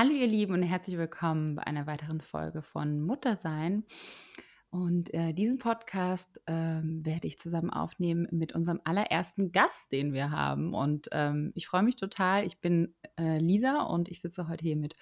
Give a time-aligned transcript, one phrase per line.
[0.00, 3.82] Hallo ihr Lieben und herzlich willkommen bei einer weiteren Folge von Muttersein.
[4.70, 10.30] Und äh, diesen Podcast ähm, werde ich zusammen aufnehmen mit unserem allerersten Gast, den wir
[10.30, 10.72] haben.
[10.72, 12.46] Und ähm, ich freue mich total.
[12.46, 14.94] Ich bin äh, Lisa und ich sitze heute hier mit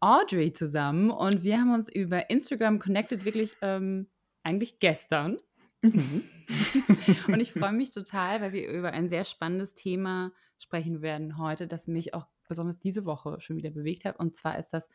[0.00, 1.10] Audrey zusammen.
[1.10, 4.10] Und wir haben uns über Instagram connected, wirklich ähm,
[4.42, 5.38] eigentlich gestern.
[5.80, 6.24] Mhm.
[7.26, 11.66] und ich freue mich total, weil wir über ein sehr spannendes Thema sprechen werden heute,
[11.66, 14.18] das mich auch besonders diese Woche schon wieder bewegt hat.
[14.18, 14.88] Und zwar ist das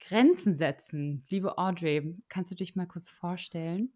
[0.00, 1.24] Grenzen setzen.
[1.30, 3.92] Liebe Audrey, kannst du dich mal kurz vorstellen?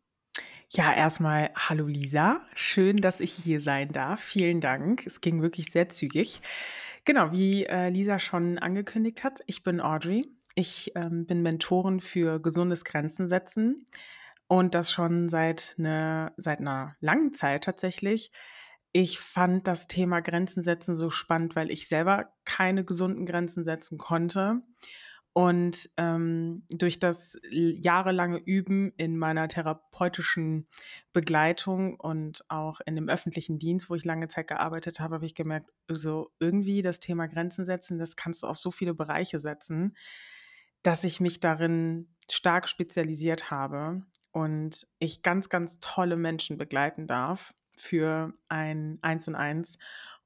[0.70, 2.42] Ja, erstmal hallo Lisa.
[2.55, 4.20] Schön, dass ich hier sein darf.
[4.20, 5.06] Vielen Dank.
[5.06, 6.42] Es ging wirklich sehr zügig.
[7.05, 10.28] Genau, wie äh, Lisa schon angekündigt hat, ich bin Audrey.
[10.55, 13.86] Ich ähm, bin Mentorin für gesundes Grenzen setzen
[14.47, 18.30] und das schon seit, ne, seit einer langen Zeit tatsächlich.
[18.92, 23.98] Ich fand das Thema Grenzen setzen so spannend, weil ich selber keine gesunden Grenzen setzen
[23.98, 24.62] konnte.
[25.34, 30.66] Und ähm, durch das jahrelange Üben in meiner therapeutischen
[31.12, 35.36] Begleitung und auch in dem öffentlichen Dienst, wo ich lange Zeit gearbeitet habe, habe ich
[35.36, 39.97] gemerkt, so irgendwie das Thema Grenzen setzen, das kannst du auf so viele Bereiche setzen,
[40.83, 47.55] dass ich mich darin stark spezialisiert habe und ich ganz, ganz tolle Menschen begleiten darf
[47.79, 49.79] für ein Eins und Eins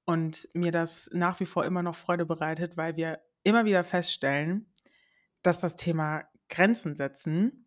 [0.04, 4.72] und mir das nach wie vor immer noch Freude bereitet, weil wir immer wieder feststellen,
[5.42, 7.62] dass das Thema Grenzen setzen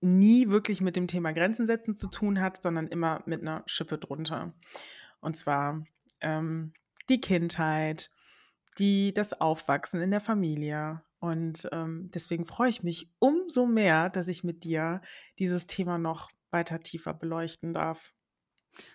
[0.00, 3.98] nie wirklich mit dem Thema Grenzen setzen zu tun hat, sondern immer mit einer Schippe
[3.98, 4.54] drunter.
[5.20, 5.84] Und zwar
[6.20, 6.72] ähm,
[7.08, 8.10] die Kindheit,
[8.78, 11.02] die das Aufwachsen in der Familie.
[11.18, 15.00] Und ähm, deswegen freue ich mich umso mehr, dass ich mit dir
[15.38, 18.12] dieses Thema noch weiter tiefer beleuchten darf.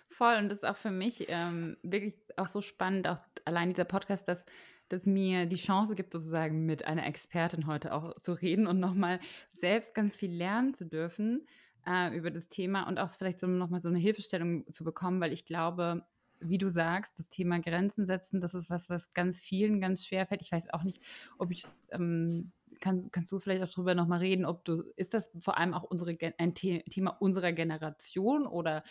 [0.08, 3.84] Voll, und das ist auch für mich ähm, wirklich auch so spannend, auch allein dieser
[3.84, 4.44] Podcast, dass
[4.88, 9.20] das mir die Chance gibt, sozusagen mit einer Expertin heute auch zu reden und nochmal
[9.52, 11.46] selbst ganz viel lernen zu dürfen
[11.86, 15.32] äh, über das Thema und auch vielleicht so nochmal so eine Hilfestellung zu bekommen, weil
[15.32, 16.04] ich glaube,
[16.40, 20.26] wie du sagst, das Thema Grenzen setzen, das ist was, was ganz vielen ganz schwer
[20.26, 20.42] fällt.
[20.42, 21.02] Ich weiß auch nicht,
[21.38, 25.30] ob ich ähm, kann, kannst du vielleicht auch darüber nochmal reden, ob du, ist das
[25.38, 28.82] vor allem auch unsere, ein Thema unserer Generation oder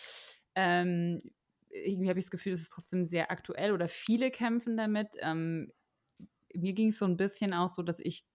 [0.54, 1.18] ähm,
[1.70, 5.16] irgendwie habe ich das Gefühl, es ist trotzdem sehr aktuell oder viele kämpfen damit.
[5.20, 5.72] Ähm,
[6.54, 8.26] mir ging es so ein bisschen auch so, dass ich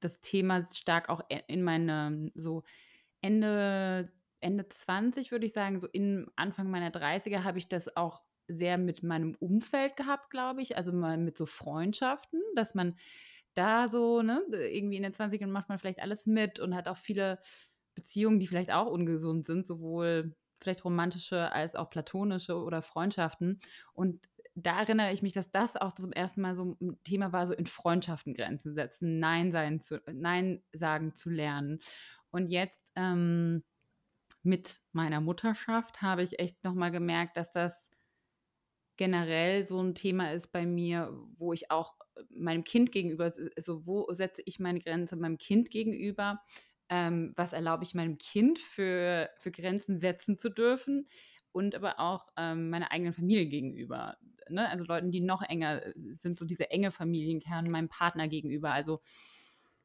[0.00, 2.64] das Thema stark auch e, in meine so
[3.22, 8.22] Ende Ende 20 würde ich sagen, so in Anfang meiner 30er habe ich das auch
[8.48, 12.96] sehr mit meinem Umfeld gehabt, glaube ich, also mal mit so Freundschaften, dass man
[13.54, 16.98] da so, ne, irgendwie in den 20ern macht man vielleicht alles mit und hat auch
[16.98, 17.40] viele
[17.94, 23.60] Beziehungen, die vielleicht auch ungesund sind, sowohl vielleicht romantische als auch platonische oder Freundschaften.
[23.92, 27.46] Und da erinnere ich mich, dass das auch zum ersten Mal so ein Thema war,
[27.46, 31.80] so in Freundschaften Grenzen setzen, Nein, sein zu, Nein sagen zu lernen.
[32.30, 33.62] Und jetzt ähm,
[34.42, 37.90] mit meiner Mutterschaft habe ich echt nochmal gemerkt, dass das
[38.96, 41.94] generell so ein Thema ist bei mir, wo ich auch
[42.30, 46.42] meinem Kind gegenüber, also wo setze ich meine Grenze meinem Kind gegenüber,
[46.92, 51.08] ähm, was erlaube ich meinem Kind für, für Grenzen setzen zu dürfen
[51.50, 54.18] und aber auch ähm, meiner eigenen Familie gegenüber.
[54.50, 54.68] Ne?
[54.68, 55.80] Also Leuten, die noch enger
[56.12, 58.72] sind, so diese enge Familienkern, meinem Partner gegenüber.
[58.72, 59.00] Also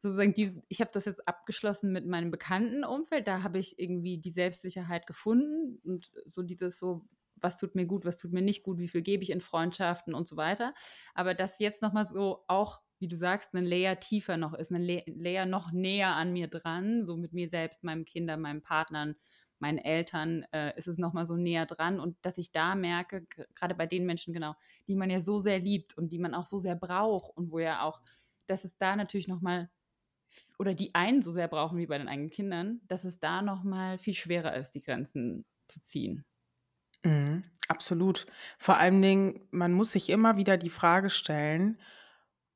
[0.02, 3.26] sozusagen, die, ich habe das jetzt abgeschlossen mit meinem bekannten Umfeld.
[3.26, 7.06] Da habe ich irgendwie die Selbstsicherheit gefunden und so dieses so,
[7.38, 10.14] was tut mir gut, was tut mir nicht gut, wie viel gebe ich in Freundschaften
[10.14, 10.74] und so weiter.
[11.14, 14.84] Aber das jetzt nochmal so auch wie du sagst, ein Layer tiefer noch ist, ein
[14.84, 19.16] Layer noch näher an mir dran, so mit mir selbst, meinem Kinder, meinen Partnern,
[19.60, 23.26] meinen Eltern äh, ist es nochmal so näher dran und dass ich da merke,
[23.56, 24.56] gerade bei den Menschen genau,
[24.88, 27.60] die man ja so sehr liebt und die man auch so sehr braucht und wo
[27.60, 28.02] ja auch,
[28.48, 29.70] dass es da natürlich nochmal
[30.60, 33.98] oder die einen so sehr brauchen wie bei den eigenen Kindern, dass es da nochmal
[33.98, 36.26] viel schwerer ist, die Grenzen zu ziehen.
[37.04, 38.26] Mhm, absolut.
[38.58, 41.80] Vor allen Dingen, man muss sich immer wieder die Frage stellen,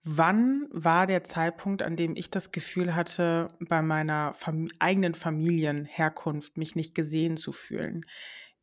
[0.03, 6.57] Wann war der Zeitpunkt, an dem ich das Gefühl hatte, bei meiner Fam eigenen Familienherkunft
[6.57, 8.05] mich nicht gesehen zu fühlen?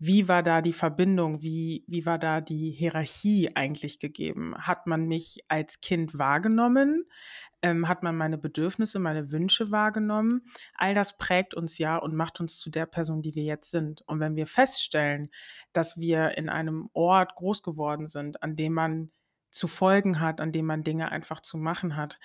[0.01, 1.43] Wie war da die Verbindung?
[1.43, 4.55] Wie, wie war da die Hierarchie eigentlich gegeben?
[4.57, 7.05] Hat man mich als Kind wahrgenommen?
[7.63, 10.43] Ähm, hat man meine Bedürfnisse, meine Wünsche wahrgenommen?
[10.75, 14.03] All das prägt uns ja und macht uns zu der Person, die wir jetzt sind.
[14.07, 15.29] Und wenn wir feststellen,
[15.73, 19.11] dass wir in einem Ort groß geworden sind, an dem man
[19.51, 22.19] zu folgen hat, an dem man Dinge einfach zu machen hat,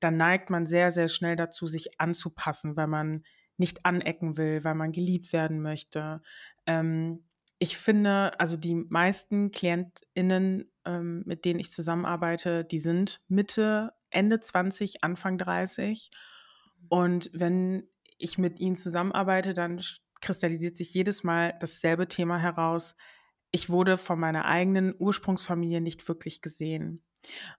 [0.00, 3.22] dann neigt man sehr, sehr schnell dazu, sich anzupassen, weil man
[3.56, 6.20] nicht anecken will, weil man geliebt werden möchte.
[6.66, 7.24] Ähm,
[7.58, 14.40] ich finde, also die meisten KlientInnen, ähm, mit denen ich zusammenarbeite, die sind Mitte, Ende
[14.40, 16.10] 20, Anfang 30.
[16.88, 17.88] Und wenn
[18.18, 19.80] ich mit ihnen zusammenarbeite, dann
[20.20, 22.96] kristallisiert sich jedes Mal dasselbe Thema heraus.
[23.56, 27.02] Ich wurde von meiner eigenen Ursprungsfamilie nicht wirklich gesehen.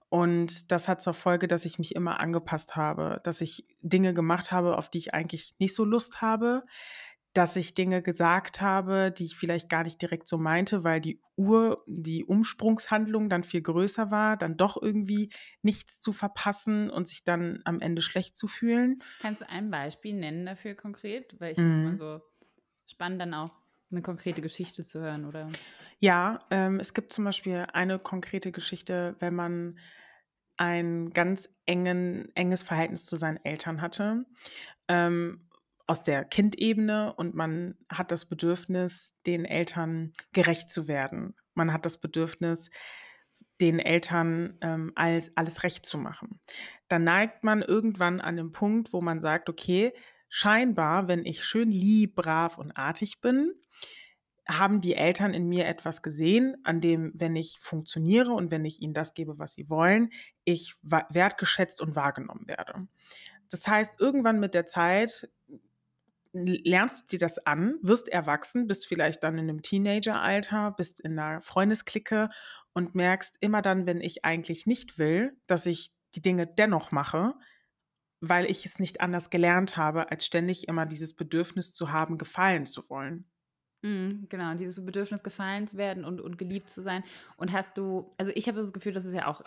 [0.10, 4.52] Und das hat zur Folge, dass ich mich immer angepasst habe, dass ich Dinge gemacht
[4.52, 6.66] habe, auf die ich eigentlich nicht so Lust habe,
[7.34, 11.20] dass ich Dinge gesagt habe, die ich vielleicht gar nicht direkt so meinte, weil die
[11.36, 15.32] Ur, die Umsprungshandlung dann viel größer war, dann doch irgendwie
[15.64, 19.02] nichts zu verpassen und sich dann am Ende schlecht zu fühlen.
[19.20, 21.36] Kannst du ein Beispiel nennen dafür konkret?
[21.40, 21.74] Weil ich mhm.
[21.74, 22.22] finde es immer so
[22.86, 23.52] spannend, dann auch
[23.92, 25.50] eine konkrete Geschichte zu hören, oder?
[26.00, 29.80] Ja, ähm, es gibt zum Beispiel eine konkrete Geschichte, wenn man
[30.58, 34.26] ein ganz engen, enges Verhältnis zu seinen Eltern hatte.
[34.88, 35.48] Ähm,
[35.88, 41.36] aus der Kindebene und man hat das Bedürfnis, den Eltern gerecht zu werden.
[41.54, 42.70] Man hat das Bedürfnis,
[43.62, 46.42] den Eltern ähm, alles, alles recht zu machen.
[46.90, 49.94] Dann neigt man irgendwann an den Punkt, wo man sagt, okay,
[50.30, 53.54] scheinbar, wenn ich schön lieb, brav und artig bin,
[54.48, 58.82] haben die Eltern in mir etwas gesehen, an dem, wenn ich funktioniere und wenn ich
[58.82, 60.10] ihnen das gebe, was sie wollen,
[60.44, 62.88] ich wertgeschätzt und wahrgenommen werde.
[63.50, 65.30] Das heißt, irgendwann mit der Zeit
[66.34, 71.18] lernst du dir das an, wirst erwachsen, bist vielleicht dann in einem Teenageralter, bist in
[71.18, 72.30] einer Freundesklicke
[72.74, 77.34] und merkst immer dann, wenn ich eigentlich nicht will, dass ich die Dinge dennoch mache,
[78.20, 82.66] weil ich es nicht anders gelernt habe, als ständig immer dieses Bedürfnis zu haben, gefallen
[82.66, 83.26] zu wollen.
[83.84, 87.04] Mhm, genau, dieses Bedürfnis gefallen zu werden und, und geliebt zu sein.
[87.38, 89.42] Und hast du, also ich habe das Gefühl, das ist ja auch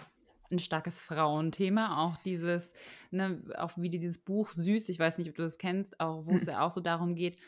[0.50, 2.72] ein starkes Frauenthema, auch dieses,
[3.10, 6.36] ne, auch wie dieses Buch Süß, ich weiß nicht, ob du das kennst, auch wo
[6.36, 7.38] es ja auch so darum geht,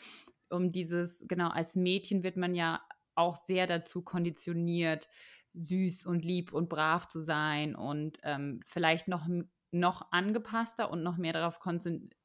[0.49, 2.81] um dieses, genau, als Mädchen wird man ja
[3.15, 5.09] auch sehr dazu konditioniert,
[5.53, 9.27] süß und lieb und brav zu sein und ähm, vielleicht noch
[9.71, 11.59] noch angepasster und noch mehr darauf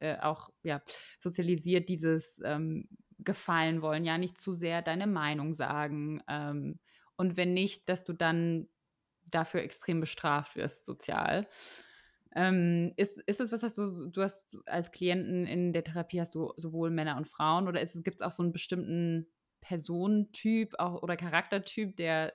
[0.00, 0.82] äh, auch ja,
[1.18, 6.22] sozialisiert, dieses ähm, gefallen wollen, ja nicht zu sehr deine Meinung sagen.
[6.28, 6.78] Ähm,
[7.16, 8.68] und wenn nicht, dass du dann
[9.26, 11.46] dafür extrem bestraft wirst, sozial.
[12.34, 16.34] Ähm, ist, ist es was, hast du, du hast als Klienten in der Therapie hast
[16.34, 19.26] du sowohl Männer und Frauen oder gibt es auch so einen bestimmten
[19.60, 22.34] Personentyp auch, oder Charaktertyp, der,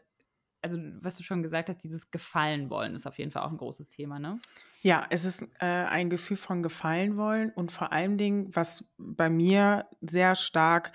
[0.64, 3.58] also was du schon gesagt hast, dieses Gefallen wollen ist auf jeden Fall auch ein
[3.58, 4.40] großes Thema, ne?
[4.82, 9.30] Ja, es ist äh, ein Gefühl von Gefallen wollen und vor allen Dingen, was bei
[9.30, 10.94] mir sehr stark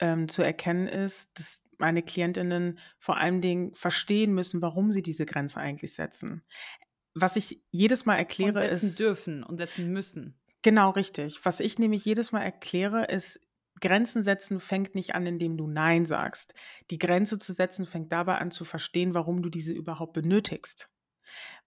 [0.00, 5.26] ähm, zu erkennen ist, dass meine Klientinnen vor allen Dingen verstehen müssen, warum sie diese
[5.26, 6.42] Grenze eigentlich setzen.
[7.14, 8.98] Was ich jedes Mal erkläre und setzen ist.
[8.98, 10.38] dürfen und setzen müssen.
[10.62, 11.44] Genau richtig.
[11.44, 13.40] Was ich nämlich jedes Mal erkläre, ist,
[13.80, 16.54] Grenzen setzen fängt nicht an, indem du Nein sagst.
[16.90, 20.90] Die Grenze zu setzen fängt dabei an zu verstehen, warum du diese überhaupt benötigst.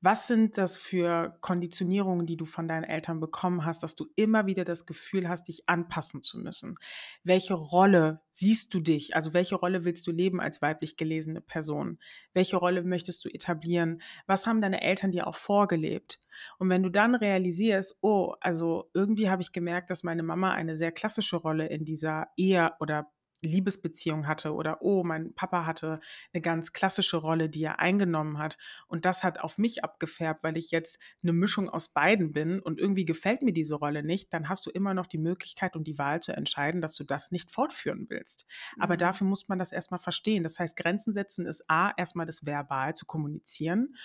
[0.02, 4.46] Was sind das für Konditionierungen, die du von deinen Eltern bekommen hast, dass du immer
[4.46, 6.76] wieder das Gefühl hast, dich anpassen zu müssen?
[7.24, 9.16] Welche Rolle siehst du dich?
[9.16, 12.00] Also welche Rolle willst du leben als weiblich gelesene Person?
[12.34, 14.02] Welche Rolle möchtest du etablieren?
[14.26, 16.20] Was haben deine Eltern dir auch vorgelebt?
[16.58, 20.76] Und wenn du dann realisierst, oh, also irgendwie habe ich gemerkt, dass meine Mama eine
[20.76, 26.00] sehr klassische Rolle in dieser Ehe oder Liebesbeziehung hatte oder oh, mein Papa hatte
[26.34, 30.58] eine ganz klassische Rolle, die er eingenommen hat und das hat auf mich abgefärbt, weil
[30.58, 34.50] ich jetzt eine Mischung aus beiden bin und irgendwie gefällt mir diese Rolle nicht, dann
[34.50, 37.52] hast du immer noch die Möglichkeit und die Wahl zu entscheiden, dass du das nicht
[37.52, 38.46] fortführen willst.
[38.76, 38.84] Mhm.
[38.84, 40.44] Aber dafür muss man das erstmal verstehen.
[40.44, 43.96] Das heißt, Grenzen setzen ist A, erstmal das verbal zu kommunizieren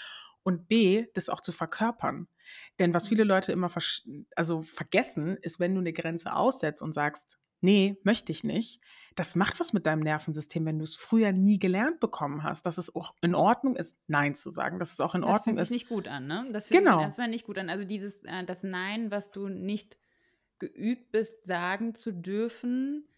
[0.42, 2.28] und B, das auch zu verkörpern.
[2.78, 3.28] Denn was viele mhm.
[3.28, 3.70] Leute immer
[4.36, 8.80] also vergessen, ist, wenn du eine Grenze aussetzt und sagst, nee, möchte ich nicht,
[9.16, 12.78] das macht was mit deinem Nervensystem, wenn du es früher nie gelernt bekommen hast, dass
[12.78, 15.60] es auch in Ordnung ist, Nein zu sagen, dass es auch in das Ordnung ist.
[15.60, 16.48] Das fühlt sich nicht gut an, ne?
[16.52, 16.98] Das fühlt genau.
[16.98, 17.70] sich erstmal nicht gut an.
[17.70, 19.98] Also dieses, äh, das Nein, was du nicht
[20.58, 23.08] geübt bist, sagen zu dürfen,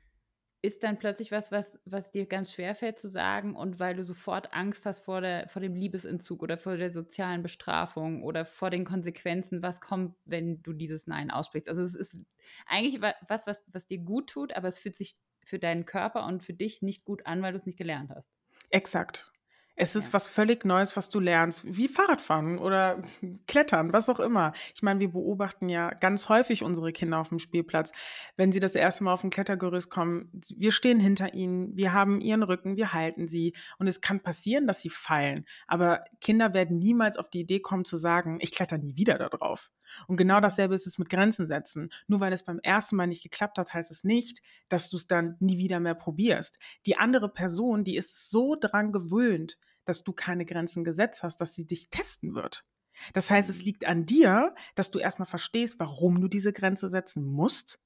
[0.67, 4.03] ist dann plötzlich was, was, was dir ganz schwer fällt zu sagen und weil du
[4.03, 8.71] sofort Angst hast vor, der, vor dem Liebesentzug oder vor der sozialen Bestrafung oder vor
[8.71, 11.69] den Konsequenzen, was kommt, wenn du dieses Nein aussprichst.
[11.69, 12.19] Also es ist
[12.67, 16.43] eigentlich was, was, was dir gut tut, aber es fühlt sich für deinen Körper und
[16.43, 18.29] für dich nicht gut an, weil du es nicht gelernt hast.
[18.71, 19.31] Exakt.
[19.77, 20.13] Es ist ja.
[20.15, 23.03] was völlig Neues, was du lernst, wie Fahrradfahren oder
[23.47, 24.53] Klettern, was auch immer.
[24.75, 27.93] Ich meine, wir beobachten ja ganz häufig unsere Kinder auf dem Spielplatz,
[28.37, 30.31] wenn sie das erste Mal auf ein Klettergerüst kommen.
[30.57, 34.67] Wir stehen hinter ihnen, wir haben ihren Rücken, wir halten sie und es kann passieren,
[34.67, 35.45] dass sie fallen.
[35.67, 39.29] Aber Kinder werden niemals auf die Idee kommen zu sagen, ich kletter nie wieder da
[39.29, 39.71] drauf.
[40.07, 41.91] Und genau dasselbe ist es mit Grenzen setzen.
[42.07, 45.07] Nur weil es beim ersten Mal nicht geklappt hat, heißt es nicht, dass du es
[45.07, 46.59] dann nie wieder mehr probierst.
[46.87, 51.55] Die andere Person, die ist so dran gewöhnt, dass du keine Grenzen gesetzt hast, dass
[51.55, 52.65] sie dich testen wird.
[53.13, 57.25] Das heißt, es liegt an dir, dass du erstmal verstehst, warum du diese Grenze setzen
[57.25, 57.79] musst,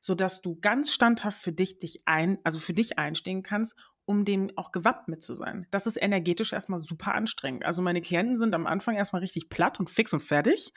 [0.00, 4.50] sodass du ganz standhaft für dich, dich ein, also für dich einstehen kannst, um dem
[4.56, 5.66] auch gewappnet zu sein.
[5.70, 7.64] Das ist energetisch erstmal super anstrengend.
[7.64, 10.72] Also meine Klienten sind am Anfang erstmal richtig platt und fix und fertig,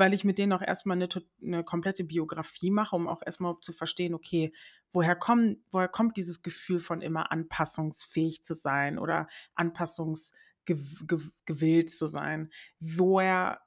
[0.00, 1.08] weil ich mit denen auch erstmal eine,
[1.42, 4.50] eine komplette Biografie mache, um auch erstmal zu verstehen, okay,
[4.92, 12.50] woher, kommen, woher kommt dieses Gefühl von immer anpassungsfähig zu sein oder anpassungsgewillt zu sein?
[12.80, 13.60] Woher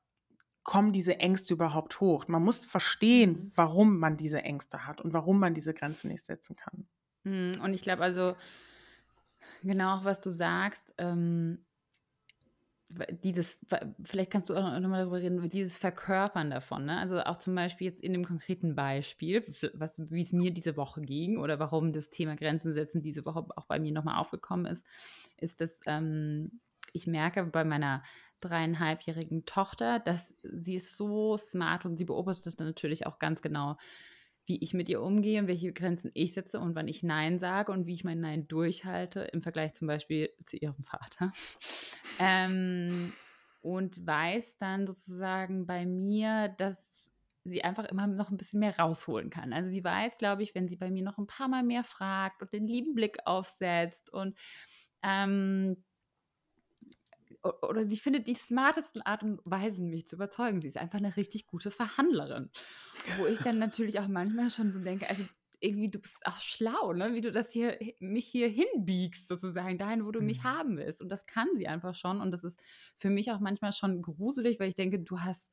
[0.64, 2.28] kommen diese Ängste überhaupt hoch?
[2.28, 3.52] Man muss verstehen, mhm.
[3.56, 6.88] warum man diese Ängste hat und warum man diese Grenzen nicht setzen kann.
[7.26, 8.36] Mhm, und ich glaube also,
[9.62, 11.64] genau, was du sagst, ähm,
[13.24, 13.60] dieses,
[14.04, 16.86] vielleicht kannst du auch nochmal darüber reden, dieses Verkörpern davon.
[16.86, 16.98] Ne?
[16.98, 21.02] Also auch zum Beispiel jetzt in dem konkreten Beispiel, was, wie es mir diese Woche
[21.02, 24.86] ging oder warum das Thema Grenzen setzen diese Woche auch bei mir nochmal aufgekommen ist,
[25.38, 26.60] ist, dass ähm,
[26.94, 28.04] ich merke bei meiner
[28.42, 33.78] dreieinhalbjährigen Tochter, dass sie ist so smart und sie beobachtet natürlich auch ganz genau,
[34.46, 37.72] wie ich mit ihr umgehe und welche Grenzen ich setze und wann ich Nein sage
[37.72, 41.32] und wie ich mein Nein durchhalte im Vergleich zum Beispiel zu ihrem Vater.
[42.20, 43.14] ähm,
[43.62, 46.78] und weiß dann sozusagen bei mir, dass
[47.46, 49.54] sie einfach immer noch ein bisschen mehr rausholen kann.
[49.54, 52.42] Also sie weiß, glaube ich, wenn sie bei mir noch ein paar Mal mehr fragt
[52.42, 54.38] und den lieben Blick aufsetzt und
[55.02, 55.84] ähm,
[57.44, 60.62] oder sie findet die smartesten Art und Weisen, mich zu überzeugen.
[60.62, 62.50] Sie ist einfach eine richtig gute Verhandlerin.
[63.18, 65.24] Wo ich dann natürlich auch manchmal schon so denke, also
[65.60, 67.14] irgendwie, du bist auch schlau, ne?
[67.14, 70.44] wie du das hier, mich hier hinbiegst, sozusagen, dahin, wo du mich mhm.
[70.44, 71.02] haben willst.
[71.02, 72.22] Und das kann sie einfach schon.
[72.22, 72.60] Und das ist
[72.96, 75.52] für mich auch manchmal schon gruselig, weil ich denke, du hast,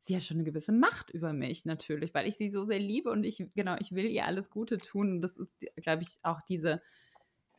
[0.00, 3.10] sie hat schon eine gewisse Macht über mich, natürlich, weil ich sie so sehr liebe
[3.10, 5.12] und ich, genau, ich will ihr alles Gute tun.
[5.12, 6.80] Und das ist, glaube ich, auch diese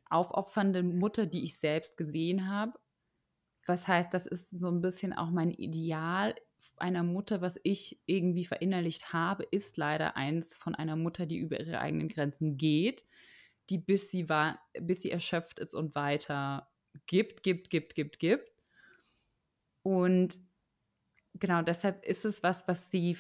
[0.10, 2.80] aufopfernde Mutter, die ich selbst gesehen habe
[3.70, 6.36] was heißt, das ist so ein bisschen auch mein Ideal
[6.78, 11.60] einer Mutter, was ich irgendwie verinnerlicht habe, ist leider eins von einer Mutter, die über
[11.60, 13.06] ihre eigenen Grenzen geht,
[13.70, 16.70] die bis sie war, bis sie erschöpft ist und weiter
[17.06, 18.52] gibt, gibt, gibt, gibt, gibt.
[19.84, 20.36] Und
[21.36, 23.18] genau deshalb ist es was, was sie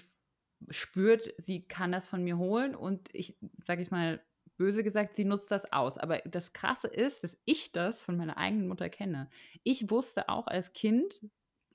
[0.70, 4.22] spürt, sie kann das von mir holen und ich, sage ich mal,
[4.60, 5.98] böse gesagt, sie nutzt das aus.
[5.98, 9.30] Aber das Krasse ist, dass ich das von meiner eigenen Mutter kenne.
[9.63, 11.25] Ich wusste auch als Kind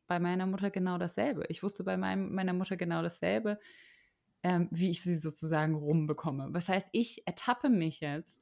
[0.06, 1.46] bei meiner Mutter genau dasselbe.
[1.48, 3.58] Ich wusste bei meinem, meiner Mutter genau dasselbe,
[4.42, 6.48] ähm, wie ich sie sozusagen rumbekomme.
[6.50, 8.40] Was heißt, ich ertappe mich jetzt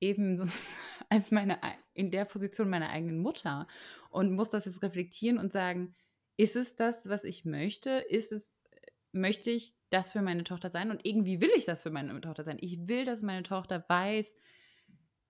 [0.00, 0.50] eben
[1.08, 1.60] als meine,
[1.94, 3.68] in der Position meiner eigenen Mutter
[4.10, 5.94] und muss das jetzt reflektieren und sagen,
[6.36, 7.90] ist es das, was ich möchte?
[7.90, 8.59] Ist es
[9.12, 12.44] möchte ich das für meine Tochter sein und irgendwie will ich das für meine Tochter
[12.44, 12.58] sein.
[12.60, 14.36] Ich will, dass meine Tochter weiß,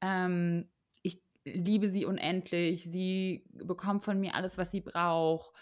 [0.03, 0.69] ähm,
[1.03, 5.55] ich liebe sie unendlich, sie bekommt von mir alles, was sie braucht.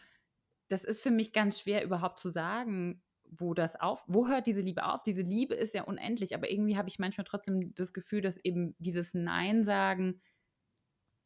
[0.69, 4.63] Das ist für mich ganz schwer überhaupt zu sagen, wo das auf, wo hört diese
[4.63, 5.03] Liebe auf?
[5.03, 8.75] Diese Liebe ist ja unendlich, aber irgendwie habe ich manchmal trotzdem das Gefühl, dass eben
[8.79, 10.21] dieses Nein sagen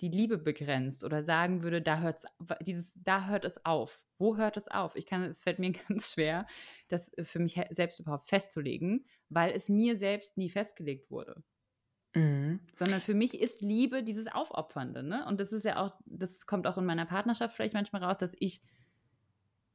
[0.02, 2.26] die Liebe begrenzt oder sagen würde, da hört's,
[2.60, 4.02] dieses, da hört es auf.
[4.18, 4.96] Wo hört es auf?
[4.96, 6.46] Ich kann, es fällt mir ganz schwer,
[6.88, 11.42] das äh, für mich selbst überhaupt festzulegen, weil es mir selbst nie festgelegt wurde.
[12.14, 12.60] Mhm.
[12.74, 15.24] Sondern für mich ist Liebe dieses Aufopfernde, ne?
[15.26, 18.36] Und das ist ja auch, das kommt auch in meiner Partnerschaft vielleicht manchmal raus, dass
[18.38, 18.60] ich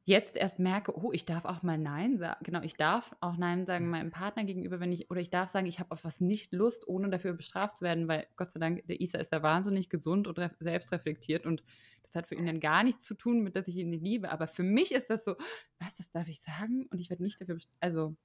[0.07, 2.39] jetzt erst merke, oh, ich darf auch mal Nein sagen.
[2.41, 3.91] Genau, ich darf auch Nein sagen mhm.
[3.91, 6.87] meinem Partner gegenüber, wenn ich, oder ich darf sagen, ich habe auf was nicht Lust,
[6.87, 10.29] ohne dafür bestraft zu werden, weil Gott sei Dank, der Isa ist da wahnsinnig gesund
[10.29, 11.61] und selbstreflektiert und
[12.03, 14.31] das hat für ihn dann gar nichts zu tun, mit dass ich ihn liebe.
[14.31, 15.35] Aber für mich ist das so,
[15.77, 16.87] was, das darf ich sagen?
[16.89, 17.75] Und ich werde nicht dafür bestraft.
[17.81, 18.15] Also.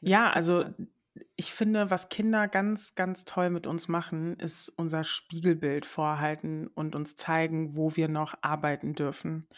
[0.00, 0.64] Ja, also
[1.36, 6.94] ich finde, was Kinder ganz, ganz toll mit uns machen, ist unser Spiegelbild vorhalten und
[6.94, 9.48] uns zeigen, wo wir noch arbeiten dürfen.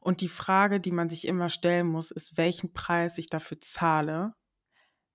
[0.00, 4.34] Und die Frage, die man sich immer stellen muss, ist, welchen Preis ich dafür zahle,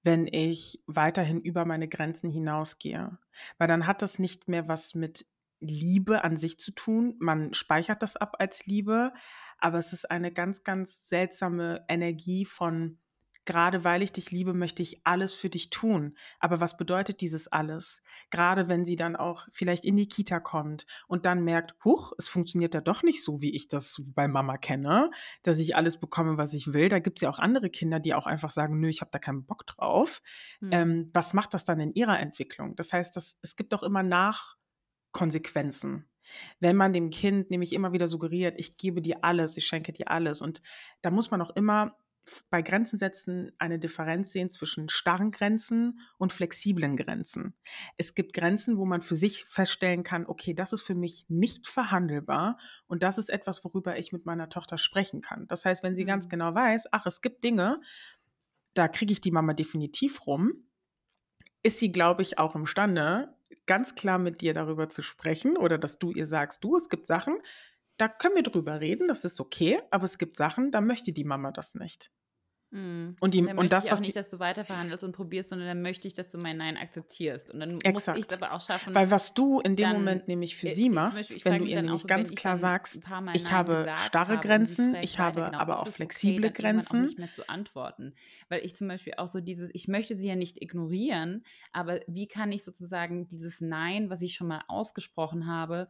[0.04, 3.18] wenn ich weiterhin über meine Grenzen hinausgehe.
[3.58, 5.26] Weil dann hat das nicht mehr was mit
[5.60, 7.16] Liebe an sich zu tun.
[7.20, 9.14] Man speichert das ab als Liebe,
[9.58, 13.00] aber es ist eine ganz, ganz seltsame Energie von
[13.46, 16.18] Gerade weil ich dich liebe, möchte ich alles für dich tun.
[16.40, 18.02] Aber was bedeutet dieses alles?
[18.32, 22.28] Gerade wenn sie dann auch vielleicht in die Kita kommt und dann merkt, huch, es
[22.28, 25.12] funktioniert ja doch nicht so, wie ich das bei Mama kenne,
[25.44, 26.90] dass ich alles bekomme, was ich will.
[26.90, 29.20] Da gibt es ja auch andere Kinder, die auch einfach sagen, nö, ich habe da
[29.20, 30.24] keinen Bock drauf.
[30.60, 30.70] Mhm.
[30.72, 32.76] Ähm, was macht das dann in ihrer Entwicklung?
[32.76, 36.10] Das heißt, das, es gibt auch immer Nachkonsequenzen.
[36.60, 40.10] Wenn man dem Kind nämlich immer wieder suggeriert, ich gebe dir alles, ich schenke dir
[40.10, 40.42] alles.
[40.42, 40.64] Und
[41.02, 41.96] da muss man auch immer
[42.50, 47.54] bei Grenzen setzen eine Differenz sehen zwischen starren Grenzen und flexiblen Grenzen.
[47.98, 51.68] Es gibt Grenzen, wo man für sich feststellen kann, okay, das ist für mich nicht
[51.68, 55.48] verhandelbar und das ist etwas, worüber ich mit meiner Tochter sprechen kann.
[55.48, 56.08] Das heißt, wenn sie mhm.
[56.08, 57.80] ganz genau weiß, ach, es gibt Dinge,
[58.74, 60.68] da kriege ich die Mama definitiv rum,
[61.64, 66.00] ist sie, glaube ich, auch imstande, ganz klar mit dir darüber zu sprechen oder dass
[66.00, 67.38] du ihr sagst, du, es gibt Sachen,
[67.98, 71.24] da können wir drüber reden, das ist okay, aber es gibt Sachen, da möchte die
[71.24, 72.12] Mama das nicht.
[72.76, 73.16] Mhm.
[73.22, 75.50] Und, die, und, und das, ich auch was nicht, dass du weiter verhandelst und probierst,
[75.50, 77.52] sondern dann möchte ich, dass du mein Nein akzeptierst.
[77.52, 78.18] Und dann Exakt.
[78.18, 78.94] muss ich es aber auch schaffen.
[78.94, 81.82] Weil was du in dem dann, Moment nämlich für sie machst, Beispiel, wenn du ihr
[81.82, 86.50] nämlich so, ganz klar sagst, ich habe starre Grenzen, ich habe genau, aber auch flexible
[86.50, 87.00] okay, Grenzen.
[87.00, 88.14] Auch nicht mehr zu antworten.
[88.50, 92.28] Weil ich zum Beispiel auch so dieses, ich möchte sie ja nicht ignorieren, aber wie
[92.28, 95.88] kann ich sozusagen dieses Nein, was ich schon mal ausgesprochen habe,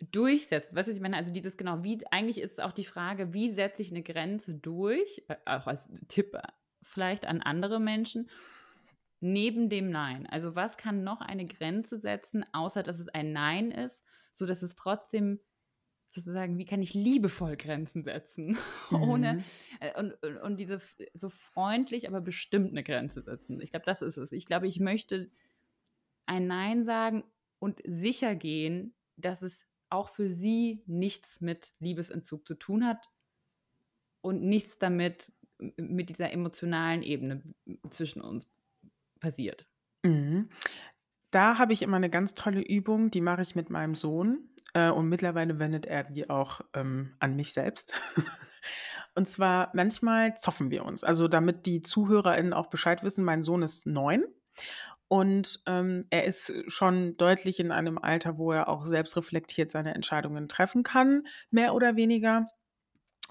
[0.00, 0.74] durchsetzt.
[0.74, 3.82] Weißt du, ich meine, also dieses genau, wie eigentlich ist auch die Frage, wie setze
[3.82, 6.36] ich eine Grenze durch, äh, auch als Tipp
[6.82, 8.28] vielleicht an andere Menschen,
[9.20, 10.26] neben dem Nein.
[10.26, 14.62] Also was kann noch eine Grenze setzen, außer dass es ein Nein ist, so dass
[14.62, 15.40] es trotzdem
[16.08, 18.58] sozusagen, wie kann ich liebevoll Grenzen setzen,
[18.90, 19.02] mhm.
[19.02, 19.44] ohne
[19.80, 20.80] äh, und, und diese
[21.14, 23.60] so freundlich, aber bestimmt eine Grenze setzen.
[23.60, 24.32] Ich glaube, das ist es.
[24.32, 25.30] Ich glaube, ich möchte
[26.26, 27.24] ein Nein sagen
[27.58, 33.10] und sicher gehen, dass es auch für sie nichts mit Liebesentzug zu tun hat
[34.20, 35.32] und nichts damit
[35.76, 37.42] mit dieser emotionalen Ebene
[37.90, 38.48] zwischen uns
[39.20, 39.66] passiert.
[40.02, 40.48] Mhm.
[41.30, 44.90] Da habe ich immer eine ganz tolle Übung, die mache ich mit meinem Sohn äh,
[44.90, 47.94] und mittlerweile wendet er die auch ähm, an mich selbst.
[49.14, 51.04] und zwar manchmal zoffen wir uns.
[51.04, 54.24] Also damit die ZuhörerInnen auch Bescheid wissen, mein Sohn ist neun
[55.12, 59.92] und ähm, er ist schon deutlich in einem Alter, wo er auch selbst reflektiert seine
[59.92, 62.46] Entscheidungen treffen kann, mehr oder weniger.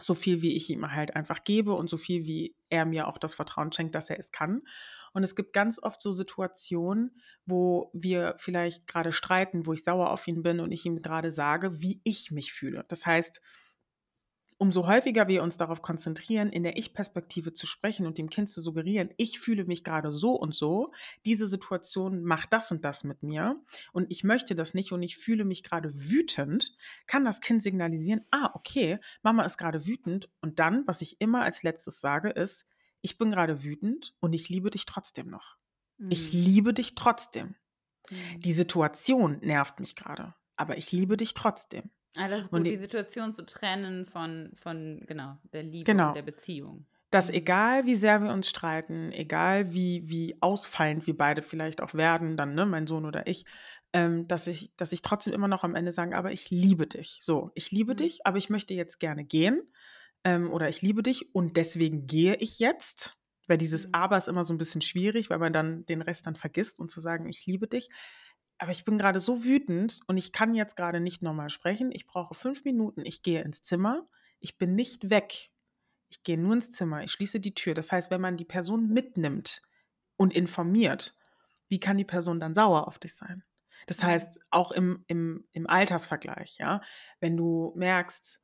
[0.01, 3.17] So viel, wie ich ihm halt einfach gebe und so viel, wie er mir auch
[3.17, 4.63] das Vertrauen schenkt, dass er es kann.
[5.13, 10.09] Und es gibt ganz oft so Situationen, wo wir vielleicht gerade streiten, wo ich sauer
[10.09, 12.83] auf ihn bin und ich ihm gerade sage, wie ich mich fühle.
[12.89, 13.39] Das heißt,
[14.59, 18.61] umso häufiger wir uns darauf konzentrieren, in der Ich-Perspektive zu sprechen und dem Kind zu
[18.61, 20.91] suggerieren, ich fühle mich gerade so und so,
[21.25, 25.17] diese Situation macht das und das mit mir und ich möchte das nicht und ich
[25.17, 30.59] fühle mich gerade wütend, kann das Kind signalisieren, ah, okay, Mama ist gerade wütend und
[30.59, 32.67] dann, was ich immer als letztes sage, ist,
[33.01, 35.55] ich bin gerade wütend und ich liebe dich trotzdem noch.
[35.97, 36.11] Mhm.
[36.11, 37.55] Ich liebe dich trotzdem.
[38.09, 38.39] Mhm.
[38.41, 41.89] Die Situation nervt mich gerade, aber ich liebe dich trotzdem.
[42.15, 46.09] Ah, das ist gut, die, die, Situation zu trennen von, von genau, der Liebe genau.
[46.09, 46.85] und der Beziehung.
[47.11, 47.35] Dass mhm.
[47.35, 52.37] egal wie sehr wir uns streiten, egal wie, wie ausfallend wir beide vielleicht auch werden,
[52.37, 53.45] dann, ne, mein Sohn oder ich,
[53.93, 57.19] ähm, dass ich, dass ich trotzdem immer noch am Ende sage, aber ich liebe dich.
[57.21, 57.97] So, ich liebe mhm.
[57.97, 59.61] dich, aber ich möchte jetzt gerne gehen.
[60.23, 63.15] Ähm, oder ich liebe dich und deswegen gehe ich jetzt.
[63.47, 63.93] Weil dieses mhm.
[63.93, 66.89] Aber ist immer so ein bisschen schwierig, weil man dann den Rest dann vergisst und
[66.89, 67.89] zu sagen, ich liebe dich
[68.59, 71.91] aber ich bin gerade so wütend und ich kann jetzt gerade nicht normal sprechen.
[71.91, 73.05] Ich brauche fünf Minuten.
[73.05, 74.05] Ich gehe ins Zimmer.
[74.39, 75.49] Ich bin nicht weg.
[76.09, 77.03] Ich gehe nur ins Zimmer.
[77.03, 77.73] Ich schließe die Tür.
[77.73, 79.61] Das heißt, wenn man die Person mitnimmt
[80.17, 81.17] und informiert,
[81.69, 83.43] wie kann die Person dann sauer auf dich sein?
[83.87, 86.81] Das heißt, auch im, im, im Altersvergleich, ja,
[87.21, 88.41] wenn du merkst,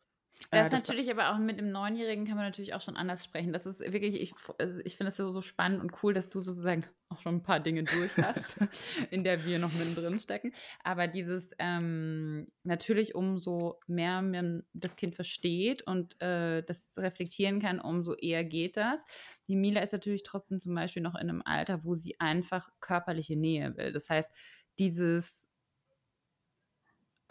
[0.51, 3.53] das, das natürlich aber auch mit dem Neunjährigen kann man natürlich auch schon anders sprechen.
[3.53, 6.41] Das ist wirklich, ich, also ich finde es so, so spannend und cool, dass du
[6.41, 8.57] sozusagen auch schon ein paar Dinge durch hast,
[9.11, 10.53] in der wir noch mittendrin stecken.
[10.83, 17.79] Aber dieses ähm, natürlich, umso mehr man das Kind versteht und äh, das reflektieren kann,
[17.79, 19.05] umso eher geht das.
[19.47, 23.35] Die Mila ist natürlich trotzdem zum Beispiel noch in einem Alter, wo sie einfach körperliche
[23.35, 23.91] Nähe will.
[23.91, 24.31] Das heißt,
[24.79, 25.49] dieses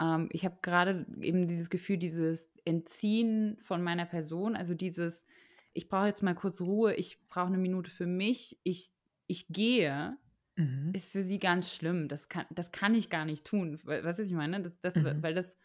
[0.01, 5.25] ähm, ich habe gerade eben dieses Gefühl, dieses Entziehen von meiner Person, also dieses,
[5.73, 8.91] ich brauche jetzt mal kurz Ruhe, ich brauche eine Minute für mich, ich,
[9.27, 10.17] ich gehe,
[10.55, 10.91] mhm.
[10.93, 12.07] ist für sie ganz schlimm.
[12.07, 13.79] Das kann, das kann ich gar nicht tun.
[13.83, 14.61] Weißt du, was ich meine?
[14.61, 15.21] Das, das, mhm.
[15.21, 15.55] Weil das,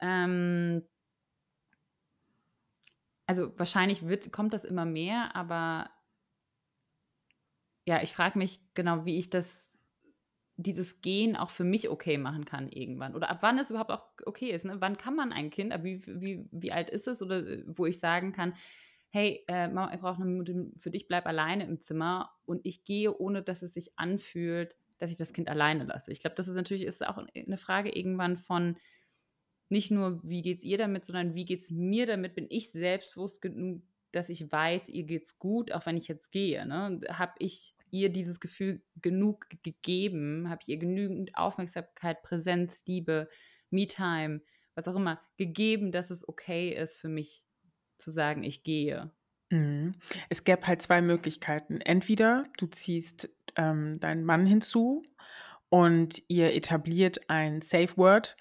[0.00, 0.82] ähm,
[3.26, 5.90] also wahrscheinlich wird, kommt das immer mehr, aber
[7.86, 9.67] ja, ich frage mich genau, wie ich das
[10.60, 13.14] dieses Gehen auch für mich okay machen kann irgendwann.
[13.14, 14.64] Oder ab wann es überhaupt auch okay ist.
[14.64, 14.76] Ne?
[14.80, 17.22] Wann kann man ein Kind, wie, wie, wie alt ist es?
[17.22, 18.54] Oder äh, wo ich sagen kann,
[19.10, 22.84] hey, äh, Mama, ich brauche eine Minute für dich, bleib alleine im Zimmer und ich
[22.84, 26.10] gehe, ohne dass es sich anfühlt, dass ich das Kind alleine lasse.
[26.10, 28.76] Ich glaube, das ist natürlich ist auch eine Frage irgendwann von
[29.68, 32.34] nicht nur, wie geht es ihr damit, sondern wie geht es mir damit?
[32.34, 36.66] Bin ich selbstbewusst genug, dass ich weiß, ihr geht's gut, auch wenn ich jetzt gehe?
[36.66, 37.00] Ne?
[37.10, 40.48] Habe ich ihr dieses Gefühl genug gegeben?
[40.48, 43.28] Habe ich ihr genügend Aufmerksamkeit, Präsenz, Liebe,
[43.70, 44.40] Me-Time,
[44.74, 47.44] was auch immer, gegeben, dass es okay ist für mich
[47.98, 49.10] zu sagen, ich gehe?
[49.50, 49.94] Mhm.
[50.28, 51.80] Es gäbe halt zwei Möglichkeiten.
[51.80, 55.02] Entweder du ziehst ähm, deinen Mann hinzu
[55.68, 58.36] und ihr etabliert ein Safe Word,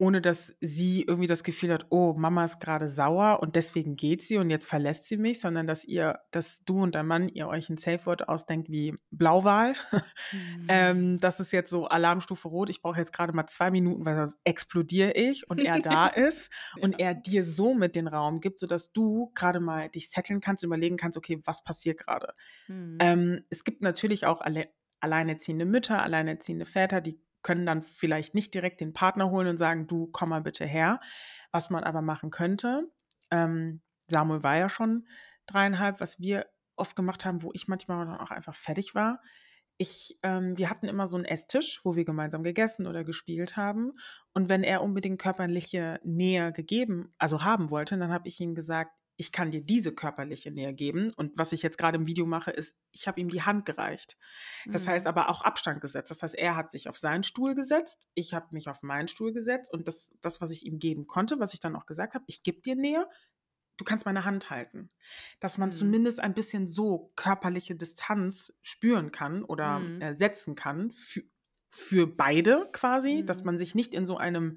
[0.00, 4.22] ohne dass sie irgendwie das Gefühl hat, oh, Mama ist gerade sauer und deswegen geht
[4.22, 7.48] sie und jetzt verlässt sie mich, sondern dass ihr, dass du und dein Mann ihr
[7.48, 9.74] euch ein Safe Word ausdenkt wie Blauwal.
[10.32, 10.66] Mhm.
[10.68, 12.70] ähm, das ist jetzt so Alarmstufe Rot.
[12.70, 16.52] Ich brauche jetzt gerade mal zwei Minuten, weil sonst explodiere ich und er da ist
[16.76, 16.82] ja.
[16.82, 20.96] und er dir somit den Raum gibt, sodass du gerade mal dich setteln kannst, überlegen
[20.96, 22.34] kannst, okay, was passiert gerade.
[22.68, 22.98] Mhm.
[23.00, 24.68] Ähm, es gibt natürlich auch alle
[25.00, 29.86] alleinerziehende Mütter, alleinerziehende Väter, die können dann vielleicht nicht direkt den Partner holen und sagen,
[29.86, 31.00] du komm mal bitte her.
[31.52, 32.90] Was man aber machen könnte,
[33.30, 35.06] ähm, Samuel war ja schon
[35.46, 39.20] dreieinhalb, was wir oft gemacht haben, wo ich manchmal dann auch einfach fertig war.
[39.76, 43.92] Ich, ähm, wir hatten immer so einen Esstisch, wo wir gemeinsam gegessen oder gespielt haben.
[44.34, 48.92] Und wenn er unbedingt körperliche Nähe gegeben, also haben wollte, dann habe ich ihm gesagt,
[49.20, 51.12] ich kann dir diese körperliche Nähe geben.
[51.12, 54.16] Und was ich jetzt gerade im Video mache, ist, ich habe ihm die Hand gereicht.
[54.64, 54.92] Das mhm.
[54.92, 56.10] heißt aber auch Abstand gesetzt.
[56.10, 59.34] Das heißt, er hat sich auf seinen Stuhl gesetzt, ich habe mich auf meinen Stuhl
[59.34, 62.24] gesetzt und das, das, was ich ihm geben konnte, was ich dann auch gesagt habe,
[62.28, 63.06] ich gebe dir Nähe,
[63.76, 64.88] du kannst meine Hand halten.
[65.38, 65.74] Dass man mhm.
[65.74, 70.00] zumindest ein bisschen so körperliche Distanz spüren kann oder mhm.
[70.00, 71.24] äh, setzen kann für,
[71.68, 73.46] für beide quasi, dass mhm.
[73.46, 74.56] man sich nicht in so einem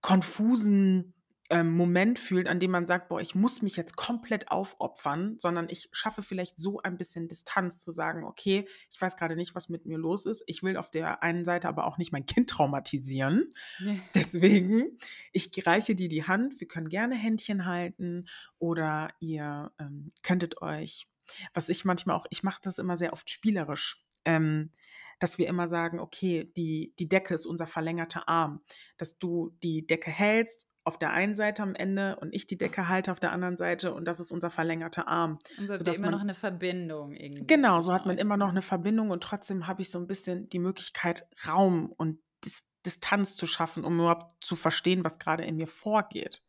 [0.00, 1.12] konfusen
[1.54, 5.68] ähm, Moment fühlt, an dem man sagt, boah, ich muss mich jetzt komplett aufopfern, sondern
[5.68, 9.68] ich schaffe vielleicht so ein bisschen Distanz zu sagen, okay, ich weiß gerade nicht, was
[9.68, 10.42] mit mir los ist.
[10.48, 13.54] Ich will auf der einen Seite aber auch nicht mein Kind traumatisieren.
[13.78, 14.02] Nee.
[14.16, 14.98] Deswegen,
[15.30, 16.58] ich reiche dir die Hand.
[16.58, 18.26] Wir können gerne Händchen halten
[18.58, 21.06] oder ihr ähm, könntet euch,
[21.52, 24.04] was ich manchmal auch, ich mache das immer sehr oft spielerisch.
[24.24, 24.72] Ähm,
[25.20, 28.64] dass wir immer sagen, okay, die, die Decke ist unser verlängerter Arm,
[28.96, 32.88] dass du die Decke hältst auf der einen Seite am Ende und ich die Decke
[32.88, 35.38] halte auf der anderen Seite und das ist unser verlängerter Arm.
[35.58, 37.46] Und so immer man, noch eine Verbindung irgendwie.
[37.46, 40.48] Genau, so hat man immer noch eine Verbindung und trotzdem habe ich so ein bisschen
[40.50, 45.56] die Möglichkeit, Raum und Dis Distanz zu schaffen, um überhaupt zu verstehen, was gerade in
[45.56, 46.42] mir vorgeht.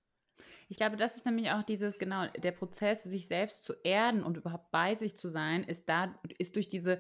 [0.68, 4.36] Ich glaube, das ist nämlich auch dieses, genau, der Prozess, sich selbst zu erden und
[4.36, 7.00] überhaupt bei sich zu sein, ist da, ist durch diese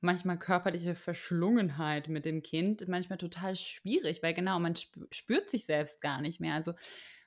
[0.00, 4.74] manchmal körperliche Verschlungenheit mit dem Kind manchmal total schwierig, weil genau, man
[5.10, 6.54] spürt sich selbst gar nicht mehr.
[6.54, 6.74] Also,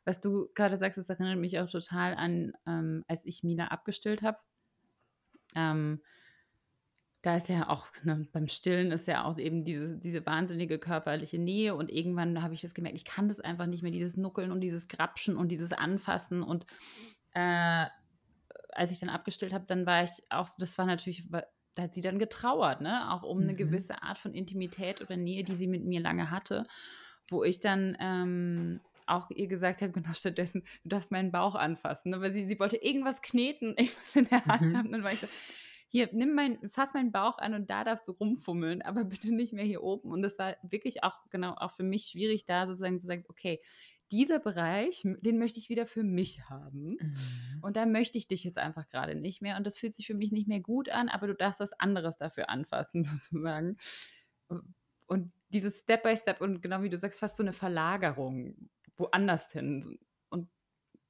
[0.06, 4.22] was du gerade sagst, das erinnert mich auch total an, ähm, als ich Mina abgestillt
[4.22, 4.38] habe.
[5.56, 6.02] Ähm,
[7.22, 11.40] da ist ja auch, ne, beim Stillen ist ja auch eben diese, diese wahnsinnige körperliche
[11.40, 14.52] Nähe und irgendwann habe ich das gemerkt, ich kann das einfach nicht mehr, dieses Nuckeln
[14.52, 16.66] und dieses Grapschen und dieses Anfassen und
[17.32, 17.86] äh,
[18.74, 21.24] als ich dann abgestillt habe, dann war ich auch so, das war natürlich
[21.76, 23.12] da hat sie dann getrauert, ne?
[23.12, 23.58] Auch um eine mhm.
[23.58, 26.66] gewisse Art von Intimität oder Nähe, die sie mit mir lange hatte,
[27.28, 32.12] wo ich dann ähm, auch ihr gesagt habe, genau stattdessen, du darfst meinen Bauch anfassen,
[32.12, 32.22] ne?
[32.22, 34.78] weil sie, sie wollte irgendwas kneten, irgendwas in der Hand mhm.
[34.78, 35.28] haben, dann war ich so,
[35.94, 39.54] hier, nimm mein, fass meinen Bauch an und da darfst du rumfummeln, aber bitte nicht
[39.54, 40.12] mehr hier oben.
[40.12, 43.62] Und das war wirklich auch, genau, auch für mich schwierig, da sozusagen zu sagen, okay,
[44.14, 46.98] dieser Bereich, den möchte ich wieder für mich haben.
[47.00, 47.60] Mhm.
[47.64, 49.58] Und da möchte ich dich jetzt einfach gerade nicht mehr.
[49.58, 52.18] Und das fühlt sich für mich nicht mehr gut an, aber du darfst was anderes
[52.18, 53.78] dafür anfassen, sozusagen.
[55.08, 59.52] Und dieses Step by Step und genau wie du sagst, fast so eine Verlagerung woanders
[59.52, 59.98] hin.
[60.30, 60.48] Und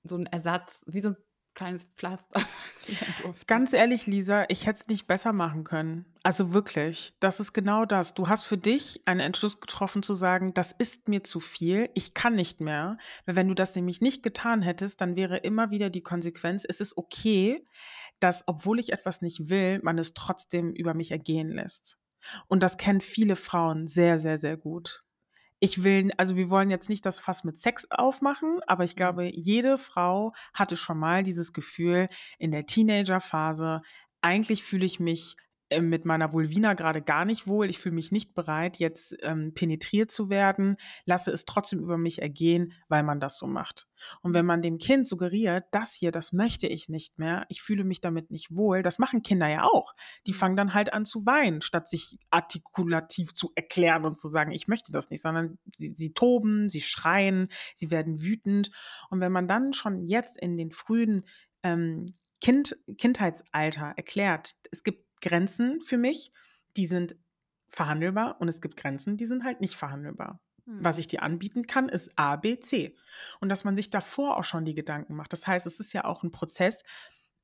[0.04, 1.18] so ein Ersatz, wie so ein
[1.54, 2.42] kleines Pflaster.
[3.48, 6.06] Ganz ehrlich, Lisa, ich hätte es nicht besser machen können.
[6.24, 8.14] Also wirklich, das ist genau das.
[8.14, 12.14] Du hast für dich einen Entschluss getroffen zu sagen, das ist mir zu viel, ich
[12.14, 12.98] kann nicht mehr.
[13.26, 16.80] Weil wenn du das nämlich nicht getan hättest, dann wäre immer wieder die Konsequenz, es
[16.80, 17.64] ist okay,
[18.20, 22.00] dass, obwohl ich etwas nicht will, man es trotzdem über mich ergehen lässt.
[22.48, 25.04] Und das kennen viele Frauen sehr, sehr, sehr gut
[25.64, 28.98] ich will, also wir wollen jetzt nicht das Fass mit Sex aufmachen, aber ich mhm.
[28.98, 33.80] glaube, jede Frau hatte schon mal dieses Gefühl in der Teenagerphase,
[34.20, 35.38] eigentlich fühle ich mich
[35.82, 37.70] mit meiner Vulvina gerade gar nicht wohl.
[37.70, 42.22] Ich fühle mich nicht bereit, jetzt ähm, penetriert zu werden, lasse es trotzdem über mich
[42.22, 43.88] ergehen, weil man das so macht.
[44.22, 47.84] Und wenn man dem Kind suggeriert, das hier, das möchte ich nicht mehr, ich fühle
[47.84, 49.94] mich damit nicht wohl, das machen Kinder ja auch.
[50.28, 50.38] Die mhm.
[50.38, 54.68] fangen dann halt an zu weinen, statt sich artikulativ zu erklären und zu sagen, ich
[54.68, 58.70] möchte das nicht, sondern sie, sie toben, sie schreien, sie werden wütend.
[59.10, 61.26] Und wenn man dann schon jetzt in den frühen
[61.64, 66.32] ähm, Kind, Kindheitsalter erklärt, es gibt Grenzen für mich,
[66.78, 67.16] die sind
[67.70, 70.40] verhandelbar und es gibt Grenzen, die sind halt nicht verhandelbar.
[70.66, 70.84] Hm.
[70.84, 72.96] Was ich dir anbieten kann, ist A, B, C.
[73.40, 75.34] Und dass man sich davor auch schon die Gedanken macht.
[75.34, 76.84] Das heißt, es ist ja auch ein Prozess,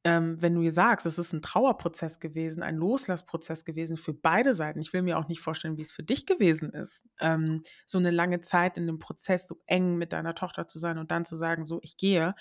[0.05, 4.53] ähm, wenn du ihr sagst, es ist ein Trauerprozess gewesen, ein Loslassprozess gewesen für beide
[4.53, 4.79] Seiten.
[4.79, 8.12] Ich will mir auch nicht vorstellen, wie es für dich gewesen ist, ähm, so eine
[8.12, 11.35] lange Zeit in dem Prozess so eng mit deiner Tochter zu sein und dann zu
[11.35, 12.33] sagen, so ich gehe,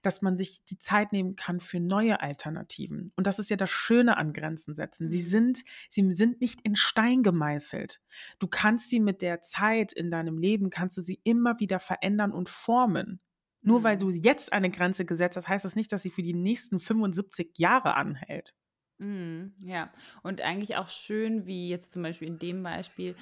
[0.00, 3.12] dass man sich die Zeit nehmen kann für neue Alternativen.
[3.14, 5.10] Und das ist ja das Schöne an Grenzen setzen.
[5.10, 5.26] Sie mhm.
[5.26, 8.00] sind, sie sind nicht in Stein gemeißelt.
[8.38, 12.32] Du kannst sie mit der Zeit in deinem Leben, kannst du sie immer wieder verändern
[12.32, 13.20] und formen.
[13.62, 14.00] Nur weil mhm.
[14.00, 17.58] du jetzt eine Grenze gesetzt hast, heißt das nicht, dass sie für die nächsten 75
[17.58, 18.54] Jahre anhält.
[18.98, 23.16] Mhm, ja, und eigentlich auch schön, wie jetzt zum Beispiel in dem Beispiel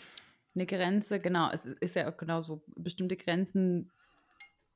[0.54, 3.90] eine Grenze, genau, es ist ja auch genau so, bestimmte Grenzen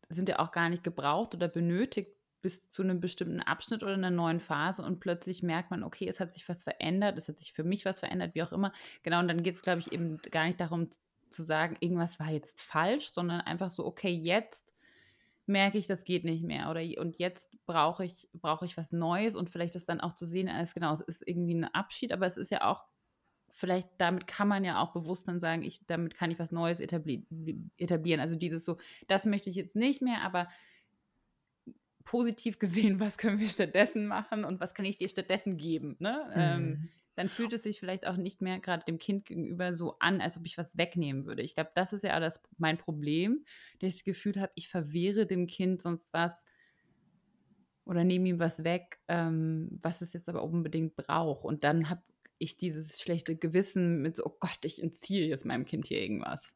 [0.09, 4.11] sind ja auch gar nicht gebraucht oder benötigt bis zu einem bestimmten Abschnitt oder einer
[4.11, 7.55] neuen Phase und plötzlich merkt man, okay, es hat sich was verändert, es hat sich
[7.55, 8.73] für mich was verändert, wie auch immer.
[9.03, 10.91] Genau, und dann geht es, glaube ich, eben gar nicht darum
[11.31, 14.74] zu sagen, irgendwas war jetzt falsch, sondern einfach so, okay, jetzt
[15.47, 16.71] merke ich, das geht nicht mehr.
[16.71, 20.27] Oder und jetzt brauche ich, brauche ich was Neues und vielleicht das dann auch zu
[20.27, 22.85] sehen, als genau, es ist irgendwie ein Abschied, aber es ist ja auch,
[23.51, 26.81] vielleicht damit kann man ja auch bewusst dann sagen, ich, damit kann ich was Neues
[26.81, 28.21] etablieren.
[28.21, 30.49] Also dieses so, das möchte ich jetzt nicht mehr, aber
[32.05, 35.97] positiv gesehen, was können wir stattdessen machen und was kann ich dir stattdessen geben?
[35.99, 36.33] Ne?
[36.35, 36.73] Ähm, mhm.
[36.73, 40.21] Ähm, dann fühlt es sich vielleicht auch nicht mehr gerade dem Kind gegenüber so an,
[40.21, 41.43] als ob ich was wegnehmen würde.
[41.43, 43.45] Ich glaube, das ist ja alles mein Problem,
[43.79, 46.45] dass ich das Gefühl habe, ich verwehre dem Kind sonst was
[47.85, 51.45] oder nehme ihm was weg, ähm, was es jetzt aber unbedingt braucht.
[51.45, 52.03] Und dann habe
[52.39, 56.55] ich dieses schlechte Gewissen mit so, oh Gott, ich entziehe jetzt meinem Kind hier irgendwas.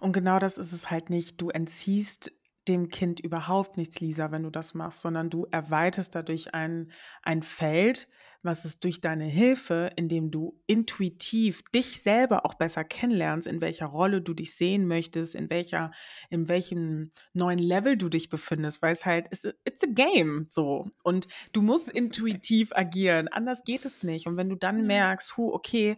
[0.00, 1.40] Und genau das ist es halt nicht.
[1.40, 2.32] Du entziehst
[2.68, 7.42] dem Kind überhaupt nichts, Lisa, wenn du das machst, sondern du erweiterst dadurch ein, ein
[7.42, 8.08] Feld,
[8.42, 13.86] was es durch deine Hilfe, indem du intuitiv dich selber auch besser kennenlernst, in welcher
[13.86, 15.90] Rolle du dich sehen möchtest, in welcher,
[16.30, 20.46] in welchem neuen Level du dich befindest, weil es halt, it's a, it's a game,
[20.48, 20.88] so.
[21.02, 24.26] Und du musst intuitiv agieren, anders geht es nicht.
[24.26, 25.96] Und wenn du dann merkst, hu, okay,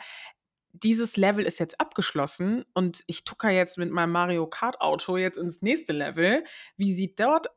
[0.73, 5.39] dieses Level ist jetzt abgeschlossen und ich tucker jetzt mit meinem Mario Kart Auto jetzt
[5.39, 6.45] ins nächste Level.
[6.77, 7.49] Wie sieht dort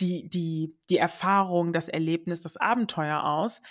[0.00, 3.62] die, die, die Erfahrung, das Erlebnis, das Abenteuer aus?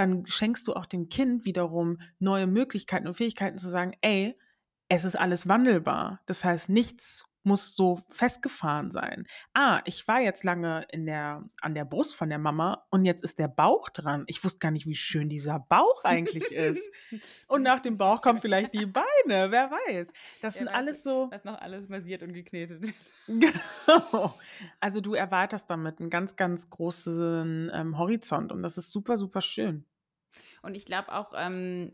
[0.00, 4.34] Dann schenkst du auch dem Kind wiederum neue Möglichkeiten und Fähigkeiten zu sagen, ey,
[4.88, 6.20] es ist alles wandelbar.
[6.26, 9.26] Das heißt, nichts muss so festgefahren sein.
[9.54, 13.22] Ah, ich war jetzt lange in der, an der Brust von der Mama und jetzt
[13.22, 14.24] ist der Bauch dran.
[14.26, 16.82] Ich wusste gar nicht, wie schön dieser Bauch eigentlich ist.
[17.46, 20.12] Und nach dem Bauch kommen vielleicht die Beine, wer weiß.
[20.42, 21.28] Das ja, sind alles so.
[21.30, 22.94] Was noch alles massiert und geknetet wird.
[23.26, 24.34] Genau.
[24.80, 29.40] Also du erweiterst damit einen ganz, ganz großen ähm, Horizont und das ist super, super
[29.40, 29.86] schön.
[30.62, 31.92] Und ich glaube auch, ähm,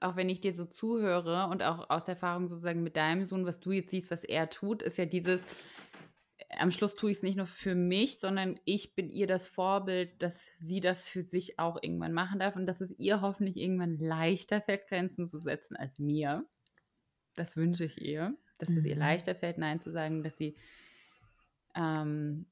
[0.00, 3.46] auch wenn ich dir so zuhöre und auch aus der Erfahrung sozusagen mit deinem Sohn,
[3.46, 5.46] was du jetzt siehst, was er tut, ist ja dieses,
[6.58, 10.22] am Schluss tue ich es nicht nur für mich, sondern ich bin ihr das Vorbild,
[10.22, 13.98] dass sie das für sich auch irgendwann machen darf und dass es ihr hoffentlich irgendwann
[13.98, 16.44] leichter fällt, Grenzen zu setzen als mir.
[17.34, 18.78] Das wünsche ich ihr, dass mhm.
[18.78, 19.00] es ihr mhm.
[19.00, 20.56] leichter fällt, Nein zu sagen, dass sie
[21.74, 22.46] ähm,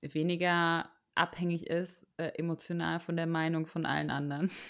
[0.00, 4.50] weniger abhängig ist, äh, emotional von der Meinung von allen anderen.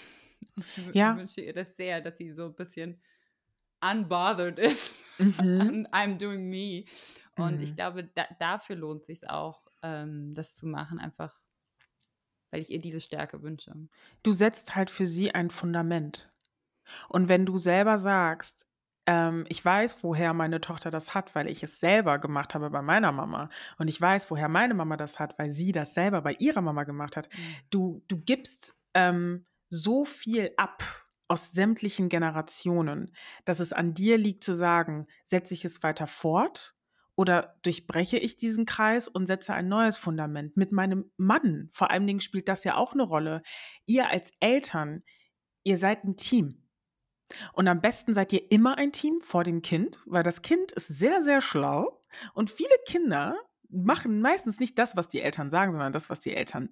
[0.57, 1.17] Ich ja.
[1.17, 3.01] wünsche ihr das sehr, dass sie so ein bisschen
[3.81, 4.93] unbothered ist.
[5.17, 5.85] Mhm.
[5.91, 6.85] I'm doing me.
[7.37, 7.61] Und mhm.
[7.61, 11.37] ich glaube, da, dafür lohnt es sich auch, ähm, das zu machen, einfach
[12.55, 13.73] weil ich ihr diese Stärke wünsche.
[14.23, 16.31] Du setzt halt für sie ein Fundament.
[17.09, 18.65] Und wenn du selber sagst,
[19.07, 22.81] ähm, ich weiß, woher meine Tochter das hat, weil ich es selber gemacht habe bei
[22.81, 23.49] meiner Mama.
[23.77, 26.85] Und ich weiß, woher meine Mama das hat, weil sie das selber bei ihrer Mama
[26.85, 27.27] gemacht hat.
[27.33, 27.55] Mhm.
[27.71, 29.45] Du, du gibst ähm,
[29.75, 30.83] so viel ab
[31.27, 36.75] aus sämtlichen Generationen, dass es an dir liegt zu sagen, setze ich es weiter fort
[37.15, 41.69] oder durchbreche ich diesen Kreis und setze ein neues Fundament mit meinem Mann.
[41.71, 43.41] Vor allen Dingen spielt das ja auch eine Rolle.
[43.85, 45.03] Ihr als Eltern,
[45.63, 46.61] ihr seid ein Team.
[47.53, 50.87] Und am besten seid ihr immer ein Team vor dem Kind, weil das Kind ist
[50.87, 52.03] sehr, sehr schlau
[52.35, 53.35] und viele Kinder
[53.69, 56.69] machen meistens nicht das, was die Eltern sagen, sondern das, was die Eltern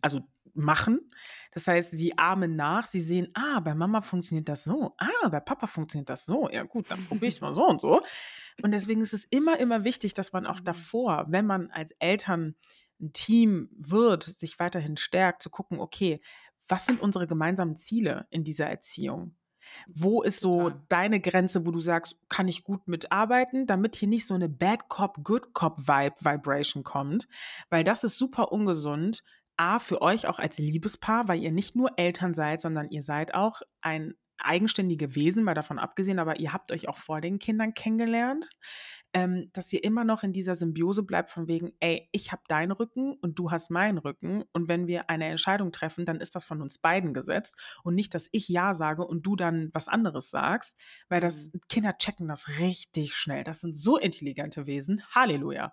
[0.00, 0.20] also
[0.54, 1.10] machen.
[1.52, 5.40] Das heißt, sie ahmen nach, sie sehen, ah, bei Mama funktioniert das so, ah, bei
[5.40, 6.48] Papa funktioniert das so.
[6.50, 8.00] Ja gut, dann probiere ich mal so und so.
[8.62, 10.64] Und deswegen ist es immer, immer wichtig, dass man auch mhm.
[10.64, 12.54] davor, wenn man als Eltern
[13.00, 16.20] ein Team wird, sich weiterhin stärkt, zu gucken, okay,
[16.68, 19.36] was sind unsere gemeinsamen Ziele in dieser Erziehung?
[19.88, 24.26] Wo ist so deine Grenze, wo du sagst, kann ich gut mitarbeiten, damit hier nicht
[24.26, 27.28] so eine Bad Cop, Good Cop Vibe, Vibration kommt?
[27.68, 29.22] Weil das ist super ungesund,
[29.56, 33.34] A, für euch auch als Liebespaar, weil ihr nicht nur Eltern seid, sondern ihr seid
[33.34, 37.74] auch ein eigenständige Wesen, mal davon abgesehen, aber ihr habt euch auch vor den Kindern
[37.74, 38.48] kennengelernt,
[39.12, 42.72] ähm, dass ihr immer noch in dieser Symbiose bleibt von wegen, ey, ich habe deinen
[42.72, 46.44] Rücken und du hast meinen Rücken und wenn wir eine Entscheidung treffen, dann ist das
[46.44, 50.30] von uns beiden gesetzt und nicht, dass ich Ja sage und du dann was anderes
[50.30, 50.76] sagst,
[51.08, 51.60] weil das Mhm.
[51.68, 53.44] Kinder checken das richtig schnell.
[53.44, 55.02] Das sind so intelligente Wesen.
[55.14, 55.72] Halleluja.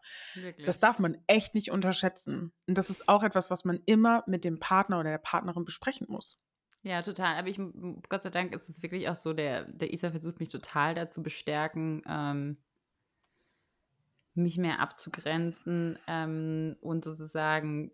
[0.63, 0.79] Das Wirklich.
[0.79, 2.53] darf man echt nicht unterschätzen.
[2.67, 6.07] Und das ist auch etwas, was man immer mit dem Partner oder der Partnerin besprechen
[6.09, 6.37] muss.
[6.83, 7.37] Ja, total.
[7.37, 7.59] Aber ich,
[8.09, 11.23] Gott sei Dank ist es wirklich auch so, der, der Isa versucht mich total dazu
[11.23, 12.57] bestärken, ähm,
[14.35, 17.91] mich mehr abzugrenzen ähm, und sozusagen,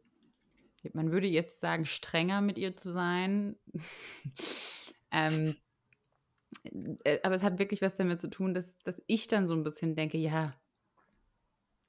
[0.93, 3.57] man würde jetzt sagen, strenger mit ihr zu sein.
[5.11, 5.55] ähm,
[7.03, 9.63] äh, aber es hat wirklich was damit zu tun, dass, dass ich dann so ein
[9.63, 10.55] bisschen denke, ja,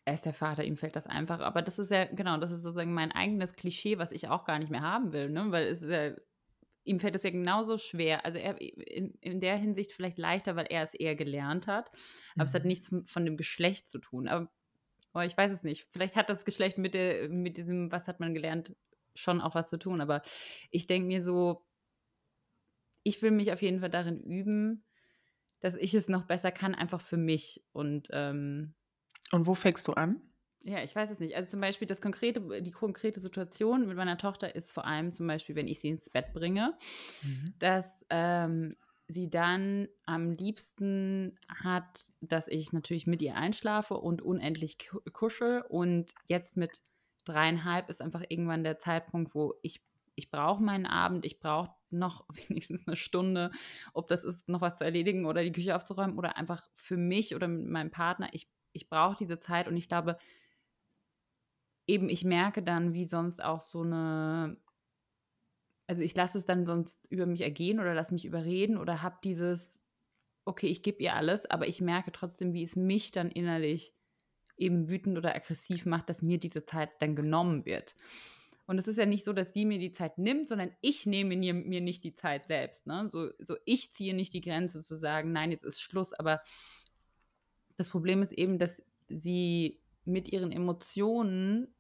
[0.04, 1.40] er ist der Vater, ihm fällt das einfach.
[1.40, 4.58] Aber das ist ja, genau, das ist sozusagen mein eigenes Klischee, was ich auch gar
[4.58, 5.46] nicht mehr haben will, ne?
[5.50, 6.12] Weil es ist ja,
[6.90, 8.24] ihm fällt es ja genauso schwer.
[8.24, 11.90] Also er in, in der Hinsicht vielleicht leichter, weil er es eher gelernt hat.
[12.36, 12.68] Aber es hat Mhm.
[12.68, 14.28] nichts von dem Geschlecht zu tun.
[14.28, 14.50] Aber
[15.14, 15.86] oh, ich weiß es nicht.
[15.92, 18.74] Vielleicht hat das Geschlecht mit, der, mit diesem, was hat man gelernt,
[19.14, 20.00] schon auch was zu tun.
[20.00, 20.22] Aber
[20.70, 21.66] ich denke mir so,
[23.02, 24.84] ich will mich auf jeden Fall darin üben,
[25.60, 27.64] dass ich es noch besser kann, einfach für mich.
[27.72, 28.74] Und ähm,
[29.32, 30.29] Und wo fängst du an?
[30.62, 31.34] Ja, ich weiß es nicht.
[31.36, 35.26] Also zum Beispiel das konkrete, die konkrete Situation mit meiner Tochter ist vor allem zum
[35.26, 36.76] Beispiel, wenn ich sie ins Bett bringe,
[37.22, 37.54] Mhm.
[37.58, 38.76] dass ähm,
[39.08, 45.62] sie dann am liebsten hat, dass ich natürlich mit ihr einschlafe und unendlich ku- kuschel.
[45.68, 46.82] Und jetzt mit
[47.24, 49.82] dreieinhalb ist einfach irgendwann der Zeitpunkt, wo ich,
[50.14, 53.50] ich brauche meinen Abend, ich brauche noch wenigstens eine Stunde,
[53.94, 57.34] ob das ist, noch was zu erledigen oder die Küche aufzuräumen oder einfach für mich
[57.34, 58.28] oder mit meinem Partner.
[58.32, 60.16] Ich, ich brauche diese Zeit und ich glaube,
[61.90, 64.56] eben ich merke dann, wie sonst auch so eine
[65.86, 69.18] also ich lasse es dann sonst über mich ergehen oder lasse mich überreden oder habe
[69.24, 69.82] dieses,
[70.44, 73.92] okay, ich gebe ihr alles, aber ich merke trotzdem, wie es mich dann innerlich
[74.56, 77.96] eben wütend oder aggressiv macht, dass mir diese Zeit dann genommen wird.
[78.66, 81.34] Und es ist ja nicht so, dass sie mir die Zeit nimmt, sondern ich nehme
[81.34, 82.86] mir, nicht die Zeit selbst.
[82.86, 83.08] Ne?
[83.08, 86.12] So, so ich ziehe nicht die Grenze zu sagen, nein, jetzt ist Schluss.
[86.12, 86.40] Aber
[87.78, 91.74] das Problem ist eben, dass sie mit ihren Emotionen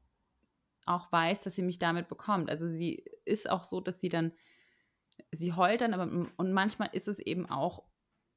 [0.86, 2.50] auch weiß, dass sie mich damit bekommt.
[2.50, 4.32] Also sie ist auch so, dass sie dann,
[5.30, 7.84] sie heult dann, aber und manchmal ist es eben auch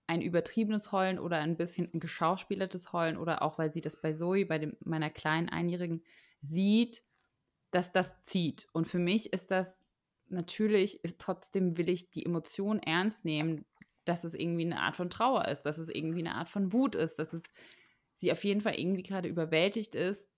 [0.08, 4.14] ein übertriebenes Heulen oder ein bisschen ein geschauspielertes Heulen oder auch, weil sie das bei
[4.14, 6.04] Zoe, bei dem, meiner kleinen Einjährigen,
[6.42, 7.04] sieht,
[7.72, 8.68] dass das zieht.
[8.74, 9.84] Und für mich ist das
[10.28, 13.66] natürlich, ist, trotzdem will ich die Emotion ernst nehmen,
[14.06, 16.96] dass es irgendwie eine Art von Trauer ist, dass es irgendwie eine Art von Wut
[16.96, 17.54] ist, dass es
[18.14, 20.33] sie auf jeden Fall irgendwie gerade überwältigt ist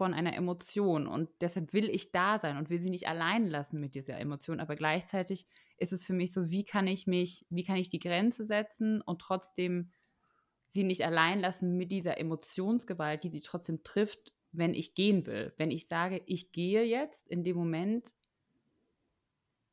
[0.00, 3.78] von einer Emotion und deshalb will ich da sein und will sie nicht allein lassen
[3.80, 7.64] mit dieser Emotion, aber gleichzeitig ist es für mich so, wie kann ich mich, wie
[7.64, 9.90] kann ich die Grenze setzen und trotzdem
[10.70, 15.52] sie nicht allein lassen mit dieser Emotionsgewalt, die sie trotzdem trifft, wenn ich gehen will.
[15.58, 18.14] Wenn ich sage, ich gehe jetzt, in dem Moment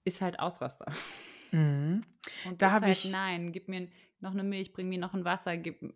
[0.04, 0.92] ist halt Ausraster.
[1.54, 2.04] Mhm.
[2.46, 3.88] Und Da habe halt, ich- nein, gib mir
[4.20, 5.96] noch eine Milch, bring mir noch ein Wasser, gib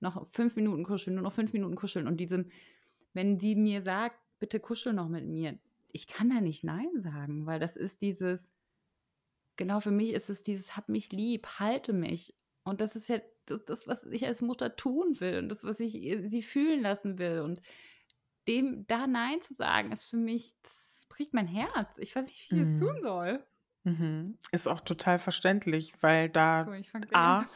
[0.00, 2.06] noch fünf Minuten kuscheln, nur noch fünf Minuten kuscheln.
[2.06, 2.50] Und diesem,
[3.12, 5.58] wenn die mir sagt, bitte kuschel noch mit mir,
[5.92, 8.50] ich kann da nicht Nein sagen, weil das ist dieses,
[9.56, 12.34] genau für mich ist es dieses, hab mich lieb, halte mich.
[12.62, 15.80] Und das ist ja das, das, was ich als Mutter tun will und das, was
[15.80, 17.40] ich sie fühlen lassen will.
[17.40, 17.60] Und
[18.46, 21.98] dem da Nein zu sagen, ist für mich, das bricht mein Herz.
[21.98, 22.78] Ich weiß nicht, wie ich es Mhm.
[22.78, 23.44] tun soll.
[23.84, 24.38] Mhm.
[24.52, 27.46] Ist auch total verständlich, weil da Guck A,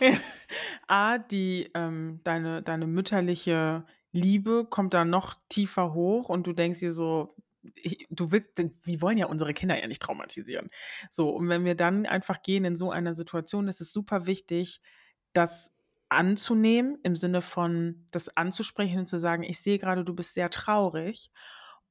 [0.88, 6.78] A die, ähm, deine, deine mütterliche Liebe kommt da noch tiefer hoch und du denkst
[6.78, 7.34] dir so,
[8.10, 8.52] du willst,
[8.84, 10.70] wir wollen ja unsere Kinder ja nicht traumatisieren.
[11.10, 14.80] So, und wenn wir dann einfach gehen in so einer Situation, ist es super wichtig,
[15.32, 15.74] das
[16.08, 20.48] anzunehmen, im Sinne von das anzusprechen und zu sagen, ich sehe gerade, du bist sehr
[20.50, 21.32] traurig.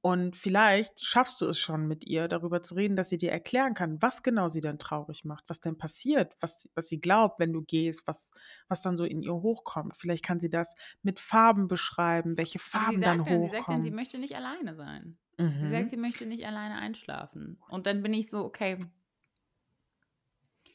[0.06, 3.74] Und vielleicht schaffst du es schon mit ihr, darüber zu reden, dass sie dir erklären
[3.74, 7.54] kann, was genau sie denn traurig macht, was denn passiert, was, was sie glaubt, wenn
[7.54, 8.34] du gehst, was,
[8.68, 9.96] was dann so in ihr hochkommt.
[9.96, 13.82] Vielleicht kann sie das mit Farben beschreiben, welche Farben sie dann dann, sie sagt dann,
[13.82, 13.92] sie hochkommen.
[13.92, 15.18] möchte nicht alleine sein.
[15.60, 15.90] Sie sagt, Mhm.
[15.90, 17.62] sie möchte nicht alleine einschlafen.
[17.70, 18.80] Und dann bin ich so, okay.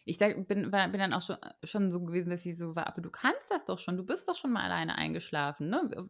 [0.05, 3.03] Ich sag, bin, bin dann auch schon, schon so gewesen, dass ich so war, aber
[3.03, 6.09] du kannst das doch schon, du bist doch schon mal alleine eingeschlafen, ne?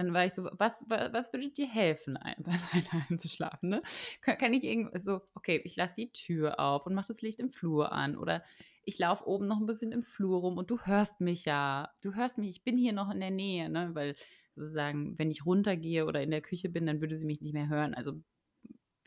[0.00, 2.36] Dann war ich so, was, was, was würde dir helfen, ein,
[2.72, 3.82] alleine einzuschlafen, ne?
[4.22, 7.38] Kann, kann ich irgendwie so, okay, ich lasse die Tür auf und mache das Licht
[7.40, 8.42] im Flur an oder
[8.82, 12.14] ich laufe oben noch ein bisschen im Flur rum und du hörst mich ja, du
[12.14, 13.90] hörst mich, ich bin hier noch in der Nähe, ne?
[13.94, 14.14] Weil
[14.54, 17.68] sozusagen, wenn ich runtergehe oder in der Küche bin, dann würde sie mich nicht mehr
[17.68, 17.94] hören.
[17.94, 18.20] Also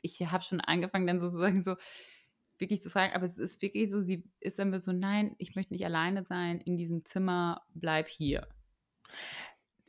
[0.02, 1.76] ich habe schon angefangen, dann sozusagen so
[2.60, 5.74] wirklich zu fragen, aber es ist wirklich so, sie ist dann so, nein, ich möchte
[5.74, 8.48] nicht alleine sein in diesem Zimmer, bleib hier.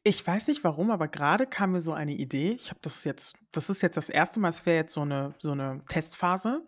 [0.07, 2.53] Ich weiß nicht warum, aber gerade kam mir so eine Idee.
[2.53, 5.35] Ich habe das jetzt, das ist jetzt das erste Mal, es wäre jetzt so eine,
[5.39, 6.63] so eine Testphase.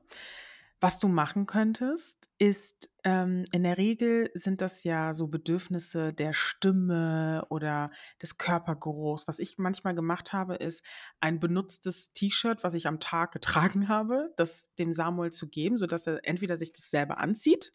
[0.81, 6.33] Was du machen könntest, ist, ähm, in der Regel sind das ja so Bedürfnisse der
[6.33, 7.91] Stimme oder
[8.23, 9.29] des Körpergeruchs.
[9.29, 10.83] Was ich manchmal gemacht habe, ist
[11.21, 16.07] ein benutztes T-Shirt, was ich am Tag getragen habe, das dem Samuel zu geben, sodass
[16.07, 17.75] er entweder sich das selber anzieht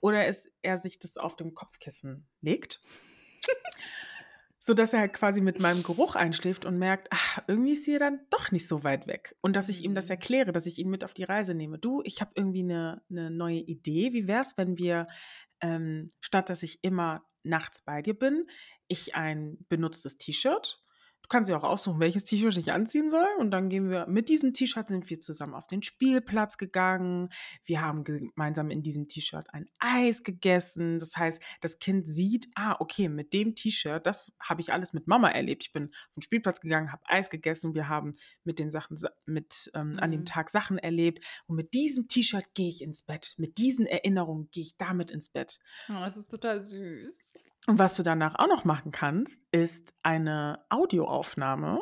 [0.00, 2.80] oder es, er sich das auf dem Kopfkissen legt
[4.66, 8.50] sodass er quasi mit meinem Geruch einschläft und merkt, ach, irgendwie ist sie dann doch
[8.50, 9.36] nicht so weit weg.
[9.42, 10.12] Und dass ich ihm das mhm.
[10.12, 11.78] erkläre, dass ich ihn mit auf die Reise nehme.
[11.78, 14.14] Du, ich habe irgendwie eine, eine neue Idee.
[14.14, 15.06] Wie wäre es, wenn wir,
[15.60, 18.46] ähm, statt dass ich immer nachts bei dir bin,
[18.88, 20.82] ich ein benutztes T-Shirt
[21.24, 23.26] Du kannst dir auch aussuchen, welches T-Shirt ich anziehen soll.
[23.38, 27.30] Und dann gehen wir, mit diesem T-Shirt sind wir zusammen auf den Spielplatz gegangen.
[27.64, 30.98] Wir haben gemeinsam in diesem T-Shirt ein Eis gegessen.
[30.98, 35.06] Das heißt, das Kind sieht, ah, okay, mit dem T-Shirt, das habe ich alles mit
[35.06, 35.64] Mama erlebt.
[35.64, 37.74] Ich bin auf den Spielplatz gegangen, habe Eis gegessen.
[37.74, 39.98] Wir haben mit den Sachen, mit ähm, mhm.
[40.00, 40.26] an dem mhm.
[40.26, 41.24] Tag Sachen erlebt.
[41.46, 43.32] Und mit diesem T-Shirt gehe ich ins Bett.
[43.38, 45.58] Mit diesen Erinnerungen gehe ich damit ins Bett.
[45.88, 47.38] Oh, das ist total süß.
[47.66, 51.80] Und was du danach auch noch machen kannst, ist eine Audioaufnahme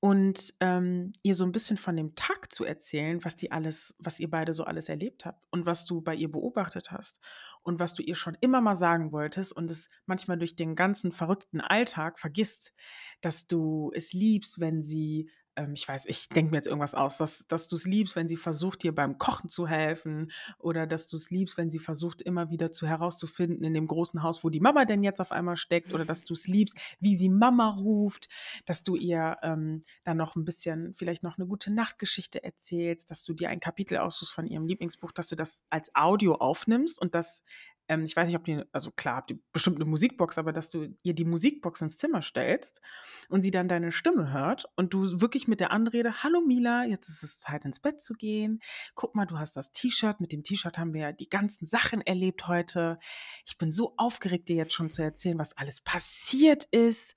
[0.00, 4.20] und ähm, ihr so ein bisschen von dem Tag zu erzählen, was die alles, was
[4.20, 7.20] ihr beide so alles erlebt habt und was du bei ihr beobachtet hast
[7.62, 11.10] und was du ihr schon immer mal sagen wolltest und es manchmal durch den ganzen
[11.10, 12.74] verrückten Alltag vergisst,
[13.20, 17.18] dass du es liebst, wenn sie ähm, ich weiß, ich denke mir jetzt irgendwas aus,
[17.18, 21.08] dass, dass du es liebst, wenn sie versucht, dir beim Kochen zu helfen oder dass
[21.08, 24.50] du es liebst, wenn sie versucht, immer wieder zu herauszufinden in dem großen Haus, wo
[24.50, 27.70] die Mama denn jetzt auf einmal steckt oder dass du es liebst, wie sie Mama
[27.70, 28.28] ruft,
[28.64, 33.24] dass du ihr ähm, dann noch ein bisschen, vielleicht noch eine gute Nachtgeschichte erzählst, dass
[33.24, 37.14] du dir ein Kapitel aussuchst von ihrem Lieblingsbuch, dass du das als Audio aufnimmst und
[37.14, 37.42] das
[37.88, 40.70] ähm, ich weiß nicht, ob die, also klar, habt ihr bestimmt eine Musikbox, aber dass
[40.70, 42.82] du ihr die Musikbox ins Zimmer stellst
[43.28, 47.08] und sie dann deine Stimme hört und du wirklich mit der Anrede, hallo Mila, jetzt
[47.08, 48.60] ist es Zeit ins Bett zu gehen.
[48.94, 50.20] Guck mal, du hast das T-Shirt.
[50.20, 52.98] Mit dem T-Shirt haben wir ja die ganzen Sachen erlebt heute.
[53.46, 57.14] Ich bin so aufgeregt, dir jetzt schon zu erzählen, was alles passiert ist.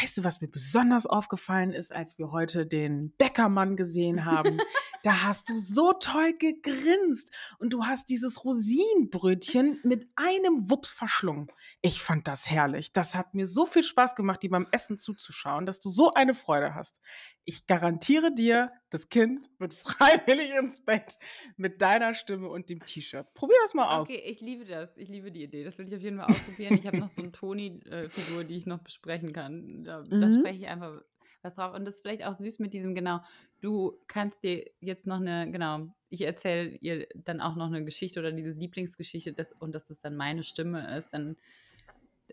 [0.00, 4.58] Weißt du, was mir besonders aufgefallen ist, als wir heute den Bäckermann gesehen haben?
[5.06, 11.46] da hast du so toll gegrinst und du hast dieses Rosinenbrötchen mit einem Wups verschlungen.
[11.80, 12.92] Ich fand das herrlich.
[12.92, 16.34] Das hat mir so viel Spaß gemacht, dir beim Essen zuzuschauen, dass du so eine
[16.34, 17.00] Freude hast.
[17.44, 21.20] Ich garantiere dir, das Kind wird freiwillig ins Bett
[21.56, 23.32] mit deiner Stimme und dem T-Shirt.
[23.34, 24.10] Probier das mal aus.
[24.10, 24.96] Okay, ich liebe das.
[24.96, 25.62] Ich liebe die Idee.
[25.62, 26.74] Das will ich auf jeden Fall ausprobieren.
[26.74, 29.84] Ich habe noch so eine Toni-Figur, die ich noch besprechen kann.
[29.84, 30.20] Da, mhm.
[30.20, 31.00] da spreche ich einfach
[31.46, 31.74] was drauf.
[31.74, 33.20] Und das ist vielleicht auch süß mit diesem, genau,
[33.60, 38.20] du kannst dir jetzt noch eine, genau, ich erzähle ihr dann auch noch eine Geschichte
[38.20, 41.36] oder diese Lieblingsgeschichte das, und dass das dann meine Stimme ist, dann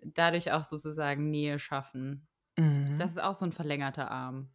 [0.04, 2.28] dadurch auch sozusagen Nähe schaffen.
[2.58, 2.98] Mhm.
[3.00, 4.50] Das ist auch so ein verlängerter Arm.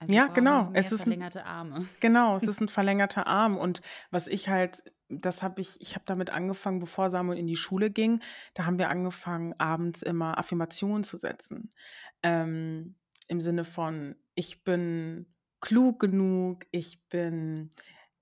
[0.00, 0.70] Also ja, genau.
[0.74, 1.86] Es ist verlängerte Arme.
[2.00, 3.56] Genau, es ist ein verlängerter Arm.
[3.56, 7.56] Und was ich halt, das habe ich, ich habe damit angefangen, bevor Samuel in die
[7.56, 8.20] Schule ging.
[8.54, 11.72] Da haben wir angefangen, abends immer Affirmationen zu setzen.
[12.22, 12.96] Ähm,
[13.28, 15.26] im Sinne von, ich bin
[15.60, 17.70] klug genug, ich bin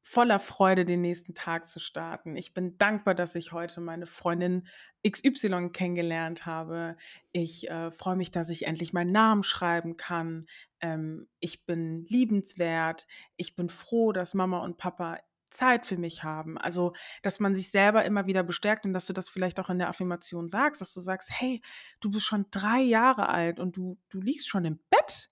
[0.03, 2.37] voller Freude, den nächsten Tag zu starten.
[2.37, 4.67] Ich bin dankbar, dass ich heute meine Freundin
[5.09, 6.97] XY kennengelernt habe.
[7.31, 10.47] Ich äh, freue mich, dass ich endlich meinen Namen schreiben kann.
[10.81, 13.07] Ähm, ich bin liebenswert.
[13.37, 15.19] Ich bin froh, dass Mama und Papa
[15.53, 16.59] Zeit für mich haben.
[16.59, 16.93] Also,
[17.23, 19.89] dass man sich selber immer wieder bestärkt und dass du das vielleicht auch in der
[19.89, 21.63] Affirmation sagst, dass du sagst, hey,
[22.01, 25.29] du bist schon drei Jahre alt und du, du liegst schon im Bett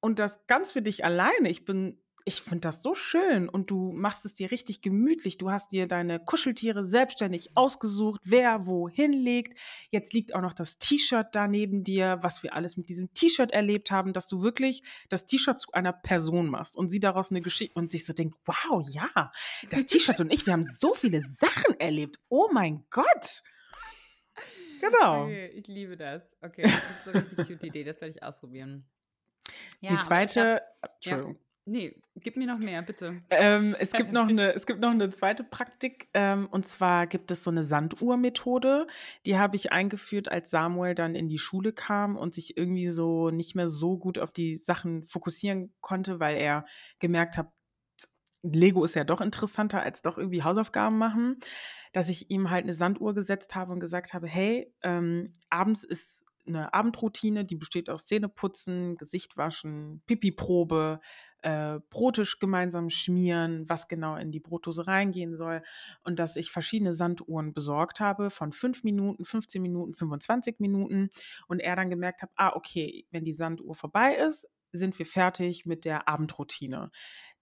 [0.00, 1.48] und das ganz für dich alleine.
[1.48, 5.36] Ich bin ich finde das so schön und du machst es dir richtig gemütlich.
[5.36, 9.58] Du hast dir deine Kuscheltiere selbstständig ausgesucht, wer wohin legt.
[9.90, 13.52] Jetzt liegt auch noch das T-Shirt da neben dir, was wir alles mit diesem T-Shirt
[13.52, 17.42] erlebt haben, dass du wirklich das T-Shirt zu einer Person machst und sie daraus eine
[17.42, 19.30] Geschichte und sich so denkt, wow, ja,
[19.68, 22.18] das T-Shirt und ich, wir haben so viele Sachen erlebt.
[22.30, 23.42] Oh mein Gott.
[24.80, 25.24] Genau.
[25.24, 26.22] Okay, ich liebe das.
[26.40, 27.84] Okay, das ist eine richtig gute Idee.
[27.84, 28.86] Das werde ich ausprobieren.
[29.80, 31.34] Ja, die zweite, hab, Entschuldigung.
[31.34, 31.43] Ja.
[31.66, 33.22] Nee, gib mir noch mehr, bitte.
[33.30, 37.30] Ähm, es, gibt noch eine, es gibt noch eine zweite Praktik ähm, und zwar gibt
[37.30, 38.86] es so eine Sanduhr-Methode.
[39.24, 43.30] Die habe ich eingeführt, als Samuel dann in die Schule kam und sich irgendwie so
[43.30, 46.66] nicht mehr so gut auf die Sachen fokussieren konnte, weil er
[46.98, 47.50] gemerkt hat,
[48.42, 51.38] Lego ist ja doch interessanter als doch irgendwie Hausaufgaben machen,
[51.94, 56.26] dass ich ihm halt eine Sanduhr gesetzt habe und gesagt habe, hey, ähm, abends ist
[56.46, 61.00] eine Abendroutine, die besteht aus Zähneputzen, Gesicht waschen, Pipi-Probe,
[61.44, 65.62] äh, Brotisch gemeinsam schmieren, was genau in die Brotdose reingehen soll
[66.02, 71.10] und dass ich verschiedene Sanduhren besorgt habe von 5 Minuten, 15 Minuten, 25 Minuten
[71.46, 75.66] und er dann gemerkt hat, ah, okay, wenn die Sanduhr vorbei ist, sind wir fertig
[75.66, 76.90] mit der Abendroutine.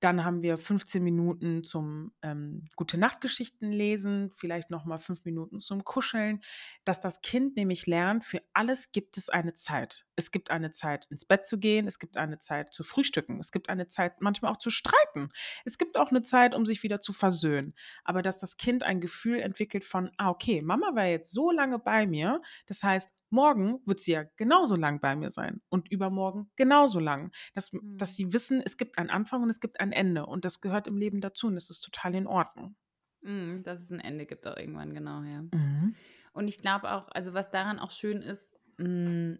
[0.02, 5.84] Dann haben wir 15 Minuten zum ähm, Gute Nachtgeschichten lesen, vielleicht nochmal fünf Minuten zum
[5.84, 6.42] Kuscheln,
[6.84, 10.08] dass das Kind nämlich lernt, für alles gibt es eine Zeit.
[10.16, 13.52] Es gibt eine Zeit, ins Bett zu gehen, es gibt eine Zeit zu frühstücken, es
[13.52, 15.30] gibt eine Zeit, manchmal auch zu streiten.
[15.64, 17.72] Es gibt auch eine Zeit, um sich wieder zu versöhnen.
[18.02, 21.78] Aber dass das Kind ein Gefühl entwickelt von, ah, okay, Mama war jetzt so lange
[21.78, 26.50] bei mir, das heißt, morgen wird sie ja genauso lang bei mir sein und übermorgen
[26.56, 27.32] genauso lang.
[27.54, 27.96] Dass, mhm.
[27.96, 30.86] dass sie wissen, es gibt einen Anfang und es gibt ein Ende und das gehört
[30.86, 32.76] im Leben dazu und das ist total in Ordnung.
[33.22, 35.42] Mhm, dass es ein Ende gibt auch irgendwann, genau, ja.
[35.42, 35.94] Mhm.
[36.32, 39.38] Und ich glaube auch, also was daran auch schön ist, mh, hm,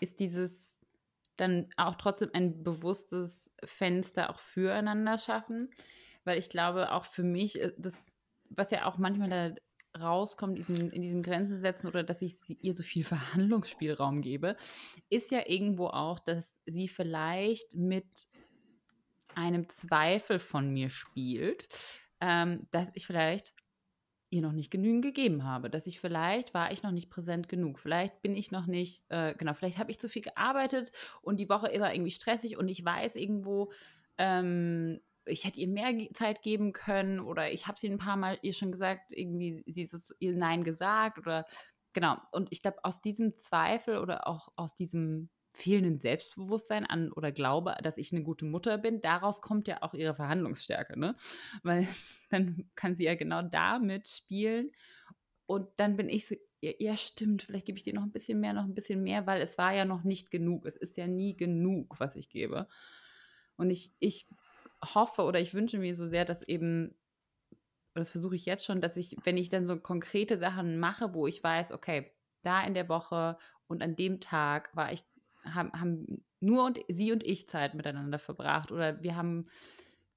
[0.00, 0.80] ist dieses
[1.36, 5.70] dann auch trotzdem ein bewusstes Fenster auch füreinander schaffen,
[6.24, 8.06] weil ich glaube auch für mich, äh, das,
[8.50, 9.54] was ja auch manchmal da
[9.98, 14.56] rauskommt, diesen, in diesen Grenzen setzen oder dass ich sie, ihr so viel Verhandlungsspielraum gebe,
[15.08, 18.28] ist ja irgendwo auch, dass sie vielleicht mit
[19.34, 21.68] einem Zweifel von mir spielt,
[22.20, 23.54] ähm, dass ich vielleicht
[24.30, 27.78] ihr noch nicht genügend gegeben habe, dass ich vielleicht war ich noch nicht präsent genug,
[27.78, 31.48] vielleicht bin ich noch nicht, äh, genau, vielleicht habe ich zu viel gearbeitet und die
[31.48, 33.72] Woche immer irgendwie stressig und ich weiß irgendwo,
[34.18, 38.38] ähm, ich hätte ihr mehr Zeit geben können oder ich habe sie ein paar Mal
[38.42, 41.46] ihr schon gesagt, irgendwie sie so ihr Nein gesagt oder
[41.92, 42.18] genau.
[42.32, 47.76] Und ich glaube, aus diesem Zweifel oder auch aus diesem fehlenden Selbstbewusstsein an oder Glaube,
[47.82, 51.16] dass ich eine gute Mutter bin, daraus kommt ja auch ihre Verhandlungsstärke, ne?
[51.62, 51.86] Weil
[52.30, 54.70] dann kann sie ja genau damit spielen
[55.46, 58.38] und dann bin ich so, ja, ja, stimmt, vielleicht gebe ich dir noch ein bisschen
[58.38, 60.66] mehr, noch ein bisschen mehr, weil es war ja noch nicht genug.
[60.66, 62.68] Es ist ja nie genug, was ich gebe.
[63.56, 64.28] Und ich, ich
[64.84, 66.94] hoffe oder ich wünsche mir so sehr, dass eben,
[67.94, 71.26] das versuche ich jetzt schon, dass ich, wenn ich dann so konkrete Sachen mache, wo
[71.26, 72.12] ich weiß, okay,
[72.42, 75.04] da in der Woche und an dem Tag war ich,
[75.44, 79.46] haben, haben nur und sie und ich Zeit miteinander verbracht oder wir haben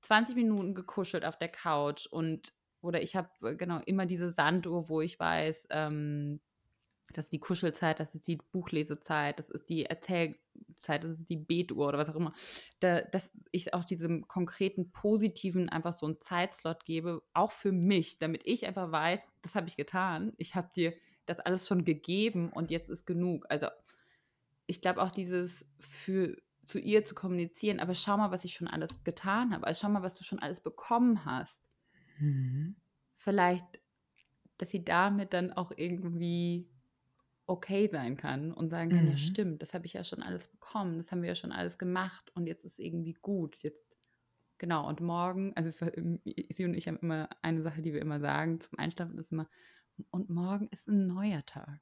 [0.01, 4.89] 20 Minuten gekuschelt auf der Couch und oder ich habe äh, genau immer diese Sanduhr,
[4.89, 6.41] wo ich weiß, ähm,
[7.11, 11.37] das ist die Kuschelzeit, das ist die Buchlesezeit, das ist die Erzählzeit, das ist die
[11.37, 12.33] Betuhr oder was auch immer.
[12.79, 18.19] Da, dass ich auch diesem konkreten, positiven einfach so einen Zeitslot gebe, auch für mich,
[18.19, 20.33] damit ich einfach weiß, das habe ich getan.
[20.37, 20.93] Ich habe dir
[21.25, 23.45] das alles schon gegeben und jetzt ist genug.
[23.49, 23.67] Also
[24.65, 28.67] ich glaube auch dieses für zu ihr zu kommunizieren, aber schau mal, was ich schon
[28.67, 29.67] alles getan habe.
[29.67, 31.61] Also schau mal, was du schon alles bekommen hast.
[32.19, 32.75] Mhm.
[33.17, 33.65] Vielleicht,
[34.57, 36.69] dass sie damit dann auch irgendwie
[37.45, 39.11] okay sein kann und sagen kann, mhm.
[39.11, 41.77] ja stimmt, das habe ich ja schon alles bekommen, das haben wir ja schon alles
[41.77, 43.57] gemacht und jetzt ist irgendwie gut.
[43.63, 43.85] Jetzt
[44.57, 48.01] genau und morgen, also für, ähm, sie und ich haben immer eine Sache, die wir
[48.01, 49.49] immer sagen zum Einschlafen ist immer
[50.09, 51.81] und morgen ist ein neuer Tag.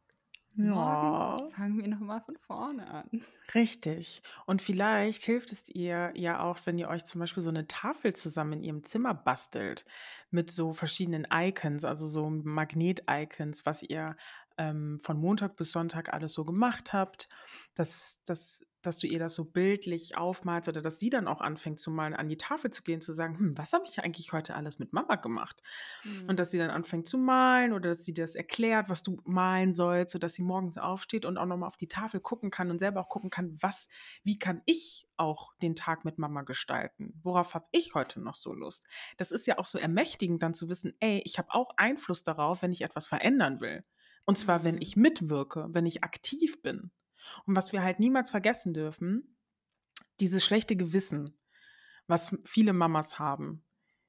[0.56, 0.64] Ja.
[0.74, 3.22] Morgen fangen wir nochmal von vorne an.
[3.56, 4.22] Richtig.
[4.46, 8.14] Und vielleicht hilft es ihr ja auch, wenn ihr euch zum Beispiel so eine Tafel
[8.14, 9.86] zusammen in ihrem Zimmer bastelt
[10.30, 14.18] mit so verschiedenen Icons, also so Magnet-Icons, was ihr
[14.62, 17.30] ähm, von Montag bis Sonntag alles so gemacht habt,
[17.74, 21.80] dass, dass, dass du ihr das so bildlich aufmalst oder dass sie dann auch anfängt
[21.80, 24.54] zu malen, an die Tafel zu gehen, zu sagen, hm, was habe ich eigentlich heute
[24.54, 25.64] alles mit Mama gemacht?
[26.04, 26.30] Mhm.
[26.30, 29.74] Und dass sie dann anfängt zu malen oder dass sie das erklärt, was du malen
[29.74, 33.02] sollst, sodass sie morgens aufsteht und auch nochmal auf die Tafel gucken kann und selber
[33.02, 33.88] auch gucken kann, was,
[34.24, 37.20] wie kann ich auch den Tag mit Mama gestalten?
[37.24, 38.86] Worauf habe ich heute noch so Lust?
[39.18, 42.62] Das ist ja auch so ermächtigend, dann zu wissen, ey, ich habe auch Einfluss darauf,
[42.62, 43.84] wenn ich etwas verändern will.
[44.26, 46.92] Und zwar, wenn ich mitwirke, wenn ich aktiv bin.
[47.46, 49.38] Und was wir halt niemals vergessen dürfen,
[50.20, 51.38] dieses schlechte Gewissen,
[52.08, 53.64] was viele Mamas haben,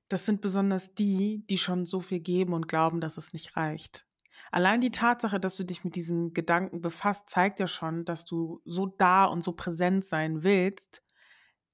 [0.09, 4.07] das sind besonders die, die schon so viel geben und glauben, dass es nicht reicht.
[4.51, 8.61] Allein die Tatsache, dass du dich mit diesem Gedanken befasst, zeigt ja schon, dass du
[8.67, 11.03] so da und so präsent sein willst,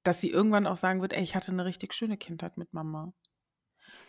[0.04, 3.12] dass sie irgendwann auch sagen wird, ey, ich hatte eine richtig schöne Kindheit mit Mama.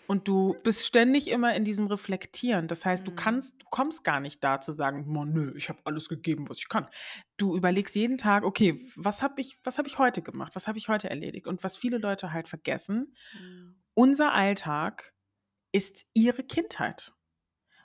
[0.10, 2.68] Und du bist ständig immer in diesem Reflektieren.
[2.68, 3.16] Das heißt, du mhm.
[3.16, 6.68] kannst, du kommst gar nicht da zu sagen, nö, ich habe alles gegeben, was ich
[6.68, 6.88] kann.
[7.38, 10.56] Du überlegst jeden Tag, okay, was habe ich, was habe ich heute gemacht?
[10.56, 11.46] Was habe ich heute erledigt?
[11.46, 13.76] Und was viele Leute halt vergessen, mhm.
[13.94, 15.14] unser Alltag
[15.72, 17.14] ist ihre Kindheit.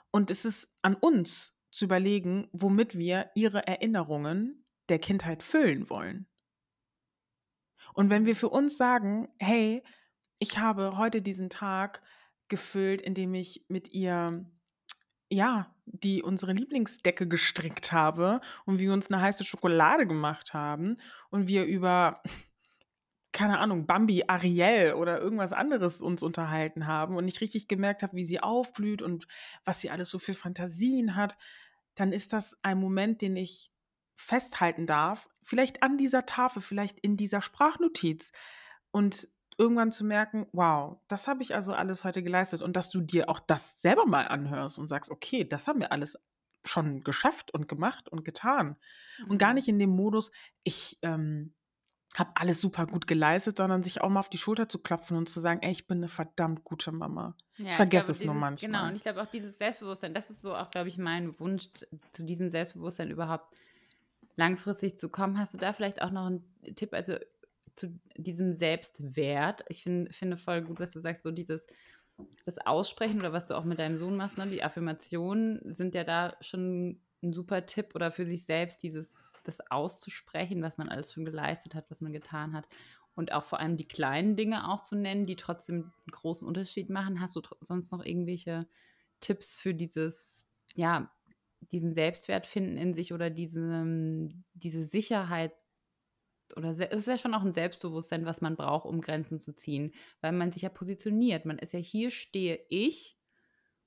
[0.09, 6.25] Und es ist an uns zu überlegen, womit wir ihre Erinnerungen der Kindheit füllen wollen.
[7.93, 9.83] Und wenn wir für uns sagen, hey,
[10.39, 12.01] ich habe heute diesen Tag
[12.47, 14.45] gefüllt, indem ich mit ihr
[15.29, 20.97] ja, die unsere Lieblingsdecke gestrickt habe und wir uns eine heiße Schokolade gemacht haben
[21.29, 22.21] und wir über
[23.35, 28.15] keine Ahnung, Bambi, Ariel oder irgendwas anderes uns unterhalten haben und ich richtig gemerkt habe,
[28.15, 29.27] wie sie aufblüht und
[29.65, 31.37] was sie alles so für Fantasien hat,
[31.95, 33.71] dann ist das ein Moment, den ich
[34.15, 38.31] festhalten darf, vielleicht an dieser Tafel, vielleicht in dieser Sprachnotiz.
[38.91, 39.27] Und
[39.57, 43.29] irgendwann zu merken, wow, das habe ich also alles heute geleistet und dass du dir
[43.29, 46.19] auch das selber mal anhörst und sagst, okay, das haben wir alles
[46.65, 48.75] schon geschafft und gemacht und getan.
[49.19, 49.31] Mhm.
[49.31, 49.55] Und gar mhm.
[49.55, 50.31] nicht in dem Modus,
[50.63, 51.53] ich ähm,
[52.15, 55.29] habe alles super gut geleistet, sondern sich auch mal auf die Schulter zu klopfen und
[55.29, 57.35] zu sagen, ey, ich bin eine verdammt gute Mama.
[57.57, 58.71] Ja, ich vergesse es dieses, nur manchmal.
[58.71, 61.69] Genau, und ich glaube auch dieses Selbstbewusstsein, das ist so auch, glaube ich, mein Wunsch,
[62.13, 63.53] zu diesem Selbstbewusstsein überhaupt
[64.37, 65.37] langfristig zu kommen.
[65.37, 66.43] Hast du da vielleicht auch noch einen
[66.75, 67.15] Tipp, also
[67.75, 69.63] zu diesem Selbstwert?
[69.69, 71.67] Ich find, finde voll gut, was du sagst, so dieses
[72.45, 74.47] das Aussprechen oder was du auch mit deinem Sohn machst, ne?
[74.47, 79.59] die Affirmationen sind ja da schon ein super Tipp oder für sich selbst dieses das
[79.69, 82.67] auszusprechen, was man alles schon geleistet hat, was man getan hat.
[83.15, 86.89] Und auch vor allem die kleinen Dinge auch zu nennen, die trotzdem einen großen Unterschied
[86.89, 87.21] machen.
[87.21, 88.67] Hast du sonst noch irgendwelche
[89.21, 91.11] Tipps für dieses, ja,
[91.71, 93.85] diesen Selbstwert finden in sich oder diese,
[94.53, 95.53] diese Sicherheit
[96.55, 99.93] oder es ist ja schon auch ein Selbstbewusstsein, was man braucht, um Grenzen zu ziehen,
[100.21, 101.45] weil man sich ja positioniert.
[101.45, 103.17] Man ist ja hier stehe ich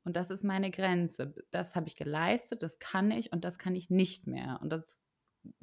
[0.05, 1.35] und das ist meine Grenze.
[1.51, 4.59] Das habe ich geleistet, das kann ich und das kann ich nicht mehr.
[4.62, 5.01] Und das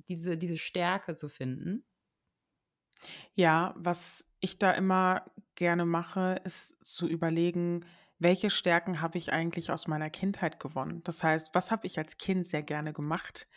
[0.08, 1.86] diese, diese Stärke zu finden?
[3.34, 7.86] Ja, was ich da immer gerne mache, ist zu überlegen,
[8.20, 11.02] welche Stärken habe ich eigentlich aus meiner Kindheit gewonnen?
[11.04, 13.48] Das heißt, was habe ich als Kind sehr gerne gemacht?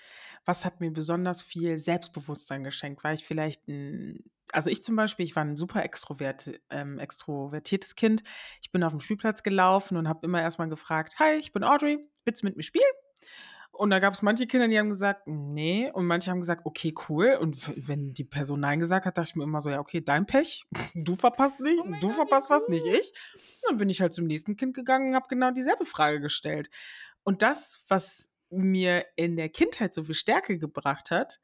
[0.45, 3.05] Was hat mir besonders viel Selbstbewusstsein geschenkt?
[3.05, 7.95] War ich vielleicht ein, also ich zum Beispiel, ich war ein super extrovert, ähm, extrovertiertes
[7.95, 8.23] Kind.
[8.61, 11.99] Ich bin auf dem Spielplatz gelaufen und habe immer erstmal gefragt, hi, ich bin Audrey,
[12.25, 12.85] willst du mit mir spielen?
[13.79, 15.89] Und da gab es manche Kinder, die haben gesagt, nee.
[15.93, 17.39] Und manche haben gesagt, okay, cool.
[17.41, 20.27] Und wenn die Person Nein gesagt hat, dachte ich mir immer so, ja, okay, dein
[20.27, 20.67] Pech.
[20.97, 23.13] Du verpasst nicht, oh du verpasst was, nicht ich.
[23.35, 26.71] Und dann bin ich halt zum nächsten Kind gegangen und habe genau dieselbe Frage gestellt.
[27.23, 31.39] Und das, was mir in der Kindheit so viel Stärke gebracht hat,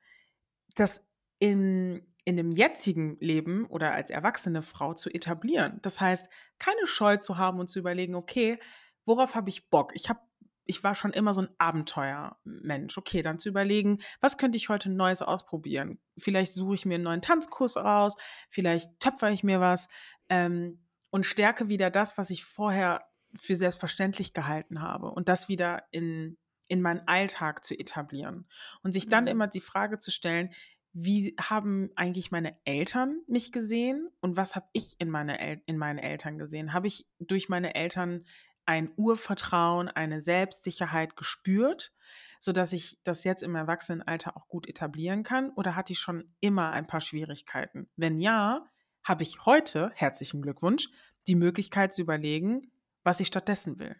[0.74, 1.06] das
[1.38, 5.78] in, in dem jetzigen Leben oder als erwachsene Frau zu etablieren.
[5.82, 6.28] Das heißt,
[6.58, 8.58] keine Scheu zu haben und zu überlegen, okay,
[9.04, 9.92] worauf habe ich Bock?
[9.94, 10.18] Ich habe
[10.66, 12.96] ich war schon immer so ein Abenteuermensch.
[12.96, 15.98] Okay, dann zu überlegen, was könnte ich heute Neues ausprobieren?
[16.18, 18.16] Vielleicht suche ich mir einen neuen Tanzkurs raus,
[18.48, 19.88] vielleicht töpfer ich mir was
[20.28, 23.04] ähm, und stärke wieder das, was ich vorher
[23.36, 26.38] für selbstverständlich gehalten habe und das wieder in,
[26.68, 28.48] in meinen Alltag zu etablieren.
[28.82, 29.30] Und sich dann mhm.
[29.30, 30.50] immer die Frage zu stellen,
[30.92, 35.76] wie haben eigentlich meine Eltern mich gesehen und was habe ich in, meine El in
[35.76, 36.72] meinen Eltern gesehen?
[36.72, 38.24] Habe ich durch meine Eltern
[38.66, 41.92] ein Urvertrauen, eine Selbstsicherheit gespürt,
[42.38, 45.50] so dass ich das jetzt im Erwachsenenalter auch gut etablieren kann?
[45.50, 47.88] Oder hatte ich schon immer ein paar Schwierigkeiten?
[47.96, 48.66] Wenn ja,
[49.02, 50.88] habe ich heute, herzlichen Glückwunsch,
[51.26, 52.70] die Möglichkeit zu überlegen,
[53.02, 53.96] was ich stattdessen will.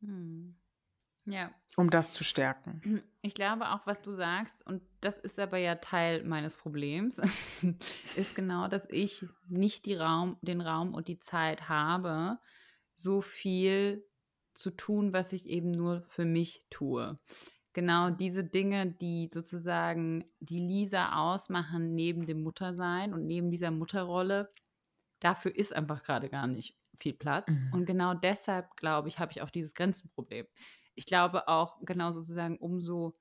[0.00, 0.56] Hm.
[1.26, 1.50] Ja.
[1.76, 3.04] Um das zu stärken.
[3.26, 7.20] Ich glaube auch, was du sagst, und das ist aber ja Teil meines Problems,
[8.16, 12.38] ist genau, dass ich nicht die Raum, den Raum und die Zeit habe,
[12.96, 14.04] so viel
[14.54, 17.16] zu tun, was ich eben nur für mich tue.
[17.72, 24.50] Genau diese Dinge, die sozusagen die Lisa ausmachen neben dem Muttersein und neben dieser Mutterrolle,
[25.20, 27.64] dafür ist einfach gerade gar nicht viel Platz.
[27.64, 27.72] Mhm.
[27.74, 30.46] Und genau deshalb, glaube ich, habe ich auch dieses Grenzenproblem.
[30.94, 33.12] Ich glaube auch, genau sozusagen, umso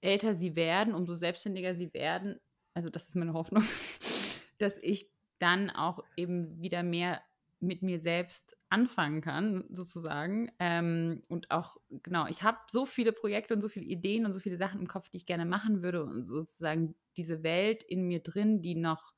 [0.00, 2.40] älter sie werden, umso selbstständiger sie werden,
[2.74, 3.62] also das ist meine Hoffnung,
[4.58, 5.08] dass ich
[5.38, 7.22] dann auch eben wieder mehr
[7.66, 10.50] mit mir selbst anfangen kann, sozusagen.
[10.58, 14.40] Ähm, und auch, genau, ich habe so viele Projekte und so viele Ideen und so
[14.40, 18.20] viele Sachen im Kopf, die ich gerne machen würde und sozusagen diese Welt in mir
[18.20, 19.14] drin, die noch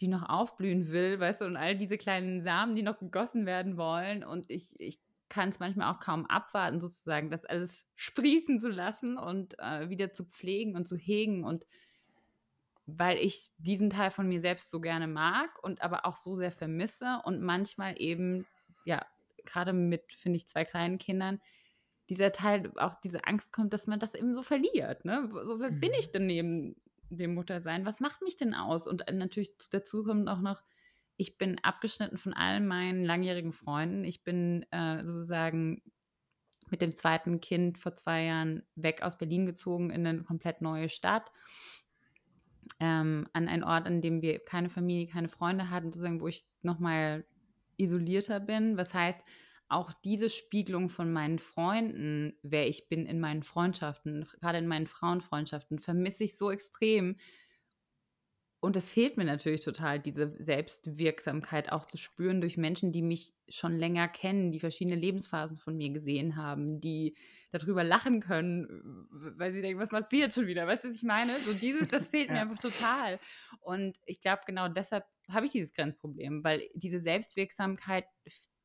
[0.00, 3.76] die noch aufblühen will, weißt du, und all diese kleinen Samen, die noch gegossen werden
[3.76, 4.24] wollen.
[4.24, 9.16] Und ich, ich kann es manchmal auch kaum abwarten, sozusagen, das alles sprießen zu lassen
[9.18, 11.66] und äh, wieder zu pflegen und zu hegen und
[12.86, 16.52] weil ich diesen Teil von mir selbst so gerne mag und aber auch so sehr
[16.52, 18.46] vermisse und manchmal eben,
[18.84, 19.04] ja,
[19.44, 21.40] gerade mit, finde ich, zwei kleinen Kindern,
[22.08, 25.04] dieser Teil, auch diese Angst kommt, dass man das eben so verliert.
[25.04, 25.28] Ne?
[25.44, 25.80] So wer mhm.
[25.80, 26.76] bin ich denn neben
[27.10, 27.84] dem Muttersein?
[27.84, 28.86] Was macht mich denn aus?
[28.86, 30.62] Und natürlich dazu kommt auch noch,
[31.16, 34.04] ich bin abgeschnitten von allen meinen langjährigen Freunden.
[34.04, 35.82] Ich bin äh, sozusagen
[36.70, 40.88] mit dem zweiten Kind vor zwei Jahren weg aus Berlin gezogen in eine komplett neue
[40.88, 41.32] Stadt
[42.80, 46.46] ähm, an einen Ort, an dem wir keine Familie, keine Freunde hatten, sozusagen, wo ich
[46.62, 47.24] nochmal
[47.76, 48.76] isolierter bin.
[48.76, 49.20] Was heißt,
[49.68, 54.86] auch diese Spiegelung von meinen Freunden, wer ich bin in meinen Freundschaften, gerade in meinen
[54.86, 57.16] Frauenfreundschaften, vermisse ich so extrem.
[58.66, 63.32] Und es fehlt mir natürlich total, diese Selbstwirksamkeit auch zu spüren durch Menschen, die mich
[63.48, 67.16] schon länger kennen, die verschiedene Lebensphasen von mir gesehen haben, die
[67.52, 69.06] darüber lachen können,
[69.38, 70.66] weil sie denken, was macht sie jetzt schon wieder?
[70.66, 71.38] Weißt du, was ich meine?
[71.38, 73.20] So dieses, das fehlt mir einfach total.
[73.60, 78.06] Und ich glaube, genau deshalb habe ich dieses Grenzproblem, weil diese Selbstwirksamkeit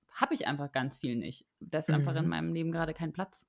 [0.09, 1.45] habe ich einfach ganz viel nicht.
[1.59, 1.99] Das ist mhm.
[1.99, 2.29] einfach in mhm.
[2.29, 3.47] meinem Leben gerade kein Platz.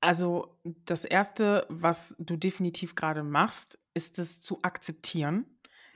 [0.00, 5.46] Also das Erste, was du definitiv gerade machst, ist es zu akzeptieren,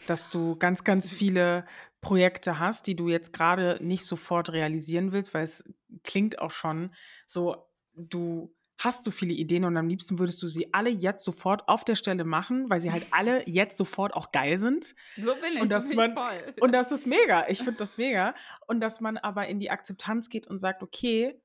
[0.06, 1.66] dass du ganz, ganz viele
[2.00, 5.64] Projekte hast, die du jetzt gerade nicht sofort realisieren willst, weil es
[6.02, 6.94] klingt auch schon
[7.26, 11.68] so, du hast so viele Ideen und am liebsten würdest du sie alle jetzt sofort
[11.68, 14.94] auf der Stelle machen, weil sie halt alle jetzt sofort auch geil sind.
[15.16, 16.54] So bin ich, und das man, voll.
[16.60, 17.46] Und das ist mega.
[17.48, 18.34] Ich finde das mega.
[18.66, 21.38] Und dass man aber in die Akzeptanz geht und sagt, okay,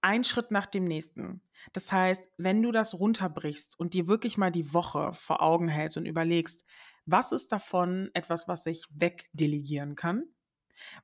[0.00, 1.42] ein Schritt nach dem nächsten.
[1.72, 5.96] Das heißt, wenn du das runterbrichst und dir wirklich mal die Woche vor Augen hältst
[5.96, 6.64] und überlegst,
[7.06, 10.24] was ist davon etwas, was ich wegdelegieren kann?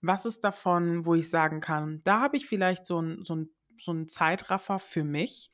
[0.01, 3.45] Was ist davon, wo ich sagen kann, da habe ich vielleicht so ein, so
[3.81, 5.51] so ein Zeitraffer für mich.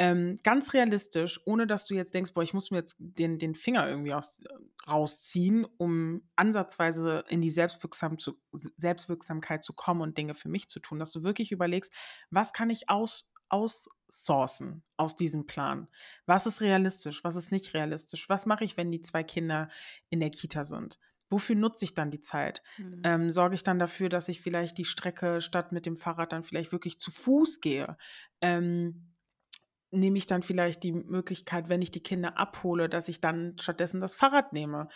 [0.00, 3.54] Ähm, ganz realistisch, ohne dass du jetzt denkst, boah, ich muss mir jetzt den, den
[3.54, 4.42] Finger irgendwie aus,
[4.88, 8.40] rausziehen, um ansatzweise in die Selbstwirksam zu,
[8.78, 11.92] Selbstwirksamkeit zu kommen und Dinge für mich zu tun, dass du wirklich überlegst,
[12.30, 15.86] was kann ich aus, aussourcen aus diesem Plan?
[16.24, 17.22] Was ist realistisch?
[17.22, 18.30] Was ist nicht realistisch?
[18.30, 19.68] Was mache ich, wenn die zwei Kinder
[20.08, 20.98] in der Kita sind?
[21.32, 22.60] wofür nutze ich dann die Zeit?
[22.76, 23.02] Mhm.
[23.04, 26.42] Ähm, sorge ich dann dafür, dass ich vielleicht die Strecke statt mit dem Fahrrad dann
[26.42, 27.96] vielleicht wirklich zu Fuß gehe?
[28.40, 29.09] Ähm,
[29.90, 34.00] nehme ich dann vielleicht die Möglichkeit, wenn ich die Kinder abhole, dass ich dann stattdessen
[34.00, 34.88] das Fahrrad nehme?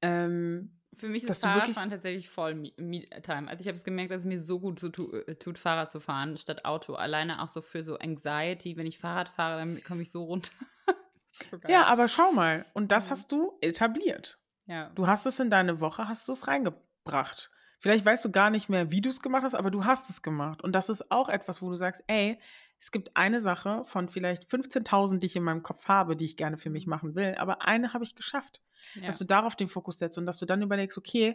[0.00, 3.48] Ähm, für mich ist Fahrradfahren tatsächlich voll Me-Time.
[3.48, 6.36] Also ich habe es gemerkt, dass es mir so gut äh, tut, Fahrrad zu fahren
[6.36, 6.94] statt Auto.
[6.94, 10.52] Alleine auch so für so Anxiety, wenn ich Fahrrad fahre, dann komme ich so runter.
[11.50, 12.66] so ja, aber schau mal.
[12.74, 13.10] Und das mhm.
[13.10, 14.38] hast du etabliert.
[14.66, 14.90] Ja.
[14.90, 17.50] Du hast es in deine Woche, hast du es reingebracht.
[17.82, 20.22] Vielleicht weißt du gar nicht mehr, wie du es gemacht hast, aber du hast es
[20.22, 20.62] gemacht.
[20.62, 22.38] Und das ist auch etwas, wo du sagst, ey,
[22.78, 26.36] es gibt eine Sache von vielleicht 15.000, die ich in meinem Kopf habe, die ich
[26.36, 28.62] gerne für mich machen will, aber eine habe ich geschafft.
[28.94, 29.06] Ja.
[29.06, 31.34] Dass du darauf den Fokus setzt und dass du dann überlegst, okay,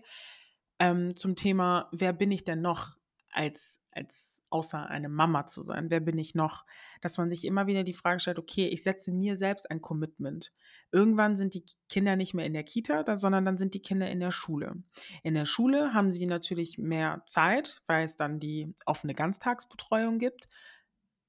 [0.79, 2.95] ähm, zum Thema, wer bin ich denn noch
[3.31, 5.89] als, als außer eine Mama zu sein?
[5.89, 6.65] Wer bin ich noch?
[7.01, 10.53] Dass man sich immer wieder die Frage stellt, okay, ich setze mir selbst ein Commitment.
[10.91, 14.19] Irgendwann sind die Kinder nicht mehr in der Kita, sondern dann sind die Kinder in
[14.19, 14.75] der Schule.
[15.23, 20.47] In der Schule haben sie natürlich mehr Zeit, weil es dann die offene Ganztagsbetreuung gibt.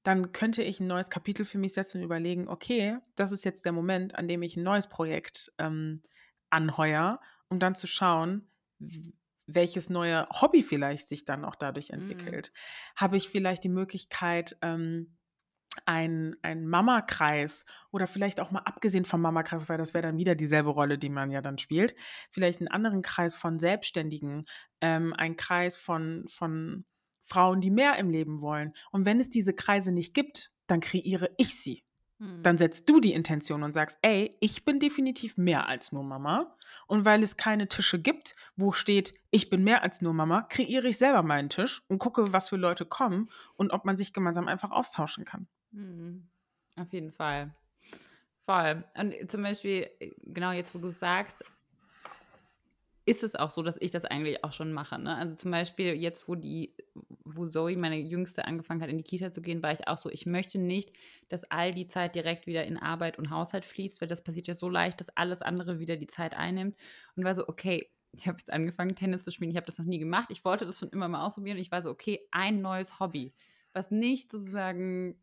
[0.03, 3.65] Dann könnte ich ein neues Kapitel für mich setzen und überlegen, okay, das ist jetzt
[3.65, 6.01] der Moment, an dem ich ein neues Projekt ähm,
[6.49, 7.19] anheuer,
[7.49, 8.49] um dann zu schauen,
[9.55, 11.99] welches neue Hobby vielleicht sich dann auch dadurch mhm.
[11.99, 12.51] entwickelt.
[12.53, 12.99] Mhm.
[13.01, 15.17] Habe ich vielleicht die Möglichkeit, ähm,
[15.85, 20.35] ein, ein Mama-Kreis oder vielleicht auch mal abgesehen vom Mama-Kreis, weil das wäre dann wieder
[20.35, 21.95] dieselbe Rolle, die man ja dann spielt,
[22.31, 24.45] vielleicht einen anderen Kreis von Selbstständigen,
[24.81, 26.85] ähm, ein Kreis von, von
[27.21, 28.73] Frauen, die mehr im Leben wollen.
[28.91, 31.83] Und wenn es diese Kreise nicht gibt, dann kreiere ich sie.
[32.19, 32.57] Dann hm.
[32.57, 36.53] setzt du die Intention und sagst, ey, ich bin definitiv mehr als nur Mama.
[36.85, 40.87] Und weil es keine Tische gibt, wo steht, ich bin mehr als nur Mama, kreiere
[40.87, 44.49] ich selber meinen Tisch und gucke, was für Leute kommen und ob man sich gemeinsam
[44.49, 45.47] einfach austauschen kann.
[45.71, 46.27] Mhm.
[46.75, 47.53] Auf jeden Fall.
[48.45, 48.83] Voll.
[48.97, 49.89] Und zum Beispiel,
[50.23, 51.43] genau jetzt, wo du sagst,
[53.09, 54.99] ist es auch so, dass ich das eigentlich auch schon mache.
[54.99, 55.15] Ne?
[55.15, 56.75] Also zum Beispiel jetzt, wo die,
[57.25, 60.11] wo Zoe, meine Jüngste, angefangen hat, in die Kita zu gehen, war ich auch so,
[60.11, 60.91] ich möchte nicht,
[61.27, 64.53] dass all die Zeit direkt wieder in Arbeit und Haushalt fließt, weil das passiert ja
[64.53, 66.77] so leicht, dass alles andere wieder die Zeit einnimmt.
[67.15, 69.49] Und war so, okay, ich habe jetzt angefangen, Tennis zu spielen.
[69.49, 70.29] Ich habe das noch nie gemacht.
[70.29, 71.57] Ich wollte das schon immer mal ausprobieren.
[71.57, 73.33] Und ich war so, okay, ein neues Hobby,
[73.73, 75.19] was nicht sozusagen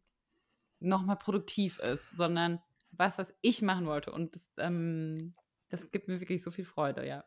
[0.81, 2.61] nochmal produktiv ist, sondern
[2.91, 4.11] was, was ich machen wollte.
[4.11, 5.35] Und das, ähm,
[5.69, 7.25] das gibt mir wirklich so viel Freude, ja.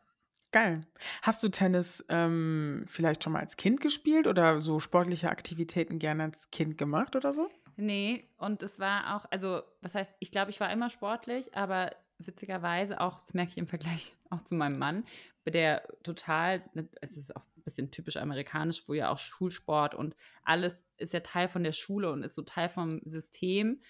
[0.52, 0.80] Geil.
[1.22, 6.24] Hast du Tennis ähm, vielleicht schon mal als Kind gespielt oder so sportliche Aktivitäten gerne
[6.24, 7.48] als Kind gemacht oder so?
[7.76, 11.90] Nee, und es war auch, also, was heißt, ich glaube, ich war immer sportlich, aber
[12.18, 15.04] witzigerweise auch, das merke ich im Vergleich auch zu meinem Mann,
[15.46, 20.14] der total, ne, es ist auch ein bisschen typisch amerikanisch, wo ja auch Schulsport und
[20.44, 23.80] alles ist ja Teil von der Schule und ist so Teil vom System.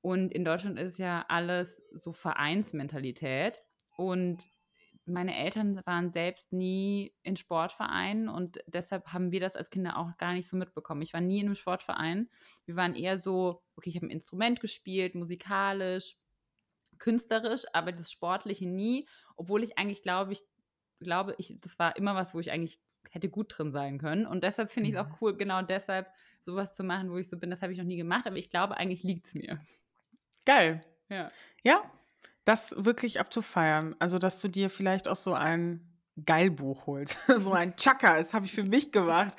[0.00, 3.60] Und in Deutschland ist ja alles so Vereinsmentalität.
[3.96, 4.48] Und
[5.06, 10.16] meine Eltern waren selbst nie in Sportvereinen und deshalb haben wir das als Kinder auch
[10.16, 11.02] gar nicht so mitbekommen.
[11.02, 12.30] Ich war nie in einem Sportverein.
[12.64, 16.16] Wir waren eher so, okay, ich habe ein Instrument gespielt, musikalisch,
[16.98, 20.42] künstlerisch, aber das Sportliche nie, obwohl ich eigentlich glaube, ich
[21.00, 22.80] glaube, ich, das war immer was, wo ich eigentlich
[23.10, 24.26] hätte gut drin sein können.
[24.26, 25.16] Und deshalb finde ich es auch mhm.
[25.20, 26.08] cool, genau deshalb
[26.42, 27.50] sowas zu machen, wo ich so bin.
[27.50, 29.60] Das habe ich noch nie gemacht, aber ich glaube, eigentlich liegt es mir.
[30.44, 30.80] Geil.
[31.08, 31.30] Ja.
[31.62, 31.90] Ja,
[32.44, 33.96] das wirklich abzufeiern.
[33.98, 38.46] Also, dass du dir vielleicht auch so ein Geilbuch holst, so ein Chaka, das habe
[38.46, 39.36] ich für mich gemacht.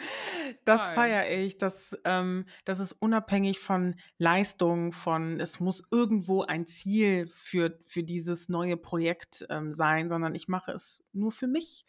[0.65, 6.65] Das feiere ich, dass, ähm, das ist unabhängig von Leistung, von es muss irgendwo ein
[6.65, 11.85] Ziel für, für dieses neue Projekt ähm, sein, sondern ich mache es nur für mich.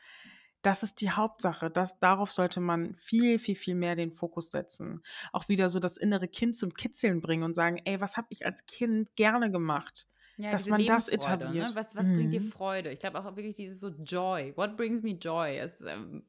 [0.62, 1.70] Das ist die Hauptsache.
[1.70, 5.02] Das, darauf sollte man viel, viel, viel mehr den Fokus setzen.
[5.32, 8.46] Auch wieder so das innere Kind zum Kitzeln bringen und sagen, ey, was habe ich
[8.46, 10.06] als Kind gerne gemacht?
[10.38, 11.68] Ja, dass man das Lebensfreude, etabliert.
[11.70, 11.74] Ne?
[11.74, 12.48] Was, was bringt dir Mhm.
[12.48, 12.90] Freude?
[12.92, 14.52] Ich glaube auch wirklich dieses so Joy.
[14.56, 15.58] What brings me joy?
[15.58, 16.24] Ist ähm,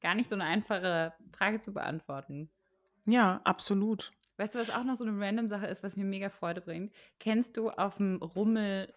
[0.00, 2.50] gar nicht so eine einfache Frage zu beantworten.
[3.06, 4.12] Ja, absolut.
[4.36, 6.92] Weißt du, was auch noch so eine random Sache ist, was mir mega Freude bringt?
[7.18, 8.92] Kennst du auf dem Rummel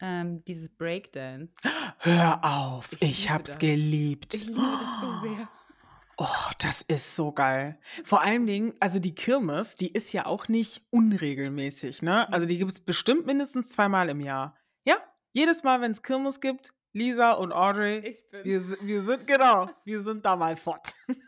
[0.00, 1.54] ähm, dieses Breakdance?
[1.98, 3.58] Hör auf, Ich ich hab's das.
[3.58, 4.34] geliebt.
[4.34, 5.48] Ich liebe das so sehr.
[6.20, 7.78] Oh, das ist so geil.
[8.02, 12.28] Vor allen Dingen, also die Kirmes, die ist ja auch nicht unregelmäßig, ne?
[12.32, 14.56] Also die gibt es bestimmt mindestens zweimal im Jahr.
[14.84, 14.96] Ja,
[15.32, 18.44] jedes Mal, wenn es Kirmes gibt, Lisa und Audrey, Ich bin.
[18.44, 20.92] wir, wir sind, genau, wir sind da mal fort.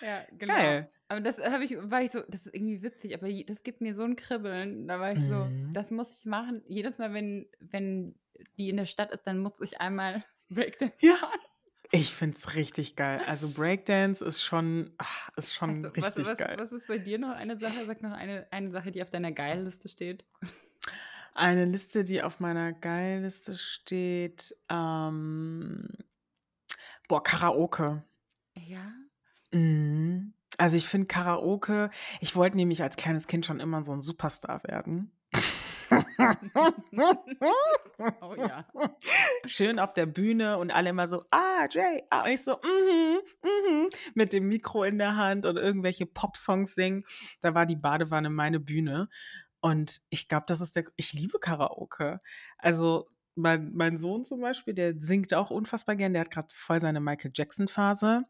[0.00, 0.54] Ja, genau.
[0.54, 0.88] Geil.
[1.08, 3.94] Aber das habe ich, war ich so, das ist irgendwie witzig, aber das gibt mir
[3.94, 4.86] so ein Kribbeln.
[4.86, 5.72] Da war ich so, Mhm.
[5.72, 6.62] das muss ich machen.
[6.68, 8.14] Jedes Mal, wenn, wenn
[8.58, 11.16] die in der Stadt ist, dann muss ich einmal Breakdance Ja.
[11.16, 11.40] fahren.
[11.90, 13.22] Ich find's richtig geil.
[13.26, 16.56] Also Breakdance ist schon, ach, ist schon Hast du, was, richtig was, geil.
[16.58, 17.84] was ist bei dir noch eine Sache?
[17.86, 20.24] Sag noch eine, eine Sache, die auf deiner Geil-Liste steht.
[21.34, 25.88] Eine Liste, die auf meiner Geilliste steht, ähm,
[27.06, 28.02] boah, Karaoke.
[28.66, 28.92] Ja.
[29.52, 30.34] Mhm.
[30.56, 34.64] Also ich finde Karaoke, ich wollte nämlich als kleines Kind schon immer so ein Superstar
[34.64, 35.12] werden.
[38.20, 38.64] Oh ja.
[39.46, 43.18] Schön auf der Bühne und alle immer so, ah, Jay, ah, und ich so, mhm,
[43.42, 47.04] mhm, mit dem Mikro in der Hand und irgendwelche Popsongs singen.
[47.40, 49.08] Da war die Badewanne meine Bühne.
[49.60, 52.20] Und ich glaube, das ist der, ich liebe Karaoke.
[52.58, 56.12] Also mein, mein Sohn zum Beispiel, der singt auch unfassbar gern.
[56.12, 58.22] Der hat gerade voll seine Michael Jackson-Phase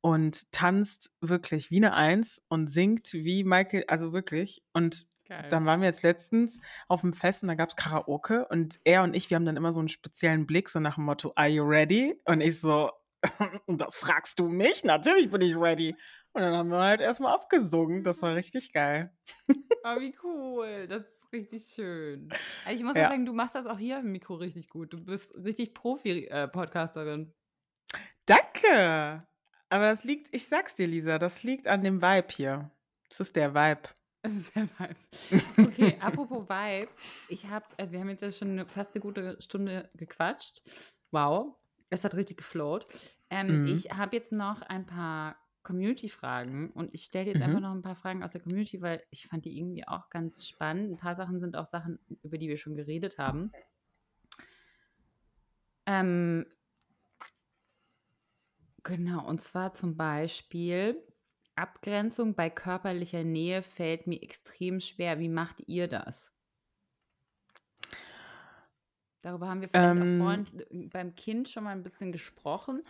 [0.00, 4.62] und tanzt wirklich wie eine Eins und singt wie Michael, also wirklich.
[4.72, 5.48] Und Geil.
[5.50, 9.02] dann waren wir jetzt letztens auf dem Fest und da gab es Karaoke und er
[9.02, 11.48] und ich, wir haben dann immer so einen speziellen Blick, so nach dem Motto, are
[11.48, 12.18] you ready?
[12.24, 12.90] Und ich so,
[13.66, 14.84] das fragst du mich?
[14.84, 15.94] Natürlich bin ich ready.
[16.32, 18.04] Und dann haben wir halt erstmal abgesungen.
[18.04, 19.12] Das war richtig geil.
[19.84, 20.86] Oh, wie cool.
[20.88, 22.28] Das ist richtig schön.
[22.64, 23.08] Also ich muss Ja.
[23.10, 24.92] sagen, du machst das auch hier im Mikro richtig gut.
[24.92, 27.34] Du bist richtig Profi-Podcasterin.
[28.26, 29.26] Danke!
[29.70, 32.70] Aber das liegt, ich sag's dir, Lisa, das liegt an dem Vibe hier.
[33.10, 33.88] Das ist der Vibe.
[34.28, 34.96] Das ist der Vibe.
[35.66, 36.90] Okay, apropos Vibe.
[37.28, 40.62] Ich habe, äh, wir haben jetzt ja schon eine, fast eine gute Stunde gequatscht.
[41.10, 41.56] Wow,
[41.88, 42.86] es hat richtig geflowt.
[43.30, 43.66] Ähm, Mhm.
[43.68, 47.44] Ich habe jetzt noch ein paar Community-Fragen und ich stelle jetzt Mhm.
[47.44, 50.46] einfach noch ein paar Fragen aus der Community, weil ich fand die irgendwie auch ganz
[50.46, 50.92] spannend.
[50.92, 53.50] Ein paar Sachen sind auch Sachen, über die wir schon geredet haben.
[55.86, 56.44] Ähm,
[58.82, 61.02] genau, und zwar zum Beispiel
[61.58, 65.18] Abgrenzung bei körperlicher Nähe fällt mir extrem schwer.
[65.18, 66.32] Wie macht ihr das?
[69.22, 70.18] Darüber haben wir vielleicht Ähm.
[70.18, 72.82] auch vorhin äh, beim Kind schon mal ein bisschen gesprochen.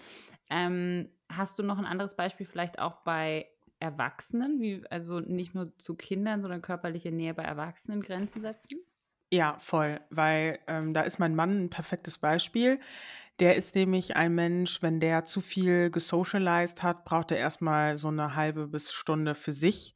[0.51, 3.49] Ähm, hast du noch ein anderes Beispiel vielleicht auch bei
[3.81, 8.81] Erwachsenen, wie, also nicht nur zu Kindern, sondern körperliche Nähe bei Erwachsenen Grenzen setzen?
[9.31, 12.81] Ja, voll, weil ähm, da ist mein Mann ein perfektes Beispiel.
[13.41, 18.09] Der ist nämlich ein Mensch, wenn der zu viel gesocialized hat, braucht er erstmal so
[18.09, 19.95] eine halbe bis Stunde für sich.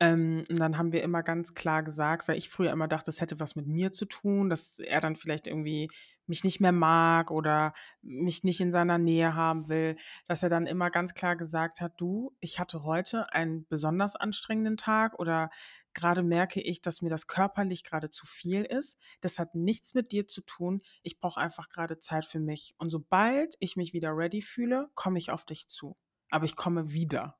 [0.00, 3.20] Ähm, und dann haben wir immer ganz klar gesagt, weil ich früher immer dachte, das
[3.20, 5.88] hätte was mit mir zu tun, dass er dann vielleicht irgendwie
[6.26, 10.66] mich nicht mehr mag oder mich nicht in seiner Nähe haben will, dass er dann
[10.66, 15.50] immer ganz klar gesagt hat, du, ich hatte heute einen besonders anstrengenden Tag oder
[15.94, 18.98] gerade merke ich, dass mir das körperlich gerade zu viel ist.
[19.20, 20.82] Das hat nichts mit dir zu tun.
[21.02, 22.74] Ich brauche einfach gerade Zeit für mich.
[22.78, 25.96] Und sobald ich mich wieder ready fühle, komme ich auf dich zu.
[26.30, 27.38] Aber ich komme wieder.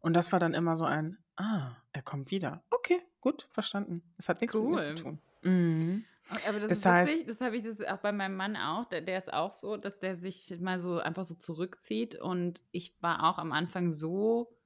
[0.00, 2.64] Und das war dann immer so ein, ah, er kommt wieder.
[2.70, 4.02] Okay, gut, verstanden.
[4.16, 4.96] Das hat nichts mit mir zu Cool.
[4.96, 5.22] tun.
[5.42, 6.04] Mhm.
[6.46, 8.84] Aber das, Das ist heißt- witzig, das habe ich das auch bei meinem Mann auch.
[8.88, 12.14] Der, der ist auch so, dass der sich mal so einfach so zurückzieht.
[12.14, 14.56] Und ich war auch am Anfang so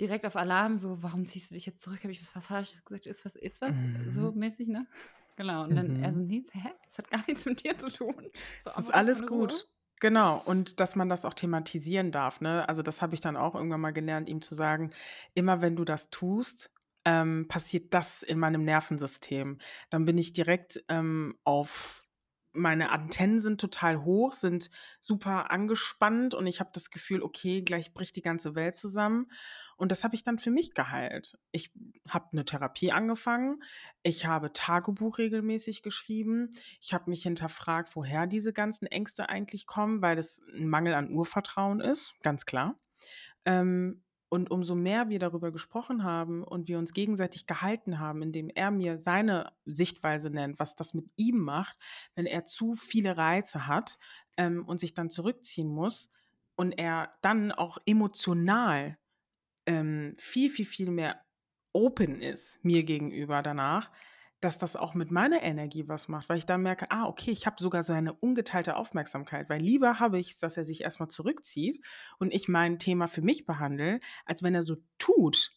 [0.00, 2.00] direkt auf Alarm, so, warum ziehst du dich jetzt zurück?
[2.02, 3.06] Habe ich was Falsches gesagt?
[3.06, 3.82] Ist was, ist was?
[3.82, 4.10] Mhm.
[4.10, 4.86] So mäßig, ne?
[5.36, 5.64] Genau.
[5.64, 5.96] Und dann Mhm.
[5.96, 6.70] er so, nee, hä?
[6.84, 8.30] Das hat gar nichts mit dir zu tun.
[8.64, 9.68] Es So, ist alles gut.
[10.00, 10.38] Genau.
[10.44, 12.40] Und dass man das auch thematisieren darf.
[12.40, 12.68] Ne?
[12.68, 14.90] Also das habe ich dann auch irgendwann mal gelernt, ihm zu sagen,
[15.34, 16.72] immer wenn du das tust,
[17.04, 19.58] ähm, passiert das in meinem Nervensystem.
[19.90, 22.03] Dann bin ich direkt ähm, auf
[22.54, 27.92] meine Antennen sind total hoch, sind super angespannt und ich habe das Gefühl, okay, gleich
[27.92, 29.30] bricht die ganze Welt zusammen.
[29.76, 31.36] Und das habe ich dann für mich geheilt.
[31.50, 31.72] Ich
[32.08, 33.62] habe eine Therapie angefangen,
[34.02, 40.00] ich habe Tagebuch regelmäßig geschrieben, ich habe mich hinterfragt, woher diese ganzen Ängste eigentlich kommen,
[40.00, 42.76] weil das ein Mangel an Urvertrauen ist, ganz klar.
[43.44, 44.02] Ähm,
[44.34, 48.72] und umso mehr wir darüber gesprochen haben und wir uns gegenseitig gehalten haben, indem er
[48.72, 51.78] mir seine Sichtweise nennt, was das mit ihm macht,
[52.16, 53.96] wenn er zu viele Reize hat
[54.36, 56.10] ähm, und sich dann zurückziehen muss
[56.56, 58.98] und er dann auch emotional
[59.66, 61.20] ähm, viel, viel, viel mehr
[61.72, 63.92] open ist mir gegenüber danach,
[64.40, 67.46] dass das auch mit meiner Energie was macht, weil ich dann merke, ah, okay, ich
[67.46, 71.08] habe sogar so eine ungeteilte Aufmerksamkeit, weil lieber habe ich es, dass er sich erstmal
[71.08, 71.84] zurückzieht
[72.18, 75.50] und ich mein Thema für mich behandle, als wenn er so tut,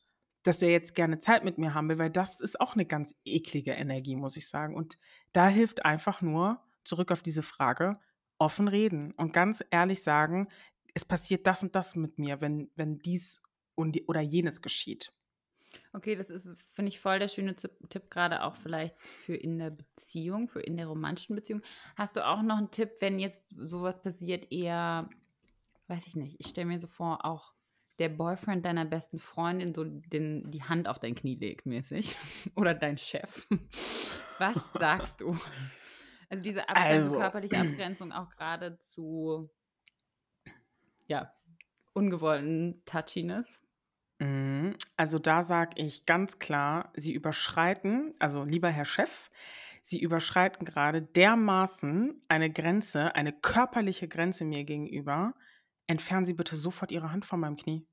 [0.43, 3.13] dass er jetzt gerne Zeit mit mir haben will, weil das ist auch eine ganz
[3.25, 4.75] eklige Energie, muss ich sagen.
[4.75, 4.97] Und
[5.33, 7.93] da hilft einfach nur, zurück auf diese Frage,
[8.37, 10.47] offen reden und ganz ehrlich sagen,
[10.93, 13.43] es passiert das und das mit mir, wenn, wenn dies
[13.75, 15.11] und, oder jenes geschieht.
[15.93, 19.71] Okay, das ist, finde ich, voll der schöne Tipp, gerade auch vielleicht für in der
[19.71, 21.61] Beziehung, für in der romantischen Beziehung.
[21.95, 25.09] Hast du auch noch einen Tipp, wenn jetzt sowas passiert, eher,
[25.87, 27.53] weiß ich nicht, ich stelle mir so vor, auch
[27.99, 32.15] der Boyfriend deiner besten Freundin so den, die Hand auf dein Knie legt, mäßig.
[32.55, 33.47] Oder dein Chef.
[34.39, 35.35] Was sagst du?
[36.29, 37.17] Also diese Abgrenzung, also.
[37.19, 39.49] körperliche Abgrenzung auch gerade zu,
[41.07, 41.33] ja,
[41.93, 43.59] ungewollten Touchiness.
[44.19, 44.75] Mhm.
[44.95, 49.29] Also da sage ich ganz klar, Sie überschreiten, also lieber Herr Chef,
[49.83, 55.33] Sie überschreiten gerade dermaßen eine Grenze, eine körperliche Grenze mir gegenüber.
[55.87, 57.87] Entfernen Sie bitte sofort Ihre Hand von meinem Knie.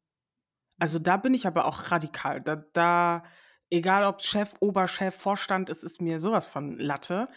[0.79, 2.41] Also da bin ich aber auch radikal.
[2.41, 3.23] Da, da
[3.71, 7.29] egal ob Chef, Oberchef, Vorstand, es ist mir sowas von Latte.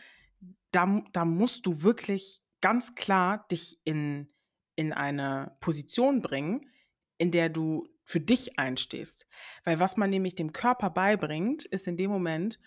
[0.71, 4.33] Da, da musst du wirklich ganz klar dich in,
[4.75, 6.69] in eine Position bringen,
[7.17, 9.27] in der du für dich einstehst.
[9.65, 12.57] Weil was man nämlich dem Körper beibringt, ist in dem Moment,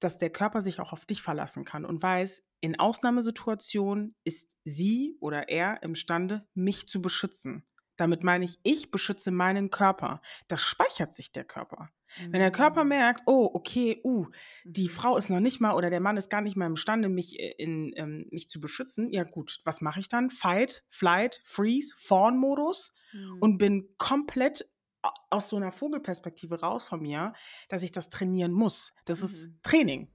[0.00, 5.18] dass der Körper sich auch auf dich verlassen kann und weiß, in Ausnahmesituationen ist sie
[5.20, 7.66] oder er imstande, mich zu beschützen.
[7.96, 10.22] Damit meine ich, ich beschütze meinen Körper.
[10.48, 11.90] Das speichert sich der Körper.
[12.18, 12.32] Mhm.
[12.32, 12.88] Wenn der Körper mm.
[12.88, 14.26] merkt, oh, okay, uh,
[14.64, 14.90] die mhm.
[14.90, 17.54] Frau ist noch nicht mal oder der Mann ist gar nicht mal imstande, mich, äh,
[17.58, 20.30] in, ähm, mich zu beschützen, ja gut, was mache ich dann?
[20.30, 23.38] Fight, Flight, Freeze, Fawn-Modus mhm.
[23.40, 24.66] und bin komplett
[25.30, 27.32] aus so einer Vogelperspektive raus von mir,
[27.68, 28.92] dass ich das trainieren muss.
[29.04, 29.24] Das mhm.
[29.24, 30.08] ist Training.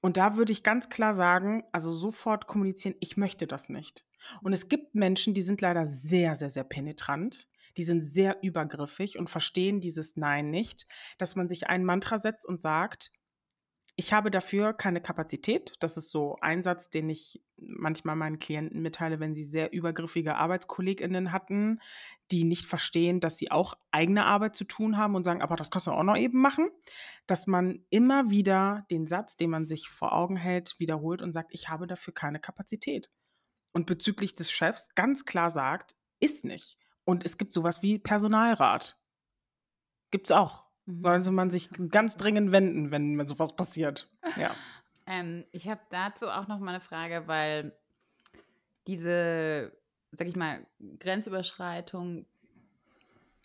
[0.00, 4.04] Und da würde ich ganz klar sagen, also sofort kommunizieren, ich möchte das nicht.
[4.42, 7.48] Und es gibt Menschen, die sind leider sehr, sehr, sehr penetrant.
[7.76, 10.86] Die sind sehr übergriffig und verstehen dieses Nein nicht,
[11.18, 13.12] dass man sich ein Mantra setzt und sagt,
[13.96, 15.74] ich habe dafür keine Kapazität.
[15.80, 20.36] Das ist so ein Satz, den ich manchmal meinen Klienten mitteile, wenn sie sehr übergriffige
[20.36, 21.80] Arbeitskolleginnen hatten,
[22.30, 25.70] die nicht verstehen, dass sie auch eigene Arbeit zu tun haben und sagen, aber das
[25.70, 26.68] kannst du auch noch eben machen.
[27.26, 31.50] Dass man immer wieder den Satz, den man sich vor Augen hält, wiederholt und sagt,
[31.52, 33.10] ich habe dafür keine Kapazität.
[33.72, 36.78] Und bezüglich des Chefs ganz klar sagt, ist nicht.
[37.04, 38.98] Und es gibt sowas wie Personalrat.
[40.10, 40.71] Gibt es auch.
[40.86, 41.02] Mhm.
[41.02, 44.08] Sollte man sich ganz dringend wenden, wenn sowas passiert.
[44.36, 44.54] Ja.
[45.06, 47.72] ähm, ich habe dazu auch noch mal eine Frage, weil
[48.86, 49.72] diese,
[50.12, 50.66] sag ich mal,
[50.98, 52.26] Grenzüberschreitung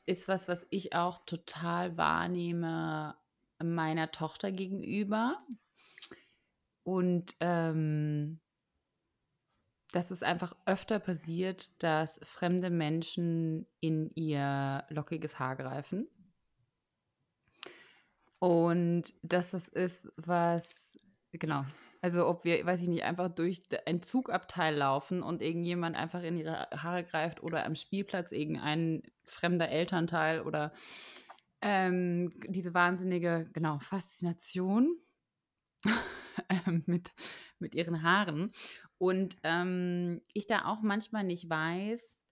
[0.05, 3.15] ist was, was ich auch total wahrnehme
[3.61, 5.37] meiner Tochter gegenüber.
[6.83, 8.39] Und ähm,
[9.91, 16.07] dass es einfach öfter passiert, dass fremde Menschen in ihr lockiges Haar greifen.
[18.39, 20.97] Und das ist, was,
[21.31, 21.65] genau,
[22.01, 26.37] also ob wir, weiß ich nicht, einfach durch ein Zugabteil laufen und irgendjemand einfach in
[26.37, 30.71] ihre Haare greift oder am Spielplatz irgendein fremder Elternteil oder
[31.61, 34.95] ähm, diese wahnsinnige, genau, Faszination
[36.85, 37.11] mit,
[37.57, 38.51] mit ihren Haaren.
[38.99, 42.23] Und ähm, ich da auch manchmal nicht weiß,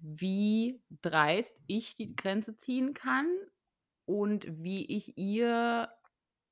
[0.00, 3.26] wie dreist ich die Grenze ziehen kann
[4.06, 5.88] und wie ich ihr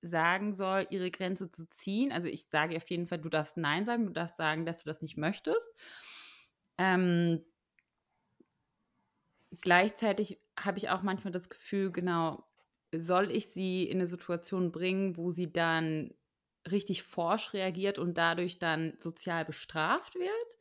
[0.02, 2.12] sagen soll, ihre Grenze zu ziehen.
[2.12, 4.86] Also ich sage auf jeden Fall, du darfst Nein sagen, du darfst sagen, dass du
[4.86, 5.70] das nicht möchtest.
[6.76, 7.44] Ähm,
[9.60, 12.44] gleichzeitig habe ich auch manchmal das Gefühl, genau,
[12.94, 16.12] soll ich sie in eine Situation bringen, wo sie dann
[16.70, 20.58] richtig forsch reagiert und dadurch dann sozial bestraft wird?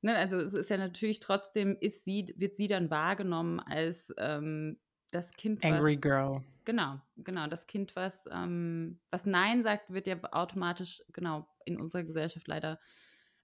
[0.00, 4.78] Ne, also es ist ja natürlich trotzdem, ist sie, wird sie dann wahrgenommen als ähm,
[5.10, 6.42] das Kind, Angry was Girl.
[6.64, 12.04] genau, genau, das Kind, was, ähm, was Nein sagt, wird ja automatisch, genau, in unserer
[12.04, 12.78] Gesellschaft leider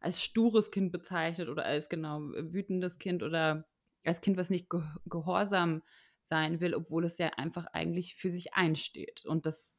[0.00, 3.66] als stures Kind bezeichnet oder als genau wütendes Kind oder
[4.04, 5.82] als Kind, was nicht ge gehorsam
[6.22, 9.24] sein will, obwohl es ja einfach eigentlich für sich einsteht.
[9.24, 9.74] Und das,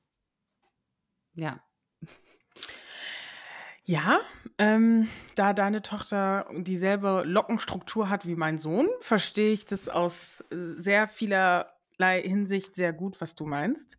[1.33, 1.63] ja.
[3.87, 4.19] Ja,
[4.57, 10.55] ähm, da deine Tochter dieselbe Lockenstruktur hat wie mein Sohn, verstehe ich das aus äh,
[10.77, 11.07] sehr
[11.95, 13.97] vielerlei Hinsicht sehr gut, was du meinst.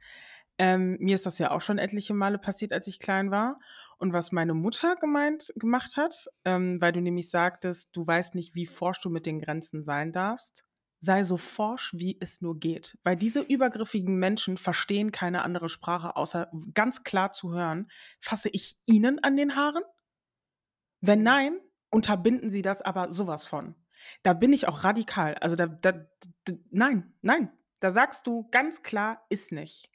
[0.58, 3.56] Ähm, mir ist das ja auch schon etliche Male passiert, als ich klein war.
[3.98, 8.54] Und was meine Mutter gemeint gemacht hat, ähm, weil du nämlich sagtest, du weißt nicht,
[8.54, 10.64] wie forsch du mit den Grenzen sein darfst
[10.98, 12.98] sei so forsch, wie es nur geht.
[13.04, 17.88] Weil diese übergriffigen Menschen verstehen keine andere Sprache, außer ganz klar zu hören,
[18.20, 19.84] fasse ich ihnen an den Haaren?
[21.00, 23.74] Wenn nein, unterbinden sie das aber sowas von.
[24.22, 25.34] Da bin ich auch radikal.
[25.36, 27.50] Also da, da, da nein, nein.
[27.80, 29.90] Da sagst du ganz klar, ist nicht.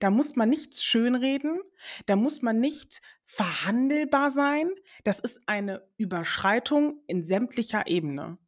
[0.00, 1.60] Da muss man nichts schönreden,
[2.06, 4.70] da muss man nicht verhandelbar sein.
[5.04, 8.38] Das ist eine Überschreitung in sämtlicher Ebene.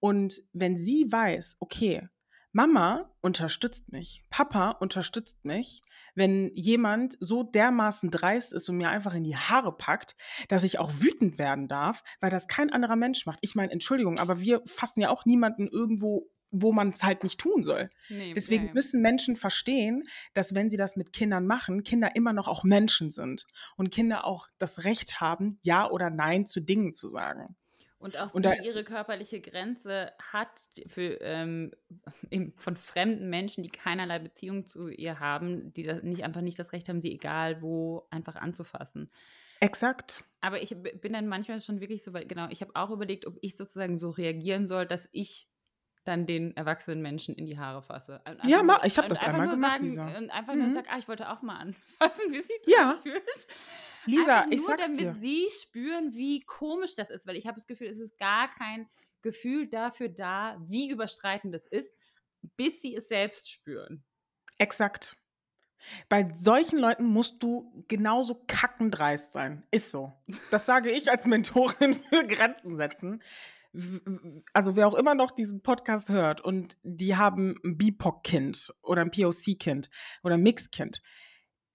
[0.00, 2.08] Und wenn sie weiß, okay,
[2.52, 5.82] Mama unterstützt mich, Papa unterstützt mich,
[6.14, 10.16] wenn jemand so dermaßen dreist ist und mir einfach in die Haare packt,
[10.48, 13.38] dass ich auch wütend werden darf, weil das kein anderer Mensch macht.
[13.42, 17.38] Ich meine, Entschuldigung, aber wir fassen ja auch niemanden irgendwo wo man es halt nicht
[17.38, 17.90] tun soll.
[18.08, 18.72] Nee, Deswegen ja.
[18.72, 23.10] müssen Menschen verstehen, dass wenn sie das mit Kindern machen, Kinder immer noch auch Menschen
[23.10, 23.46] sind
[23.76, 27.56] und Kinder auch das Recht haben, Ja oder Nein zu Dingen zu sagen.
[28.00, 30.48] Und auch und sie ihre körperliche Grenze hat
[30.86, 31.72] für, ähm,
[32.56, 36.88] von fremden Menschen, die keinerlei Beziehung zu ihr haben, die nicht, einfach nicht das Recht
[36.88, 39.10] haben, sie egal wo einfach anzufassen.
[39.60, 40.24] Exakt.
[40.40, 43.36] Aber ich bin dann manchmal schon wirklich so weit, genau, ich habe auch überlegt, ob
[43.40, 45.48] ich sozusagen so reagieren soll, dass ich
[46.04, 48.20] dann den erwachsenen Menschen in die Haare fasse.
[48.46, 50.18] Ja, nur, ich habe das einmal gemacht, sagen, Lisa.
[50.18, 50.64] Und einfach mhm.
[50.64, 52.98] nur sagen, ah, ich wollte auch mal anfassen, wie sich das ja.
[53.02, 53.46] fühlt.
[54.06, 57.56] Lisa, Einfach ich nur, sag's damit sie spüren, wie komisch das ist, weil ich habe
[57.56, 58.88] das Gefühl, es ist gar kein
[59.22, 61.94] Gefühl dafür da, wie überstreitend das ist,
[62.56, 64.04] bis sie es selbst spüren.
[64.58, 65.16] Exakt.
[66.08, 69.66] Bei solchen Leuten musst du genauso kackendreist sein.
[69.70, 70.12] Ist so.
[70.50, 73.22] Das sage ich als Mentorin für Grenzen setzen.
[74.52, 79.10] Also wer auch immer noch diesen Podcast hört und die haben ein BIPOC-Kind oder ein
[79.10, 79.90] POC-Kind
[80.22, 81.02] oder ein Mix-Kind.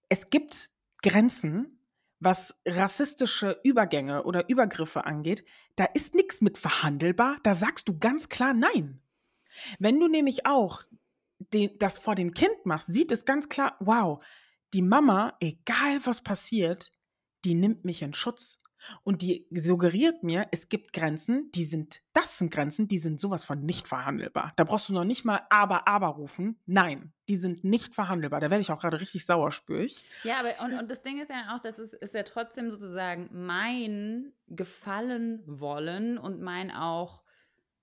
[0.09, 0.71] Es gibt
[1.01, 1.79] Grenzen,
[2.19, 5.43] was rassistische Übergänge oder Übergriffe angeht,
[5.75, 9.01] da ist nichts mit verhandelbar, da sagst du ganz klar Nein.
[9.77, 10.81] Wenn du nämlich auch
[11.37, 14.23] den, das vor dem Kind machst, sieht es ganz klar, wow,
[14.73, 16.91] die Mama, egal was passiert,
[17.45, 18.62] die nimmt mich in Schutz.
[19.03, 23.43] Und die suggeriert mir, es gibt Grenzen, die sind, das sind Grenzen, die sind sowas
[23.43, 24.53] von nicht verhandelbar.
[24.55, 26.59] Da brauchst du noch nicht mal aber, aber rufen.
[26.65, 28.39] Nein, die sind nicht verhandelbar.
[28.39, 30.03] Da werde ich auch gerade richtig sauer, spüre ich.
[30.23, 33.29] Ja, aber und, und das Ding ist ja auch, das ist, ist ja trotzdem sozusagen
[33.31, 37.23] mein Gefallen wollen und mein auch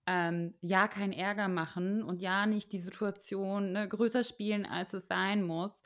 [0.07, 5.07] ähm, ja keinen Ärger machen und ja nicht die Situation ne, größer spielen, als es
[5.07, 5.83] sein muss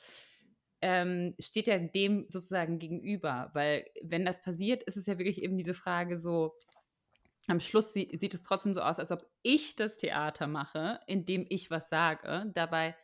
[0.85, 3.51] ähm, steht ja dem sozusagen gegenüber.
[3.55, 6.59] Weil wenn das passiert, ist es ja wirklich eben diese Frage so,
[7.47, 11.47] am Schluss sie, sieht es trotzdem so aus, als ob ich das Theater mache, indem
[11.49, 12.53] ich was sage.
[12.53, 12.95] Dabei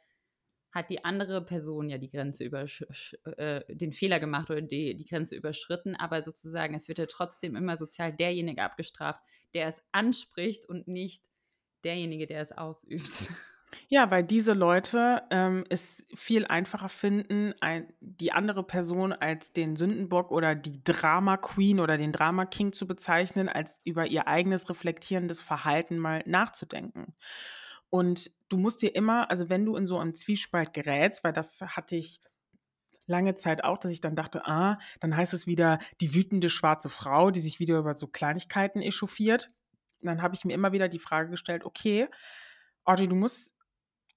[0.72, 5.34] hat die andere Person ja die Grenze äh, den Fehler gemacht oder die, die Grenze
[5.34, 9.22] überschritten, aber sozusagen, es wird ja trotzdem immer sozial derjenige abgestraft,
[9.54, 11.24] der es anspricht und nicht
[11.82, 13.30] derjenige, der es ausübt.
[13.93, 19.74] Ja, weil diese Leute ähm, es viel einfacher finden, ein, die andere Person als den
[19.74, 24.70] Sündenbock oder die Drama Queen oder den Drama King zu bezeichnen, als über ihr eigenes
[24.70, 27.16] reflektierendes Verhalten mal nachzudenken.
[27.88, 31.61] Und du musst dir immer, also wenn du in so einen Zwiespalt gerätst, weil das
[31.61, 32.20] hatte ich
[33.07, 36.91] lange Zeit auch, dass ich dann dachte, ah, dann heißt es wieder die wütende schwarze
[36.91, 39.51] Frau, die sich wieder über so Kleinigkeiten echauffiert.
[40.01, 42.07] Dann habe ich mir immer wieder die Frage gestellt, okay,
[42.84, 43.57] Audrey, du musst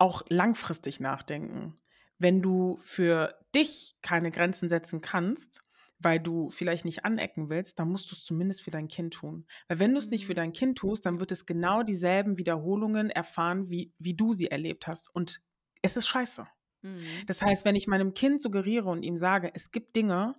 [0.04, 1.80] auch langfristig nachdenken.
[2.18, 5.64] Wenn du für dich keine Grenzen setzen kannst,
[5.98, 9.46] weil du vielleicht nicht anecken willst, dann musst du es zumindest für dein Kind tun.
[9.70, 10.38] Weil wenn du es nicht für mhm.
[10.38, 14.88] dein Kind tust, dann wird es genau dieselben Wiederholungen erfahren, wie, wie du sie erlebt
[14.88, 15.10] hast.
[15.16, 15.40] Und
[15.82, 16.46] es ist scheiße.
[16.82, 17.06] Mhm.
[17.26, 20.36] Das heißt, wenn ich meinem Kind suggeriere und ihm sage, es gibt Dinge,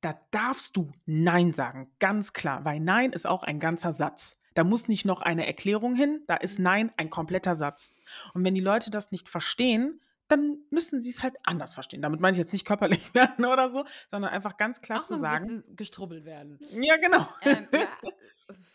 [0.00, 4.38] da darfst du Nein sagen, ganz klar, weil Nein ist auch ein ganzer Satz.
[4.54, 6.64] Da muss nicht noch eine Erklärung hin, da ist mhm.
[6.64, 7.94] Nein ein kompletter Satz.
[8.32, 12.00] Und wenn die Leute das nicht verstehen, dann müssen sie es halt anders verstehen.
[12.00, 15.16] Damit meine ich jetzt nicht körperlich werden oder so, sondern einfach ganz klar Auch zu
[15.16, 15.62] so sagen.
[15.76, 16.58] gestrubbelt werden.
[16.72, 17.26] Ja, genau.
[17.42, 17.88] Ähm, ja,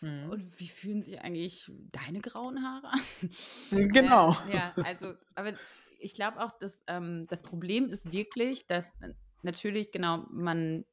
[0.00, 0.30] mhm.
[0.30, 3.00] und wie fühlen sich eigentlich deine grauen Haare an?
[3.92, 4.36] Genau.
[4.48, 5.54] Äh, ja, also, aber
[5.98, 8.96] ich glaube auch, dass ähm, das Problem ist wirklich, dass
[9.42, 10.84] natürlich, genau, man,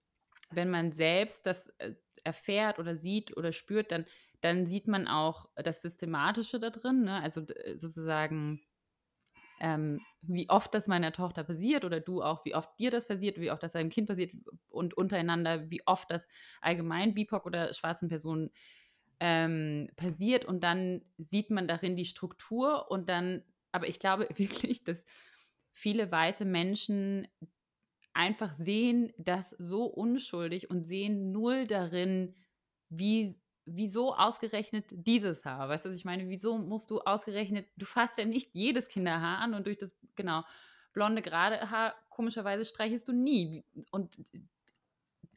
[0.50, 1.94] wenn man selbst das äh,
[2.24, 4.06] erfährt oder sieht oder spürt, dann,
[4.42, 7.22] dann sieht man auch das Systematische da drin, ne?
[7.22, 7.42] also
[7.78, 8.62] sozusagen
[9.60, 13.40] ähm, wie oft das meiner Tochter passiert oder du auch, wie oft dir das passiert,
[13.40, 14.34] wie oft das deinem Kind passiert
[14.70, 16.28] und untereinander, wie oft das
[16.62, 18.52] allgemein BIPOC oder schwarzen Personen
[19.20, 24.84] ähm, passiert und dann sieht man darin die Struktur und dann, aber ich glaube wirklich,
[24.84, 25.06] dass
[25.74, 27.28] viele weiße Menschen
[28.14, 32.36] einfach sehen das so unschuldig und sehen null darin,
[32.90, 35.70] wie wieso ausgerechnet dieses Haar?
[35.70, 36.30] Weißt du, was ich meine?
[36.30, 40.44] Wieso musst du ausgerechnet, du fasst ja nicht jedes Kinderhaar an und durch das, genau,
[40.94, 43.64] blonde gerade Haar, komischerweise streichest du nie.
[43.92, 44.18] Und,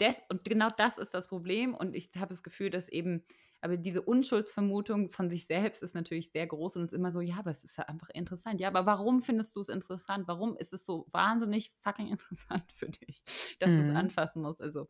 [0.01, 1.75] des, und genau das ist das Problem.
[1.75, 3.25] Und ich habe das Gefühl, dass eben,
[3.61, 7.37] aber diese Unschuldsvermutung von sich selbst ist natürlich sehr groß und ist immer so, ja,
[7.37, 8.61] aber es ist ja einfach interessant.
[8.61, 10.29] Ja, aber warum findest du es interessant?
[10.29, 13.23] Warum ist es so wahnsinnig fucking interessant für dich,
[13.59, 13.75] dass mhm.
[13.75, 14.63] du es anfassen musst?
[14.63, 14.89] Also,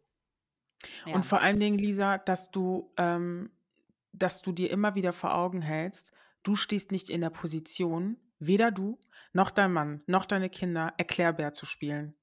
[1.06, 1.14] ja.
[1.14, 3.50] Und vor allen Dingen, Lisa, dass du, ähm,
[4.12, 6.12] dass du dir immer wieder vor Augen hältst,
[6.42, 8.98] du stehst nicht in der Position, weder du
[9.32, 12.14] noch dein Mann noch deine Kinder Erklärbär zu spielen.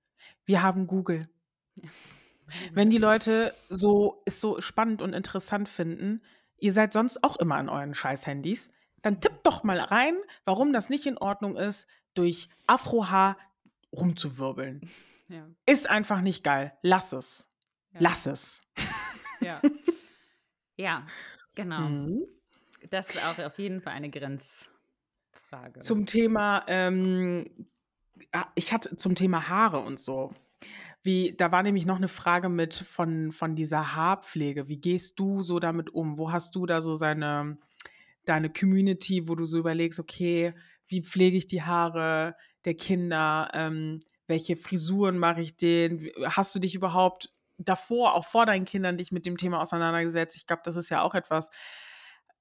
[0.46, 1.30] Wir haben Google.
[2.74, 6.22] Wenn die Leute so es so spannend und interessant finden,
[6.58, 8.72] ihr seid sonst auch immer an euren Scheiß-Handys,
[9.02, 10.16] dann tippt doch mal rein,
[10.46, 13.38] warum das nicht in Ordnung ist, durch Afrohaar
[13.92, 14.90] rumzuwirbeln.
[15.30, 15.46] Ja.
[15.66, 16.72] Ist einfach nicht geil.
[16.84, 17.50] Lass es.
[17.94, 18.62] Lass es.
[19.40, 19.62] Ja.
[20.78, 21.08] Ja,
[21.56, 21.82] genau.
[21.82, 22.26] Mhm.
[22.90, 25.80] Das ist auch auf jeden Fall eine Grenzfrage.
[25.80, 27.68] Zum Thema, ähm,
[28.32, 30.34] ah, ich hatte zum Thema Haare und so.
[31.04, 34.68] Wie, da war nämlich noch eine Frage mit von, von dieser Haarpflege.
[34.68, 36.18] Wie gehst du so damit um?
[36.18, 37.58] Wo hast du da so seine,
[38.26, 40.54] deine Community, wo du so überlegst, okay,
[40.88, 42.36] wie pflege ich die Haare
[42.66, 43.50] der Kinder?
[43.54, 46.10] Ähm, welche Frisuren mache ich denen?
[46.26, 50.36] Hast du dich überhaupt davor, auch vor deinen Kindern, dich mit dem Thema auseinandergesetzt.
[50.36, 51.50] Ich glaube, das ist ja auch etwas,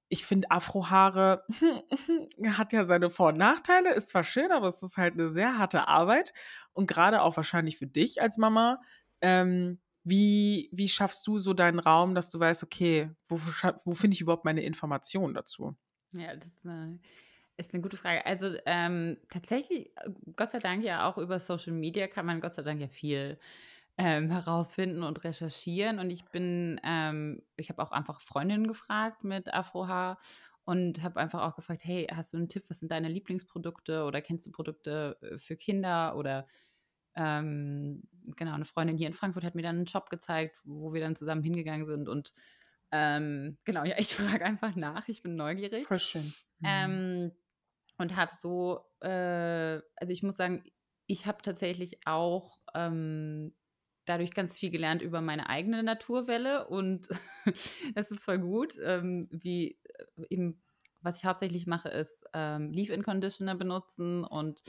[0.09, 1.43] ich finde Afrohaare
[2.57, 5.57] hat ja seine Vor- und Nachteile, ist zwar schön, aber es ist halt eine sehr
[5.57, 6.33] harte Arbeit
[6.73, 8.81] und gerade auch wahrscheinlich für dich als Mama.
[9.21, 13.37] Ähm, wie, wie schaffst du so deinen Raum, dass du weißt, okay, wo,
[13.83, 15.75] wo finde ich überhaupt meine Informationen dazu?
[16.13, 16.99] Ja, das ist eine,
[17.57, 18.25] ist eine gute Frage.
[18.25, 22.55] Also ähm, tatsächlich, äh, Gott sei Dank ja auch über Social Media kann man Gott
[22.55, 23.37] sei Dank ja viel
[23.97, 25.99] ähm, herausfinden und recherchieren.
[25.99, 30.19] Und ich bin, ähm, ich habe auch einfach Freundinnen gefragt mit Afrohaar
[30.65, 34.21] und habe einfach auch gefragt, hey, hast du einen Tipp, was sind deine Lieblingsprodukte oder
[34.21, 36.47] kennst du Produkte äh, für Kinder oder
[37.15, 38.03] ähm,
[38.35, 41.15] genau, eine Freundin hier in Frankfurt hat mir dann einen Shop gezeigt, wo wir dann
[41.15, 42.31] zusammen hingegangen sind und
[42.91, 45.87] ähm, genau, ja, ich frage einfach nach, ich bin neugierig.
[45.87, 46.33] Voll schön.
[46.59, 46.65] Mhm.
[46.65, 47.31] Ähm,
[47.97, 50.63] und habe so, äh, also ich muss sagen,
[51.07, 53.55] ich habe tatsächlich auch ähm,
[54.07, 57.07] dadurch ganz viel gelernt über meine eigene Naturwelle und
[57.95, 58.77] das ist voll gut.
[58.83, 59.77] Ähm, wie
[60.17, 60.61] äh, eben,
[61.01, 64.63] was ich hauptsächlich mache, ist ähm, Leave-In-Conditioner benutzen und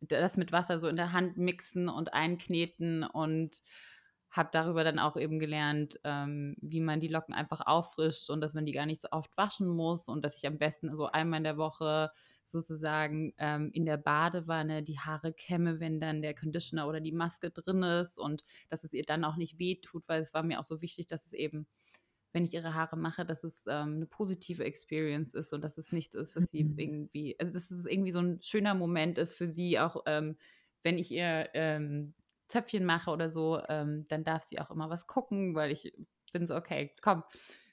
[0.00, 3.62] das mit Wasser so in der Hand mixen und einkneten und
[4.30, 8.52] habe darüber dann auch eben gelernt, ähm, wie man die Locken einfach auffrischt und dass
[8.52, 11.38] man die gar nicht so oft waschen muss und dass ich am besten so einmal
[11.38, 12.10] in der Woche
[12.44, 17.50] sozusagen ähm, in der Badewanne die Haare kämme, wenn dann der Conditioner oder die Maske
[17.50, 20.64] drin ist und dass es ihr dann auch nicht wehtut, weil es war mir auch
[20.64, 21.66] so wichtig, dass es eben,
[22.32, 25.90] wenn ich ihre Haare mache, dass es ähm, eine positive Experience ist und dass es
[25.90, 26.78] nichts ist, was sie mhm.
[26.78, 30.36] irgendwie, also dass es irgendwie so ein schöner Moment ist für sie, auch ähm,
[30.82, 32.14] wenn ich ihr ähm,
[32.48, 35.92] Zöpfchen mache oder so, ähm, dann darf sie auch immer was gucken, weil ich
[36.32, 37.22] bin so, okay, komm,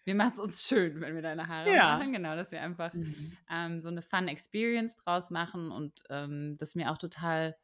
[0.03, 1.97] wir machen es uns schön, wenn wir deine Haare ja.
[1.97, 2.13] machen.
[2.13, 3.37] Genau, dass wir einfach mhm.
[3.49, 7.55] ähm, so eine Fun Experience draus machen und ähm, das ist mir auch total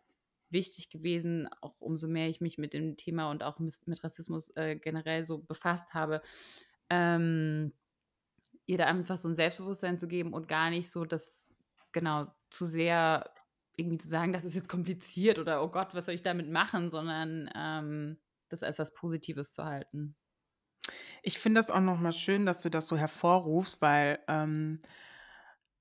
[0.50, 4.76] wichtig gewesen, auch umso mehr ich mich mit dem Thema und auch mit, Rassismus äh,
[4.76, 6.22] generell so befasst habe,
[6.90, 7.72] ähm,
[8.66, 11.54] ihr da einfach so ein Selbstbewusstsein zu geben und gar nicht so das,
[11.94, 13.32] genau, zu sehr
[13.82, 16.90] irgendwie zu sagen, das ist jetzt kompliziert oder oh Gott, was soll ich damit machen,
[16.90, 18.18] sondern ähm,
[18.50, 20.16] das als was Positives zu halten.
[21.24, 24.80] Ich finde das auch nochmal schön, dass du das so hervorrufst, weil ähm,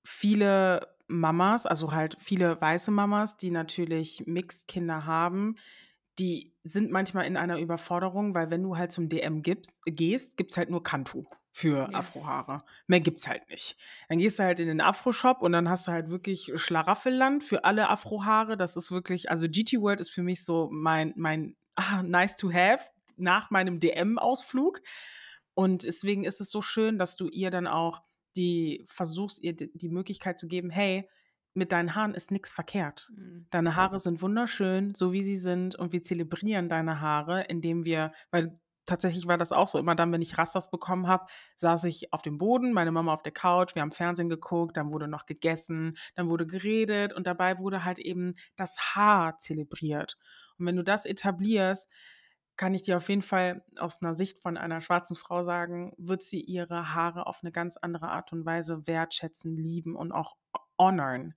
[0.04, 5.56] viele Mamas, also halt viele weiße Mamas, die natürlich Mixed-Kinder haben,
[6.18, 10.50] die sind manchmal in einer Überforderung, weil wenn du halt zum DM gibst, gehst, gibt
[10.50, 11.98] es halt nur Kantu für ja.
[11.98, 12.62] Afrohaare.
[12.86, 13.76] Mehr gibt's halt nicht.
[14.08, 17.64] Dann gehst du halt in den Afro-Shop und dann hast du halt wirklich Schlaraffenland für
[17.64, 18.56] alle Afrohaare.
[18.56, 22.52] Das ist wirklich, also GT World ist für mich so mein, mein ah, nice to
[22.52, 22.84] have
[23.16, 24.80] nach meinem DM-Ausflug.
[25.54, 28.02] Und deswegen ist es so schön, dass du ihr dann auch
[28.36, 31.08] die versuchst, ihr die Möglichkeit zu geben, hey,
[31.54, 33.10] mit deinen Haaren ist nichts verkehrt.
[33.14, 33.46] Mhm.
[33.50, 38.12] Deine Haare sind wunderschön, so wie sie sind, und wir zelebrieren deine Haare, indem wir,
[38.30, 39.78] weil tatsächlich war das auch so.
[39.78, 43.22] Immer dann, wenn ich Rastas bekommen habe, saß ich auf dem Boden, meine Mama auf
[43.22, 47.58] der Couch, wir haben Fernsehen geguckt, dann wurde noch gegessen, dann wurde geredet und dabei
[47.58, 50.16] wurde halt eben das Haar zelebriert.
[50.58, 51.90] Und wenn du das etablierst,
[52.56, 56.22] kann ich dir auf jeden Fall aus einer Sicht von einer schwarzen Frau sagen, wird
[56.22, 60.36] sie ihre Haare auf eine ganz andere Art und Weise wertschätzen, lieben und auch
[60.80, 61.34] honoren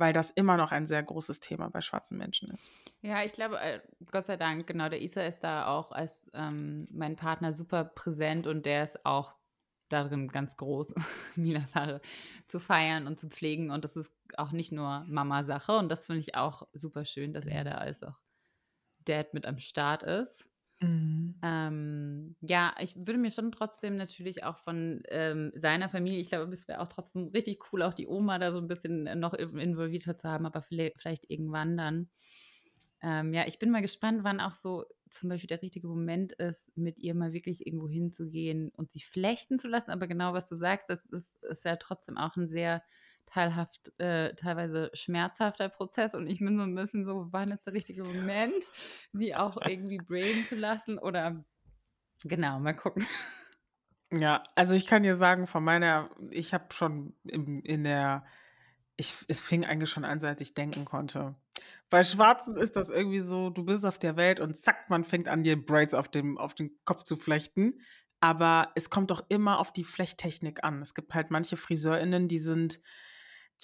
[0.00, 2.70] weil das immer noch ein sehr großes Thema bei schwarzen Menschen ist.
[3.02, 3.80] Ja, ich glaube, äh,
[4.10, 8.46] Gott sei Dank, genau, der Isa ist da auch als ähm, mein Partner super präsent
[8.46, 9.36] und der ist auch
[9.90, 10.94] darin ganz groß,
[11.36, 12.00] Milas Haare
[12.46, 13.70] zu feiern und zu pflegen.
[13.70, 15.76] Und das ist auch nicht nur Mama-Sache.
[15.76, 17.68] Und das finde ich auch super schön, dass er mhm.
[17.68, 18.18] da als auch
[19.04, 20.48] Dad mit am Start ist.
[20.82, 21.34] Mhm.
[21.42, 26.52] Ähm, ja, ich würde mir schon trotzdem natürlich auch von ähm, seiner Familie, ich glaube,
[26.52, 29.32] es wäre auch trotzdem richtig cool, auch die Oma da so ein bisschen äh, noch
[29.34, 32.10] involvierter zu haben, aber vielleicht, irgendwann dann.
[33.02, 36.76] Ähm, ja, ich bin mal gespannt, wann auch so zum Beispiel der richtige Moment ist,
[36.76, 39.90] mit ihr mal wirklich irgendwo hinzugehen und sie flechten zu lassen.
[39.90, 42.82] Aber genau, was du sagst, das ist, ist ja trotzdem auch ein sehr
[43.32, 47.74] teilhaft, äh, teilweise schmerzhafter Prozess und ich bin so ein bisschen so, wann ist der
[47.74, 48.64] richtige Moment,
[49.12, 51.44] sie auch irgendwie braiden zu lassen oder
[52.24, 53.06] genau, mal gucken.
[54.12, 58.24] Ja, also ich kann dir sagen, von meiner, ich habe schon im, in der,
[58.96, 61.36] ich, es fing eigentlich schon an, seit ich denken konnte.
[61.90, 65.28] Bei Schwarzen ist das irgendwie so, du bist auf der Welt und zack, man fängt
[65.28, 67.80] an, dir Braids auf, dem, auf den Kopf zu flechten.
[68.20, 70.82] Aber es kommt doch immer auf die Flechttechnik an.
[70.82, 72.80] Es gibt halt manche FriseurInnen, die sind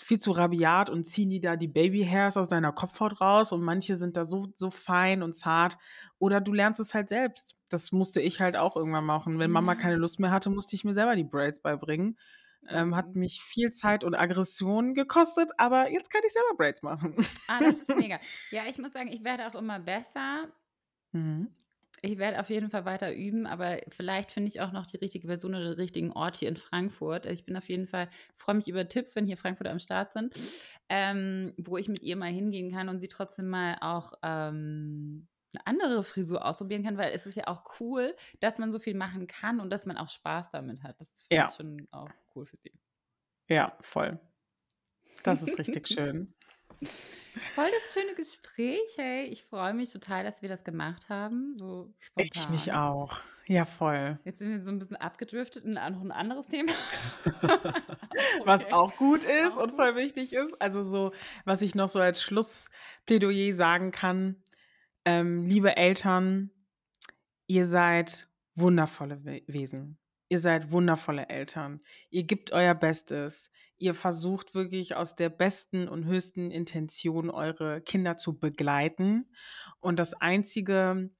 [0.04, 3.96] viel zu rabiat und ziehen die da die Babyhairs aus deiner Kopfhaut raus und manche
[3.96, 5.78] sind da so, so fein und zart.
[6.18, 7.56] Oder du lernst es halt selbst.
[7.68, 9.38] Das musste ich halt auch irgendwann machen.
[9.38, 12.18] Wenn Mama keine Lust mehr hatte, musste ich mir selber die Braids beibringen.
[12.68, 13.20] Ähm, hat mhm.
[13.20, 17.14] mich viel Zeit und Aggression gekostet, aber jetzt kann ich selber Braids machen.
[17.46, 18.18] Ah, das ist mega.
[18.50, 20.48] Ja, ich muss sagen, ich werde auch immer besser.
[21.12, 21.50] Mhm.
[22.06, 25.26] Ich werde auf jeden Fall weiter üben, aber vielleicht finde ich auch noch die richtige
[25.26, 27.26] Person oder den richtigen Ort hier in Frankfurt.
[27.26, 30.34] Ich bin auf jeden Fall, freue mich über Tipps, wenn hier Frankfurter am Start sind,
[30.88, 35.66] ähm, wo ich mit ihr mal hingehen kann und sie trotzdem mal auch ähm, eine
[35.66, 39.26] andere Frisur ausprobieren kann, weil es ist ja auch cool, dass man so viel machen
[39.26, 41.00] kann und dass man auch Spaß damit hat.
[41.00, 41.48] Das finde ja.
[41.48, 42.72] ich schon auch cool für sie.
[43.48, 44.20] Ja, voll.
[45.24, 46.34] Das ist richtig schön.
[47.54, 49.24] Voll das schöne Gespräch, hey.
[49.26, 51.56] Ich freue mich total, dass wir das gemacht haben.
[51.58, 52.30] So spontan.
[52.34, 53.20] Ich mich auch.
[53.48, 54.18] Ja, voll.
[54.24, 56.72] Jetzt sind wir so ein bisschen abgedriftet in noch ein anderes Thema.
[57.42, 57.82] okay.
[58.44, 60.02] Was auch gut ist auch und voll gut.
[60.02, 60.60] wichtig ist.
[60.60, 61.12] Also so,
[61.44, 64.42] was ich noch so als Schlussplädoyer sagen kann.
[65.04, 66.50] Ähm, liebe Eltern,
[67.46, 69.98] ihr seid wundervolle Wesen.
[70.28, 71.80] Ihr seid wundervolle Eltern.
[72.10, 78.16] Ihr gebt euer Bestes ihr versucht wirklich aus der besten und höchsten Intention eure Kinder
[78.16, 79.30] zu begleiten.
[79.80, 81.10] Und das Einzige,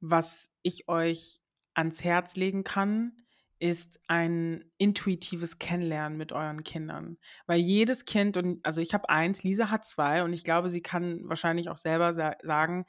[0.00, 1.40] was ich euch
[1.74, 3.16] ans Herz legen kann,
[3.58, 7.16] ist ein intuitives Kennenlernen mit euren Kindern.
[7.46, 10.82] Weil jedes Kind, und also ich habe eins, Lisa hat zwei, und ich glaube, sie
[10.82, 12.84] kann wahrscheinlich auch selber sa sagen,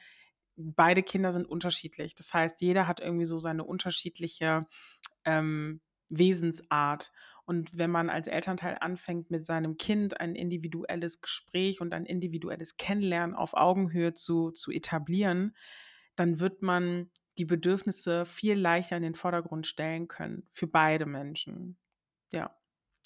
[0.57, 2.15] beide Kinder sind unterschiedlich.
[2.15, 4.65] Das heißt, jeder hat irgendwie so seine unterschiedliche
[5.23, 7.11] ähm, Wesensart.
[7.47, 12.75] Und wenn man als Elternteil anfängt, mit seinem Kind ein individuelles Gespräch und ein individuelles
[12.75, 15.55] Kennenlernen auf Augenhöhe zu, zu etablieren,
[16.17, 21.77] dann wird man die Bedürfnisse viel leichter in den Vordergrund stellen können für beide Menschen.
[22.33, 22.53] Ja,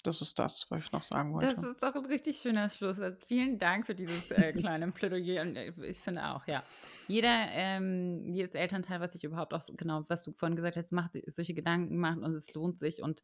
[0.02, 1.54] das ist das, was ich noch sagen wollte.
[1.54, 3.24] Das ist doch ein richtig schöner Schlusssatz.
[3.24, 5.42] Vielen Dank für dieses äh, kleine Plädoyer.
[5.42, 6.64] Und äh, ich finde auch, ja,
[7.06, 10.90] jeder, ähm, jedes Elternteil, was sich überhaupt auch so, genau, was du vorhin gesagt hast,
[10.90, 13.22] macht solche Gedanken macht und es lohnt sich und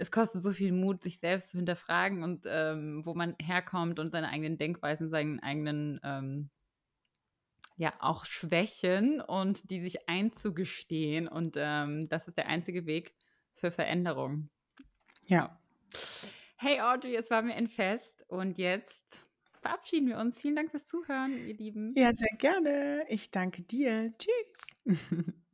[0.00, 4.10] es kostet so viel Mut, sich selbst zu hinterfragen und ähm, wo man herkommt und
[4.10, 6.50] seine eigenen Denkweisen, seinen eigenen ähm,
[7.76, 11.28] ja auch Schwächen und die sich einzugestehen.
[11.28, 13.14] Und ähm, das ist der einzige Weg
[13.54, 14.48] für Veränderung.
[15.26, 15.60] Ja.
[16.56, 19.22] Hey Audrey, es war mir ein Fest und jetzt
[19.60, 20.40] verabschieden wir uns.
[20.40, 21.92] Vielen Dank fürs Zuhören, ihr Lieben.
[21.94, 23.04] Ja, sehr gerne.
[23.08, 24.14] Ich danke dir.
[24.16, 24.96] Tschüss.